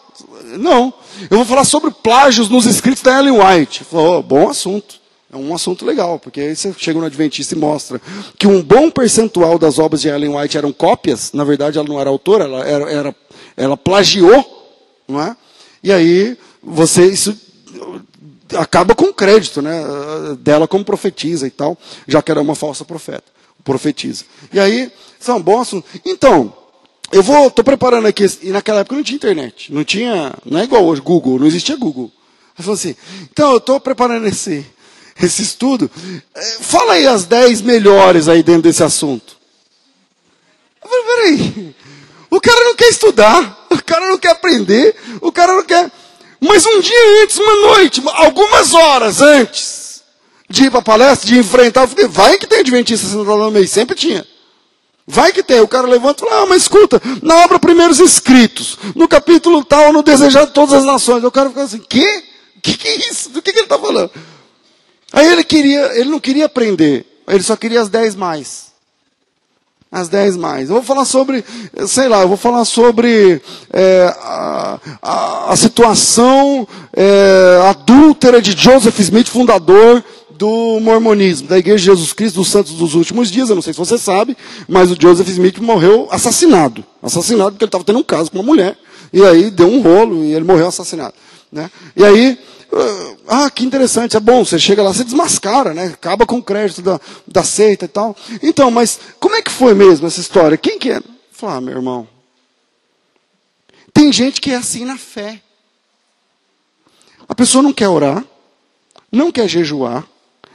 Não. 0.58 0.92
Eu 1.30 1.36
vou 1.36 1.44
falar 1.44 1.64
sobre 1.64 1.90
plágios 1.90 2.48
nos 2.48 2.66
escritos 2.66 3.02
da 3.02 3.18
Ellen 3.18 3.38
White. 3.38 3.84
Falou, 3.84 4.18
oh, 4.18 4.22
bom 4.22 4.48
assunto. 4.48 5.00
É 5.32 5.36
um 5.36 5.54
assunto 5.54 5.86
legal, 5.86 6.18
porque 6.18 6.40
aí 6.40 6.56
você 6.56 6.74
chega 6.76 6.98
no 6.98 7.06
Adventista 7.06 7.54
e 7.54 7.58
mostra 7.58 8.00
que 8.36 8.48
um 8.48 8.60
bom 8.60 8.90
percentual 8.90 9.58
das 9.60 9.78
obras 9.78 10.00
de 10.00 10.08
Ellen 10.08 10.36
White 10.36 10.58
eram 10.58 10.72
cópias. 10.72 11.32
Na 11.32 11.44
verdade, 11.44 11.78
ela 11.78 11.86
não 11.86 12.00
era 12.00 12.10
autora, 12.10 12.44
ela, 12.44 12.64
era, 12.66 12.90
era, 12.90 13.16
ela 13.56 13.76
plagiou, 13.76 14.44
não 15.06 15.22
é? 15.22 15.36
E 15.84 15.92
aí, 15.92 16.36
você, 16.60 17.06
isso 17.06 17.36
acaba 18.58 18.94
com 18.94 19.04
o 19.04 19.14
crédito 19.14 19.62
né, 19.62 19.84
dela 20.40 20.66
como 20.66 20.84
profetisa 20.84 21.46
e 21.46 21.50
tal, 21.50 21.78
já 22.08 22.20
que 22.20 22.30
era 22.32 22.40
uma 22.40 22.56
falsa 22.56 22.84
profeta, 22.84 23.24
profetiza. 23.62 24.24
E 24.52 24.58
aí, 24.58 24.90
são 25.20 25.40
bons 25.40 25.62
assuntos. 25.62 25.90
Então, 26.04 26.52
eu 27.12 27.22
vou, 27.22 27.48
estou 27.48 27.64
preparando 27.64 28.06
aqui, 28.06 28.24
e 28.42 28.50
naquela 28.50 28.80
época 28.80 28.96
não 28.96 29.02
tinha 29.02 29.16
internet, 29.16 29.72
não 29.72 29.84
tinha, 29.84 30.32
não 30.44 30.60
é 30.60 30.64
igual 30.64 30.84
hoje, 30.84 31.00
Google, 31.00 31.38
não 31.38 31.46
existia 31.46 31.76
Google. 31.76 32.10
Eu 32.56 32.64
falei 32.64 32.78
assim, 32.78 32.96
então 33.30 33.50
eu 33.52 33.56
estou 33.56 33.80
preparando 33.80 34.26
esse, 34.26 34.64
esse 35.20 35.42
estudo, 35.42 35.90
é, 36.34 36.42
fala 36.60 36.94
aí 36.94 37.06
as 37.06 37.24
10 37.24 37.62
melhores 37.62 38.28
aí 38.28 38.42
dentro 38.42 38.62
desse 38.62 38.82
assunto. 38.82 39.36
Eu 40.82 40.88
falei, 40.88 41.36
peraí, 41.36 41.74
o 42.30 42.40
cara 42.40 42.64
não 42.64 42.76
quer 42.76 42.88
estudar, 42.88 43.66
o 43.70 43.82
cara 43.82 44.06
não 44.06 44.18
quer 44.18 44.30
aprender, 44.30 44.94
o 45.20 45.32
cara 45.32 45.54
não 45.54 45.64
quer. 45.64 45.90
Mas 46.40 46.64
um 46.64 46.80
dia 46.80 47.22
antes, 47.22 47.38
uma 47.38 47.56
noite, 47.56 48.02
algumas 48.06 48.72
horas 48.72 49.20
antes 49.20 50.02
de 50.48 50.64
ir 50.64 50.70
para 50.70 50.80
a 50.80 50.82
palestra, 50.82 51.28
de 51.28 51.38
enfrentar, 51.38 51.82
eu 51.82 51.88
falei, 51.88 52.06
vai 52.06 52.38
que 52.38 52.46
tem 52.46 52.60
Adventista 52.60 53.06
sentado 53.06 53.36
no 53.36 53.50
meio, 53.50 53.68
sempre 53.68 53.94
tinha. 53.94 54.26
Vai 55.10 55.32
que 55.32 55.42
tem. 55.42 55.60
O 55.60 55.68
cara 55.68 55.88
levanta 55.88 56.24
e 56.24 56.28
fala, 56.28 56.42
ah, 56.42 56.46
mas 56.46 56.62
escuta, 56.62 57.02
na 57.20 57.44
obra 57.44 57.58
Primeiros 57.58 57.98
Escritos, 57.98 58.78
no 58.94 59.08
capítulo 59.08 59.64
tal, 59.64 59.92
no 59.92 60.02
Desejado 60.02 60.46
de 60.46 60.52
Todas 60.52 60.74
as 60.76 60.84
Nações. 60.84 61.24
O 61.24 61.30
cara 61.30 61.48
fica 61.48 61.64
assim, 61.64 61.78
quê? 61.78 62.24
O 62.56 62.60
que, 62.60 62.76
que 62.76 62.88
é 62.88 62.96
isso? 63.10 63.30
Do 63.30 63.42
que, 63.42 63.52
que 63.52 63.58
ele 63.58 63.66
está 63.66 63.78
falando? 63.78 64.10
Aí 65.12 65.26
ele 65.26 65.42
queria, 65.42 65.98
ele 65.98 66.10
não 66.10 66.20
queria 66.20 66.46
aprender, 66.46 67.04
ele 67.26 67.42
só 67.42 67.56
queria 67.56 67.80
as 67.80 67.88
dez 67.88 68.14
mais. 68.14 68.70
As 69.90 70.08
dez 70.08 70.36
mais. 70.36 70.68
Eu 70.68 70.76
vou 70.76 70.84
falar 70.84 71.04
sobre, 71.04 71.44
sei 71.88 72.06
lá, 72.06 72.20
eu 72.20 72.28
vou 72.28 72.36
falar 72.36 72.64
sobre 72.64 73.42
é, 73.72 74.14
a, 74.20 74.78
a, 75.02 75.52
a, 75.52 75.56
situação 75.56 76.68
é, 76.94 77.68
adúltera 77.68 78.40
de 78.40 78.52
Joseph 78.52 79.00
Smith, 79.00 79.26
fundador 79.26 80.04
do 80.40 80.80
mormonismo, 80.80 81.48
da 81.48 81.58
Igreja 81.58 81.76
de 81.76 81.84
Jesus 81.84 82.14
Cristo 82.14 82.36
dos 82.36 82.48
Santos 82.48 82.72
dos 82.72 82.94
Últimos 82.94 83.30
Dias. 83.30 83.50
Eu 83.50 83.56
não 83.56 83.60
sei 83.60 83.74
se 83.74 83.78
você 83.78 83.98
sabe, 83.98 84.34
mas 84.66 84.90
o 84.90 84.96
Joseph 84.98 85.28
Smith 85.28 85.58
morreu 85.58 86.08
assassinado. 86.10 86.82
Assassinado 87.02 87.50
porque 87.50 87.64
ele 87.64 87.68
estava 87.68 87.84
tendo 87.84 87.98
um 87.98 88.02
caso 88.02 88.30
com 88.30 88.38
uma 88.38 88.44
mulher. 88.44 88.74
E 89.12 89.22
aí 89.22 89.50
deu 89.50 89.68
um 89.68 89.82
rolo 89.82 90.24
e 90.24 90.32
ele 90.32 90.46
morreu 90.46 90.66
assassinado. 90.66 91.12
Né? 91.52 91.70
E 91.94 92.02
aí 92.02 92.38
ah, 92.72 93.44
ah, 93.44 93.50
que 93.50 93.66
interessante, 93.66 94.16
é 94.16 94.20
bom, 94.20 94.42
você 94.42 94.58
chega 94.58 94.82
lá, 94.82 94.94
você 94.94 95.04
desmascara, 95.04 95.74
né? 95.74 95.88
Acaba 95.88 96.24
com 96.24 96.38
o 96.38 96.42
crédito 96.42 96.80
da, 96.80 96.98
da 97.28 97.42
seita 97.42 97.84
e 97.84 97.88
tal. 97.88 98.16
Então, 98.42 98.70
mas 98.70 98.98
como 99.18 99.34
é 99.34 99.42
que 99.42 99.50
foi 99.50 99.74
mesmo 99.74 100.06
essa 100.06 100.20
história? 100.20 100.56
Quem 100.56 100.78
que 100.78 100.90
é? 100.90 101.02
Fala, 101.30 101.56
ah, 101.56 101.60
meu 101.60 101.74
irmão. 101.74 102.08
Tem 103.92 104.10
gente 104.10 104.40
que 104.40 104.52
é 104.52 104.56
assim 104.56 104.86
na 104.86 104.96
fé. 104.96 105.42
A 107.28 107.34
pessoa 107.34 107.60
não 107.60 107.74
quer 107.74 107.88
orar, 107.88 108.24
não 109.12 109.30
quer 109.30 109.46
jejuar, 109.46 110.06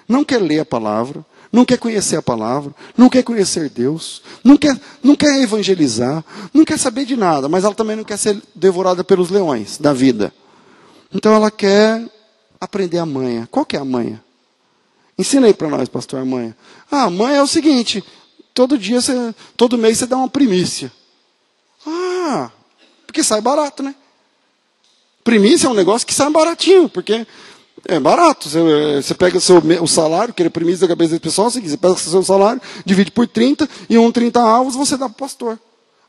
não 0.07 0.23
quer 0.23 0.41
ler 0.41 0.59
a 0.59 0.65
palavra, 0.65 1.25
não 1.51 1.63
quer 1.63 1.77
conhecer 1.77 2.17
a 2.17 2.21
palavra, 2.21 2.73
não 2.97 3.09
quer 3.09 3.23
conhecer 3.23 3.69
Deus, 3.69 4.21
não 4.43 4.57
quer, 4.57 4.79
não 5.01 5.15
quer 5.15 5.41
evangelizar, 5.41 6.23
não 6.53 6.65
quer 6.65 6.77
saber 6.77 7.05
de 7.05 7.15
nada, 7.15 7.47
mas 7.47 7.63
ela 7.63 7.73
também 7.73 7.95
não 7.95 8.03
quer 8.03 8.17
ser 8.17 8.41
devorada 8.53 9.03
pelos 9.03 9.29
leões 9.29 9.77
da 9.77 9.93
vida. 9.93 10.33
Então 11.13 11.33
ela 11.33 11.49
quer 11.49 12.05
aprender 12.59 12.97
a 12.97 13.05
manha. 13.05 13.47
Qual 13.49 13.65
que 13.65 13.75
é 13.75 13.79
a 13.79 13.85
manha? 13.85 14.21
Ensina 15.17 15.47
aí 15.47 15.53
para 15.53 15.69
nós, 15.69 15.87
pastor, 15.87 16.19
a 16.19 16.25
manha. 16.25 16.55
Ah, 16.91 17.03
a 17.03 17.09
manha 17.09 17.37
é 17.37 17.41
o 17.41 17.47
seguinte: 17.47 18.03
todo 18.53 18.77
dia, 18.77 18.99
você, 18.99 19.33
todo 19.55 19.77
mês 19.77 19.97
você 19.97 20.05
dá 20.05 20.17
uma 20.17 20.29
primícia. 20.29 20.91
Ah, 21.87 22.51
porque 23.05 23.23
sai 23.23 23.39
barato, 23.39 23.81
né? 23.81 23.95
Primícia 25.23 25.67
é 25.67 25.69
um 25.69 25.73
negócio 25.73 26.05
que 26.05 26.13
sai 26.13 26.29
baratinho, 26.29 26.89
porque 26.89 27.25
é 27.85 27.99
barato. 27.99 28.49
Você, 28.49 29.01
você 29.01 29.13
pega 29.13 29.37
o, 29.37 29.41
seu, 29.41 29.57
o 29.81 29.87
salário, 29.87 30.33
que 30.33 30.43
é 30.43 30.49
primícia 30.49 30.81
da 30.81 30.87
cabeça 30.87 31.15
do 31.15 31.21
pessoal, 31.21 31.47
é 31.47 31.51
você 31.51 31.77
pega 31.77 31.93
o 31.93 31.97
seu 31.97 32.23
salário, 32.23 32.61
divide 32.85 33.11
por 33.11 33.27
30, 33.27 33.67
e 33.89 33.97
um 33.97 34.11
30 34.11 34.41
avos 34.41 34.75
você 34.75 34.97
dá 34.97 35.07
para 35.07 35.15
o 35.15 35.19
pastor. 35.19 35.59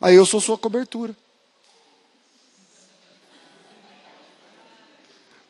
Aí 0.00 0.14
eu 0.14 0.26
sou 0.26 0.40
sua 0.40 0.58
cobertura. 0.58 1.16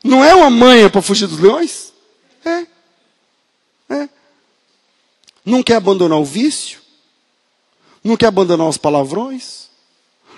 Não 0.03 0.25
é 0.25 0.35
uma 0.35 0.51
manha 0.51 0.89
para 0.89 1.03
fugir 1.03 1.27
dos 1.27 1.39
leões? 1.39 1.93
É. 2.45 2.67
É. 3.89 4.09
Não 5.45 5.63
quer 5.63 5.77
abandonar 5.77 6.19
o 6.19 6.25
vício? 6.25 6.81
Não 8.03 8.17
quer 8.17 8.27
abandonar 8.27 8.69
os 8.69 8.77
palavrões? 8.77 9.69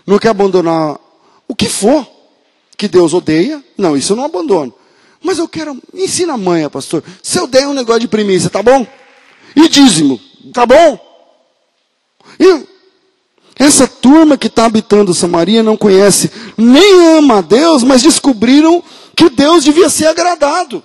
Não 0.06 0.18
quer 0.18 0.28
abandonar 0.28 0.98
o 1.46 1.54
que 1.54 1.68
for 1.68 2.06
que 2.78 2.88
Deus 2.88 3.12
odeia? 3.12 3.62
Não, 3.76 3.96
isso 3.96 4.12
eu 4.12 4.16
não 4.16 4.24
abandono. 4.24 4.72
Mas 5.22 5.38
eu 5.38 5.48
quero. 5.48 5.76
Ensina 5.92 6.34
a 6.34 6.38
manha, 6.38 6.70
pastor. 6.70 7.02
Se 7.22 7.38
eu 7.38 7.46
der 7.46 7.66
um 7.66 7.74
negócio 7.74 8.00
de 8.00 8.08
primícia, 8.08 8.48
tá 8.50 8.62
bom? 8.62 8.86
E 9.56 9.68
dízimo, 9.68 10.20
tá 10.52 10.64
bom? 10.64 10.98
E 12.38 12.66
essa 13.58 13.88
turma 13.88 14.38
que 14.38 14.46
está 14.46 14.66
habitando 14.66 15.12
Samaria 15.12 15.62
não 15.62 15.76
conhece 15.76 16.30
nem 16.56 17.18
ama 17.18 17.38
a 17.38 17.40
Deus, 17.40 17.82
mas 17.82 18.02
descobriram 18.02 18.82
que 19.16 19.28
Deus 19.28 19.64
devia 19.64 19.90
ser 19.90 20.06
agradado. 20.06 20.82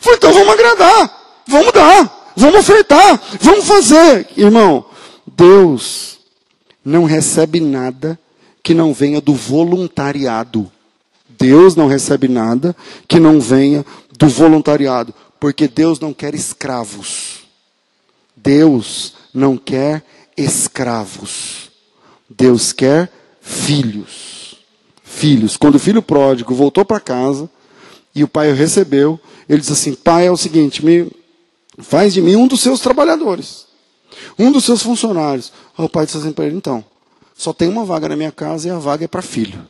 Falei, 0.00 0.16
então 0.16 0.32
vamos 0.32 0.54
agradar, 0.54 1.42
vamos 1.46 1.72
dar, 1.72 2.32
vamos 2.34 2.60
ofertar, 2.60 3.20
vamos 3.40 3.66
fazer. 3.66 4.26
Irmão, 4.36 4.86
Deus 5.26 6.18
não 6.82 7.04
recebe 7.04 7.60
nada 7.60 8.18
que 8.62 8.72
não 8.72 8.94
venha 8.94 9.20
do 9.20 9.34
voluntariado. 9.34 10.70
Deus 11.38 11.76
não 11.76 11.86
recebe 11.86 12.28
nada 12.28 12.74
que 13.06 13.20
não 13.20 13.40
venha 13.40 13.84
do 14.18 14.28
voluntariado, 14.28 15.14
porque 15.38 15.68
Deus 15.68 16.00
não 16.00 16.12
quer 16.12 16.34
escravos. 16.34 17.40
Deus 18.36 19.14
não 19.32 19.56
quer 19.56 20.04
escravos. 20.36 21.70
Deus 22.28 22.72
quer 22.72 23.10
filhos. 23.40 24.56
Filhos. 25.02 25.56
Quando 25.56 25.76
o 25.76 25.80
filho 25.80 26.02
pródigo 26.02 26.54
voltou 26.54 26.84
para 26.84 27.00
casa, 27.00 27.48
e 28.18 28.24
o 28.24 28.28
pai 28.28 28.50
o 28.50 28.54
recebeu. 28.54 29.18
Ele 29.48 29.60
disse 29.60 29.72
assim: 29.72 29.94
Pai, 29.94 30.26
é 30.26 30.30
o 30.30 30.36
seguinte, 30.36 30.84
me 30.84 31.10
faz 31.78 32.12
de 32.12 32.20
mim 32.20 32.36
um 32.36 32.46
dos 32.46 32.60
seus 32.60 32.80
trabalhadores, 32.80 33.66
um 34.38 34.50
dos 34.50 34.64
seus 34.64 34.82
funcionários. 34.82 35.52
O 35.76 35.88
pai 35.88 36.04
disse 36.04 36.18
assim 36.18 36.32
para 36.32 36.46
ele: 36.46 36.56
Então, 36.56 36.84
só 37.36 37.52
tem 37.52 37.68
uma 37.68 37.84
vaga 37.84 38.08
na 38.08 38.16
minha 38.16 38.32
casa 38.32 38.68
e 38.68 38.70
a 38.70 38.78
vaga 38.78 39.04
é 39.04 39.08
para 39.08 39.22
filho. 39.22 39.64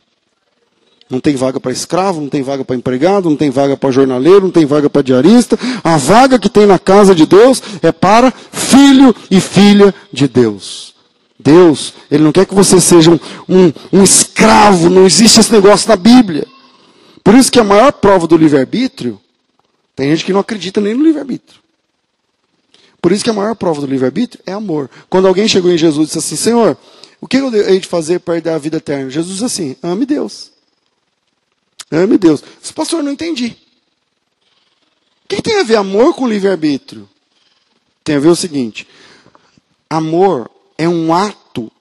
Não 1.09 1.19
tem 1.19 1.35
vaga 1.35 1.59
para 1.59 1.71
escravo, 1.71 2.21
não 2.21 2.29
tem 2.29 2.43
vaga 2.43 2.63
para 2.63 2.75
empregado, 2.75 3.29
não 3.29 3.35
tem 3.35 3.49
vaga 3.49 3.75
para 3.75 3.89
jornaleiro, 3.89 4.41
não 4.41 4.51
tem 4.51 4.65
vaga 4.65 4.89
para 4.89 5.01
diarista. 5.01 5.57
A 5.83 5.97
vaga 5.97 6.37
que 6.37 6.49
tem 6.49 6.67
na 6.67 6.77
casa 6.77 7.15
de 7.15 7.25
Deus 7.25 7.61
é 7.81 7.91
para 7.91 8.31
filho 8.31 9.15
e 9.31 9.41
filha 9.41 9.93
de 10.13 10.27
Deus. 10.27 10.93
Deus, 11.39 11.93
Ele 12.11 12.23
não 12.23 12.31
quer 12.31 12.45
que 12.45 12.53
você 12.53 12.79
seja 12.79 13.09
um, 13.09 13.19
um, 13.47 13.73
um 13.93 14.03
escravo, 14.03 14.89
não 14.89 15.05
existe 15.05 15.39
esse 15.39 15.51
negócio 15.51 15.89
na 15.89 15.95
Bíblia. 15.95 16.45
Por 17.23 17.33
isso 17.33 17.51
que 17.51 17.59
a 17.59 17.63
maior 17.63 17.91
prova 17.93 18.27
do 18.27 18.37
livre-arbítrio, 18.37 19.19
tem 19.95 20.11
gente 20.11 20.25
que 20.25 20.33
não 20.33 20.41
acredita 20.41 20.79
nem 20.79 20.93
no 20.93 21.03
livre-arbítrio. 21.03 21.59
Por 23.01 23.11
isso 23.11 23.23
que 23.23 23.29
a 23.29 23.33
maior 23.33 23.55
prova 23.55 23.81
do 23.81 23.87
livre-arbítrio 23.87 24.43
é 24.45 24.51
amor. 24.51 24.89
Quando 25.09 25.27
alguém 25.27 25.47
chegou 25.47 25.71
em 25.71 25.77
Jesus 25.77 26.09
e 26.09 26.13
disse 26.13 26.19
assim, 26.19 26.35
Senhor, 26.35 26.77
o 27.21 27.27
que 27.27 27.37
eu 27.37 27.53
hei 27.53 27.79
de 27.79 27.87
fazer 27.87 28.19
para 28.19 28.39
dar 28.41 28.55
a 28.55 28.59
vida 28.59 28.77
eterna? 28.77 29.09
Jesus 29.09 29.39
disse 29.39 29.45
assim, 29.45 29.75
ame 29.81 30.05
Deus. 30.05 30.48
Ame 31.91 32.17
Deus. 32.17 32.43
Disse, 32.61 32.73
pastor, 32.73 33.03
não 33.03 33.11
entendi. 33.11 33.57
O 35.25 35.27
que 35.27 35.41
tem 35.41 35.59
a 35.59 35.63
ver 35.63 35.75
amor 35.75 36.13
com 36.15 36.27
livre-arbítrio? 36.27 37.09
Tem 38.03 38.15
a 38.15 38.19
ver 38.19 38.29
o 38.29 38.35
seguinte, 38.35 38.87
amor 39.89 40.49
é 40.77 40.87
um 40.87 41.13
ato 41.13 41.71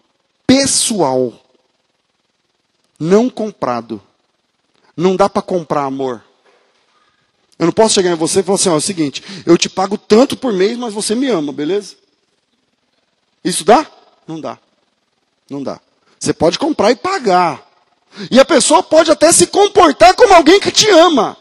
pessoal, 0.46 1.32
não 2.98 3.30
comprado. 3.30 4.02
Não 4.96 5.14
dá 5.14 5.28
para 5.28 5.40
comprar 5.40 5.84
amor. 5.84 6.24
Eu 7.58 7.66
não 7.66 7.72
posso 7.72 7.94
chegar 7.94 8.10
em 8.10 8.16
você 8.16 8.40
e 8.40 8.42
falar 8.42 8.56
assim: 8.56 8.68
ó, 8.68 8.74
é 8.74 8.76
o 8.76 8.80
seguinte, 8.80 9.22
eu 9.46 9.56
te 9.56 9.68
pago 9.68 9.96
tanto 9.96 10.36
por 10.36 10.52
mês, 10.52 10.76
mas 10.76 10.92
você 10.92 11.14
me 11.14 11.28
ama, 11.28 11.52
beleza? 11.52 11.96
Isso 13.44 13.64
dá? 13.64 13.86
Não 14.26 14.40
dá. 14.40 14.58
Não 15.48 15.62
dá. 15.62 15.80
Você 16.18 16.32
pode 16.32 16.58
comprar 16.58 16.90
e 16.90 16.96
pagar. 16.96 17.67
E 18.30 18.40
a 18.40 18.44
pessoa 18.44 18.82
pode 18.82 19.10
até 19.10 19.32
se 19.32 19.46
comportar 19.46 20.14
como 20.14 20.34
alguém 20.34 20.60
que 20.60 20.70
te 20.72 20.88
ama. 20.90 21.36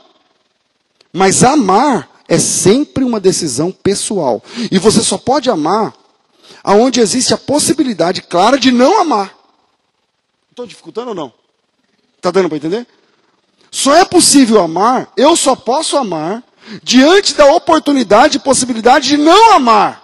Mas 1.12 1.44
amar 1.44 2.10
é 2.28 2.38
sempre 2.38 3.04
uma 3.04 3.20
decisão 3.20 3.72
pessoal. 3.72 4.44
E 4.72 4.78
você 4.78 5.02
só 5.02 5.18
pode 5.18 5.50
amar 5.50 5.94
aonde 6.64 7.00
existe 7.00 7.34
a 7.34 7.38
possibilidade 7.38 8.22
clara 8.22 8.60
de 8.60 8.72
não 8.72 9.00
amar. 9.00 9.34
Estou 10.50 10.66
dificultando 10.66 11.10
ou 11.10 11.16
não? 11.16 11.34
Está 12.18 12.32
dando 12.32 12.50
para 12.50 12.58
entender? 12.58 12.88
Só 13.72 13.96
é 13.96 14.04
possível 14.06 14.62
amar, 14.62 15.12
eu 15.16 15.36
só 15.36 15.56
posso 15.56 15.98
amar, 15.98 16.44
diante 16.84 17.34
da 17.36 17.46
oportunidade 17.54 18.38
e 18.38 18.40
possibilidade 18.40 19.08
de 19.10 19.18
não 19.18 19.54
amar. 19.54 20.04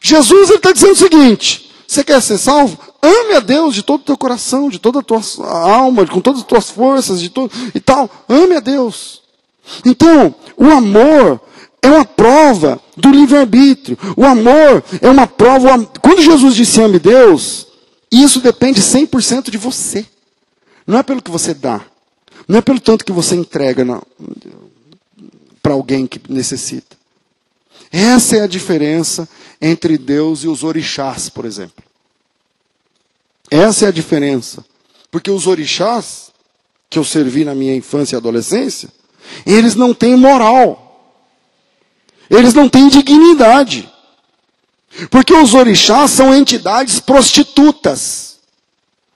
Jesus 0.00 0.50
está 0.50 0.72
dizendo 0.72 0.92
o 0.92 0.96
seguinte: 0.96 1.69
você 1.90 2.04
quer 2.04 2.22
ser 2.22 2.38
salvo? 2.38 2.78
Ame 3.02 3.34
a 3.34 3.40
Deus 3.40 3.74
de 3.74 3.82
todo 3.82 4.02
o 4.02 4.04
teu 4.04 4.16
coração, 4.16 4.68
de 4.68 4.78
toda 4.78 5.00
a 5.00 5.02
tua 5.02 5.20
alma, 5.44 6.06
com 6.06 6.20
todas 6.20 6.42
as 6.42 6.46
tuas 6.46 6.70
forças, 6.70 7.20
de 7.20 7.28
todo 7.28 7.50
e 7.74 7.80
tal. 7.80 8.08
Ame 8.28 8.54
a 8.54 8.60
Deus. 8.60 9.22
Então, 9.84 10.32
o 10.56 10.66
amor 10.66 11.40
é 11.82 11.88
uma 11.88 12.04
prova 12.04 12.80
do 12.96 13.10
livre-arbítrio. 13.10 13.98
O 14.16 14.24
amor 14.24 14.84
é 15.02 15.10
uma 15.10 15.26
prova. 15.26 15.84
Quando 16.00 16.22
Jesus 16.22 16.54
disse 16.54 16.80
ame 16.80 17.00
Deus, 17.00 17.66
isso 18.08 18.38
depende 18.38 18.80
100% 18.80 19.50
de 19.50 19.58
você. 19.58 20.06
Não 20.86 20.96
é 20.96 21.02
pelo 21.02 21.20
que 21.20 21.30
você 21.30 21.52
dá. 21.52 21.80
Não 22.46 22.60
é 22.60 22.62
pelo 22.62 22.78
tanto 22.78 23.04
que 23.04 23.10
você 23.10 23.34
entrega 23.34 23.84
para 25.60 25.72
alguém 25.72 26.06
que 26.06 26.20
necessita. 26.32 26.99
Essa 27.92 28.36
é 28.36 28.40
a 28.42 28.46
diferença 28.46 29.28
entre 29.60 29.98
Deus 29.98 30.44
e 30.44 30.48
os 30.48 30.62
orixás, 30.62 31.28
por 31.28 31.44
exemplo. 31.44 31.82
Essa 33.50 33.86
é 33.86 33.88
a 33.88 33.92
diferença. 33.92 34.64
Porque 35.10 35.30
os 35.30 35.46
orixás, 35.46 36.30
que 36.88 36.98
eu 36.98 37.04
servi 37.04 37.44
na 37.44 37.54
minha 37.54 37.74
infância 37.74 38.14
e 38.14 38.18
adolescência, 38.18 38.88
eles 39.44 39.74
não 39.74 39.92
têm 39.92 40.16
moral. 40.16 41.14
Eles 42.30 42.54
não 42.54 42.68
têm 42.68 42.88
dignidade. 42.88 43.90
Porque 45.10 45.32
os 45.32 45.54
orixás 45.54 46.12
são 46.12 46.34
entidades 46.34 47.00
prostitutas. 47.00 48.38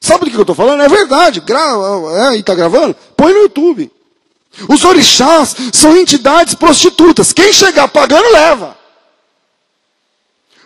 Sabe 0.00 0.24
do 0.24 0.30
que 0.30 0.36
eu 0.36 0.42
estou 0.42 0.54
falando? 0.54 0.82
É 0.82 0.88
verdade. 0.88 1.40
Gra 1.40 2.32
é, 2.32 2.36
está 2.36 2.54
gravando? 2.54 2.94
Põe 3.16 3.32
no 3.32 3.40
YouTube. 3.40 3.90
Os 4.68 4.84
orixás 4.84 5.55
são 5.72 5.96
entidades 5.96 6.55
prostitutas. 6.55 7.32
Quem 7.32 7.52
chegar 7.52 7.88
pagando, 7.88 8.32
leva. 8.32 8.76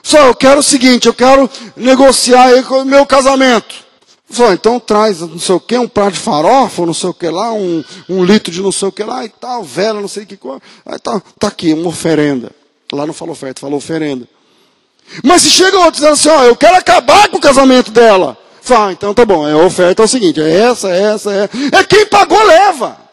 Só 0.02 0.26
eu 0.26 0.34
quero 0.34 0.60
o 0.60 0.62
seguinte, 0.62 1.06
eu 1.06 1.14
quero 1.14 1.50
negociar 1.76 2.62
com 2.64 2.82
o 2.82 2.84
meu 2.84 3.04
casamento. 3.04 3.74
Falou, 4.30 4.52
então 4.52 4.78
traz 4.78 5.20
não 5.20 5.38
sei 5.38 5.54
o 5.54 5.60
que, 5.60 5.76
um 5.78 5.88
prato 5.88 6.12
de 6.12 6.20
farofa, 6.20 6.84
não 6.84 6.92
sei 6.92 7.08
o 7.08 7.14
que 7.14 7.28
lá, 7.28 7.52
um, 7.52 7.82
um 8.08 8.24
litro 8.24 8.52
de 8.52 8.60
não 8.60 8.70
sei 8.70 8.88
o 8.88 8.92
que 8.92 9.02
lá 9.02 9.24
e 9.24 9.28
tal, 9.28 9.64
vela, 9.64 10.00
não 10.00 10.08
sei 10.08 10.24
o 10.24 10.26
que 10.26 10.36
coisa. 10.36 10.60
Aí 10.84 10.98
tá, 10.98 11.20
tá 11.38 11.48
aqui, 11.48 11.72
uma 11.72 11.88
oferenda. 11.88 12.52
Lá 12.92 13.06
não 13.06 13.14
falou 13.14 13.32
oferta, 13.32 13.60
falou 13.60 13.78
oferenda. 13.78 14.28
Mas 15.22 15.42
se 15.42 15.50
chega 15.50 15.78
outro 15.78 15.92
dizendo 15.92 16.12
assim, 16.12 16.28
ó, 16.28 16.44
eu 16.44 16.56
quero 16.56 16.76
acabar 16.76 17.28
com 17.28 17.38
o 17.38 17.40
casamento 17.40 17.90
dela. 17.90 18.36
Fala, 18.60 18.88
ah, 18.88 18.92
então 18.92 19.14
tá 19.14 19.24
bom, 19.24 19.46
a 19.46 19.56
oferta 19.64 20.02
é 20.02 20.04
o 20.04 20.08
seguinte, 20.08 20.40
é 20.40 20.60
essa, 20.60 20.88
é 20.88 21.02
essa, 21.14 21.32
é. 21.32 21.48
É 21.72 21.84
quem 21.84 22.04
pagou, 22.06 22.42
leva. 22.44 23.07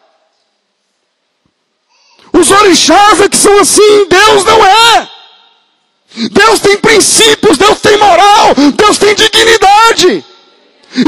Os 2.39 2.51
orixás 2.51 3.21
é 3.21 3.29
que 3.29 3.37
são 3.37 3.57
assim, 3.59 4.07
Deus 4.09 4.43
não 4.43 4.65
é. 4.65 5.09
Deus 6.31 6.59
tem 6.59 6.77
princípios, 6.77 7.57
Deus 7.57 7.79
tem 7.79 7.97
moral, 7.97 8.53
Deus 8.75 8.97
tem 8.97 9.15
dignidade. 9.15 10.25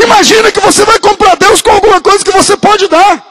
Imagina 0.04 0.52
que 0.52 0.60
você 0.60 0.86
vai 0.86 1.00
comprar 1.00 1.36
Deus 1.36 1.62
com 1.62 1.72
alguma 1.72 2.00
coisa 2.02 2.24
que 2.24 2.32
você 2.32 2.56
pode 2.56 2.88
dar. 2.88 3.26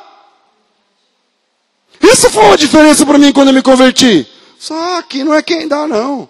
Isso 2.03 2.30
foi 2.30 2.44
uma 2.44 2.57
diferença 2.57 3.05
para 3.05 3.18
mim 3.18 3.32
quando 3.32 3.49
eu 3.49 3.55
me 3.55 3.62
converti. 3.62 4.26
Só 4.59 4.99
aqui 4.99 5.24
não 5.24 5.34
é 5.34 5.42
quem 5.42 5.66
dá, 5.66 5.86
não. 5.86 6.28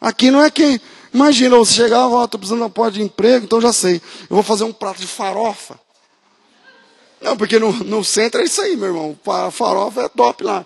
Aqui 0.00 0.30
não 0.30 0.42
é 0.42 0.50
quem. 0.50 0.80
Imagina, 1.12 1.56
você 1.56 1.74
chegar, 1.74 2.06
ó, 2.06 2.24
estou 2.24 2.38
precisando 2.38 2.58
de 2.58 2.64
uma 2.64 2.70
porta 2.70 2.92
de 2.92 3.02
emprego, 3.02 3.44
então 3.44 3.60
já 3.60 3.72
sei. 3.72 3.96
Eu 4.28 4.36
vou 4.36 4.42
fazer 4.42 4.64
um 4.64 4.72
prato 4.72 5.00
de 5.00 5.06
farofa. 5.06 5.78
Não, 7.20 7.36
porque 7.36 7.58
no, 7.58 7.72
no 7.72 8.04
centro 8.04 8.40
é 8.40 8.44
isso 8.44 8.60
aí, 8.60 8.76
meu 8.76 8.88
irmão. 8.88 9.18
Farofa 9.52 10.02
é 10.02 10.08
top 10.08 10.42
lá. 10.44 10.64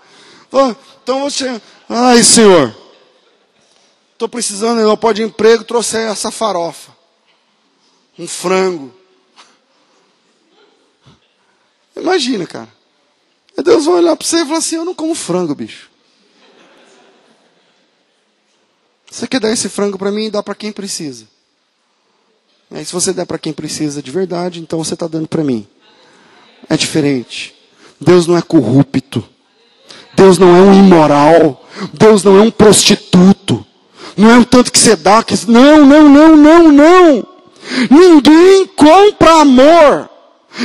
Então 1.02 1.20
você. 1.20 1.60
Ai, 1.88 2.22
senhor. 2.22 2.74
Estou 4.12 4.28
precisando 4.28 4.78
de 4.78 4.84
uma 4.84 4.96
porta 4.96 5.16
de 5.16 5.22
emprego, 5.22 5.64
trouxe 5.64 5.96
essa 5.96 6.30
farofa 6.30 6.94
um 8.18 8.26
frango. 8.26 8.92
Imagina, 11.96 12.46
cara. 12.46 12.72
E 13.56 13.62
Deus 13.62 13.86
vai 13.86 13.96
olhar 13.96 14.16
para 14.16 14.26
você 14.26 14.42
e 14.42 14.44
falar 14.44 14.58
assim: 14.58 14.76
Eu 14.76 14.84
não 14.84 14.94
como 14.94 15.14
frango, 15.14 15.54
bicho. 15.54 15.90
Você 19.10 19.28
quer 19.28 19.40
dar 19.40 19.50
esse 19.50 19.68
frango 19.68 19.96
para 19.96 20.10
mim 20.10 20.26
e 20.26 20.30
dá 20.30 20.42
para 20.42 20.56
quem 20.56 20.72
precisa. 20.72 21.28
Aí, 22.70 22.84
se 22.84 22.92
você 22.92 23.12
der 23.12 23.26
para 23.26 23.38
quem 23.38 23.52
precisa 23.52 24.02
de 24.02 24.10
verdade, 24.10 24.60
então 24.60 24.82
você 24.82 24.94
está 24.94 25.06
dando 25.06 25.28
para 25.28 25.44
mim. 25.44 25.68
É 26.68 26.76
diferente. 26.76 27.54
Deus 28.00 28.26
não 28.26 28.36
é 28.36 28.42
corrupto. 28.42 29.28
Deus 30.16 30.38
não 30.38 30.56
é 30.56 30.60
um 30.60 30.74
imoral. 30.74 31.62
Deus 31.92 32.22
não 32.22 32.38
é 32.38 32.42
um 32.42 32.50
prostituto. 32.50 33.64
Não 34.16 34.30
é 34.30 34.38
o 34.38 34.44
tanto 34.44 34.70
que 34.70 34.78
você 34.78 34.96
dá. 34.96 35.22
Que... 35.22 35.34
Não, 35.48 35.84
não, 35.84 36.08
não, 36.08 36.36
não, 36.36 36.72
não. 36.72 37.26
Ninguém 37.90 38.66
compra 38.66 39.40
amor. 39.40 40.08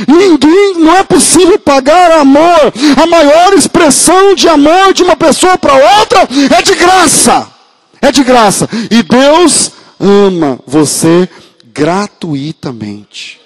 Ninguém, 0.06 0.74
não 0.78 0.94
é 0.96 1.02
possível 1.02 1.58
pagar 1.58 2.12
amor. 2.12 2.72
A 2.96 3.06
maior 3.06 3.54
expressão 3.54 4.34
de 4.34 4.48
amor 4.48 4.92
de 4.92 5.02
uma 5.02 5.16
pessoa 5.16 5.58
para 5.58 5.74
outra 5.74 6.28
é 6.56 6.62
de 6.62 6.74
graça. 6.74 7.48
É 8.00 8.12
de 8.12 8.22
graça. 8.22 8.68
E 8.90 9.02
Deus 9.02 9.72
ama 9.98 10.58
você 10.66 11.28
gratuitamente. 11.72 13.40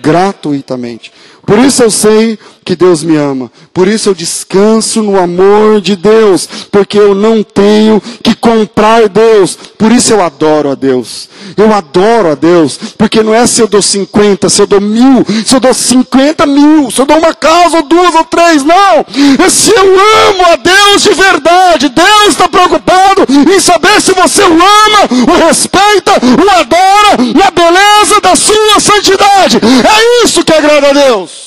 Gratuitamente. 0.00 1.12
Por 1.50 1.58
isso 1.58 1.82
eu 1.82 1.90
sei 1.90 2.38
que 2.64 2.76
Deus 2.76 3.02
me 3.02 3.16
ama. 3.16 3.50
Por 3.74 3.88
isso 3.88 4.08
eu 4.08 4.14
descanso 4.14 5.02
no 5.02 5.18
amor 5.18 5.80
de 5.80 5.96
Deus. 5.96 6.48
Porque 6.70 6.96
eu 6.96 7.12
não 7.12 7.42
tenho 7.42 8.00
que 8.22 8.36
comprar 8.36 9.08
Deus. 9.08 9.58
Por 9.76 9.90
isso 9.90 10.12
eu 10.12 10.22
adoro 10.22 10.70
a 10.70 10.76
Deus. 10.76 11.28
Eu 11.56 11.74
adoro 11.74 12.30
a 12.30 12.36
Deus. 12.36 12.78
Porque 12.96 13.20
não 13.20 13.34
é 13.34 13.48
se 13.48 13.60
eu 13.60 13.66
dou 13.66 13.82
50, 13.82 14.48
se 14.48 14.62
eu 14.62 14.66
dou 14.68 14.80
mil, 14.80 15.26
se 15.44 15.52
eu 15.52 15.58
dou 15.58 15.74
50 15.74 16.46
mil, 16.46 16.88
se 16.88 17.00
eu 17.00 17.06
dou 17.06 17.18
uma 17.18 17.34
casa, 17.34 17.78
ou 17.78 17.82
duas, 17.82 18.14
ou 18.14 18.24
três. 18.26 18.62
Não. 18.62 19.04
É 19.44 19.48
se 19.48 19.72
eu 19.72 19.84
amo 20.28 20.52
a 20.52 20.54
Deus 20.54 21.02
de 21.02 21.14
verdade. 21.14 21.88
Deus 21.88 22.28
está 22.28 22.48
preocupado 22.48 23.26
em 23.28 23.58
saber 23.58 24.00
se 24.00 24.12
você 24.12 24.44
o 24.44 24.52
ama, 24.52 25.32
o 25.32 25.46
respeita, 25.48 26.12
o 26.12 26.60
adora 26.60 27.16
na 27.34 27.50
beleza 27.50 28.20
da 28.20 28.36
sua 28.36 28.78
santidade. 28.78 29.56
É 29.56 30.24
isso 30.24 30.44
que 30.44 30.52
agrada 30.52 30.90
a 30.90 30.92
Deus. 30.92 31.39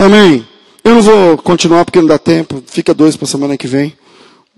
Amém. 0.00 0.48
Eu 0.82 0.94
não 0.94 1.02
vou 1.02 1.36
continuar 1.36 1.84
porque 1.84 2.00
não 2.00 2.08
dá 2.08 2.18
tempo. 2.18 2.64
Fica 2.66 2.94
dois 2.94 3.16
para 3.16 3.26
a 3.26 3.28
semana 3.28 3.54
que 3.54 3.66
vem. 3.66 3.92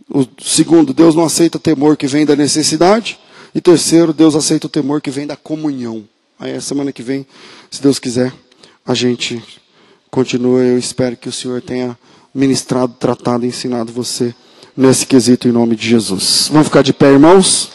O 0.09 0.25
segundo, 0.41 0.95
Deus 0.95 1.17
não 1.17 1.25
aceita 1.25 1.59
temor 1.59 1.97
que 1.97 2.07
vem 2.07 2.25
da 2.25 2.37
necessidade. 2.37 3.19
E 3.53 3.61
terceiro, 3.61 4.13
Deus 4.13 4.37
aceita 4.37 4.69
o 4.69 4.71
temor 4.71 5.01
que 5.01 5.11
vem 5.11 5.27
da 5.27 5.35
comunhão. 5.35 6.05
Aí 6.39 6.55
a 6.55 6.61
semana 6.61 6.93
que 6.93 7.03
vem, 7.03 7.27
se 7.69 7.83
Deus 7.83 7.99
quiser, 7.99 8.33
a 8.87 8.95
gente 8.95 9.43
continua. 10.13 10.61
Eu 10.61 10.79
espero 10.79 11.17
que 11.17 11.29
o 11.29 11.33
Senhor 11.33 11.61
tenha 11.61 11.99
ministrado, 12.33 12.95
tratado, 12.97 13.45
ensinado 13.45 13.93
você 13.93 14.33
nesse 14.77 15.05
quesito 15.05 15.49
em 15.49 15.51
nome 15.51 15.75
de 15.75 15.89
Jesus. 15.89 16.51
Vamos 16.53 16.69
ficar 16.69 16.83
de 16.83 16.93
pé, 16.93 17.11
irmãos? 17.11 17.73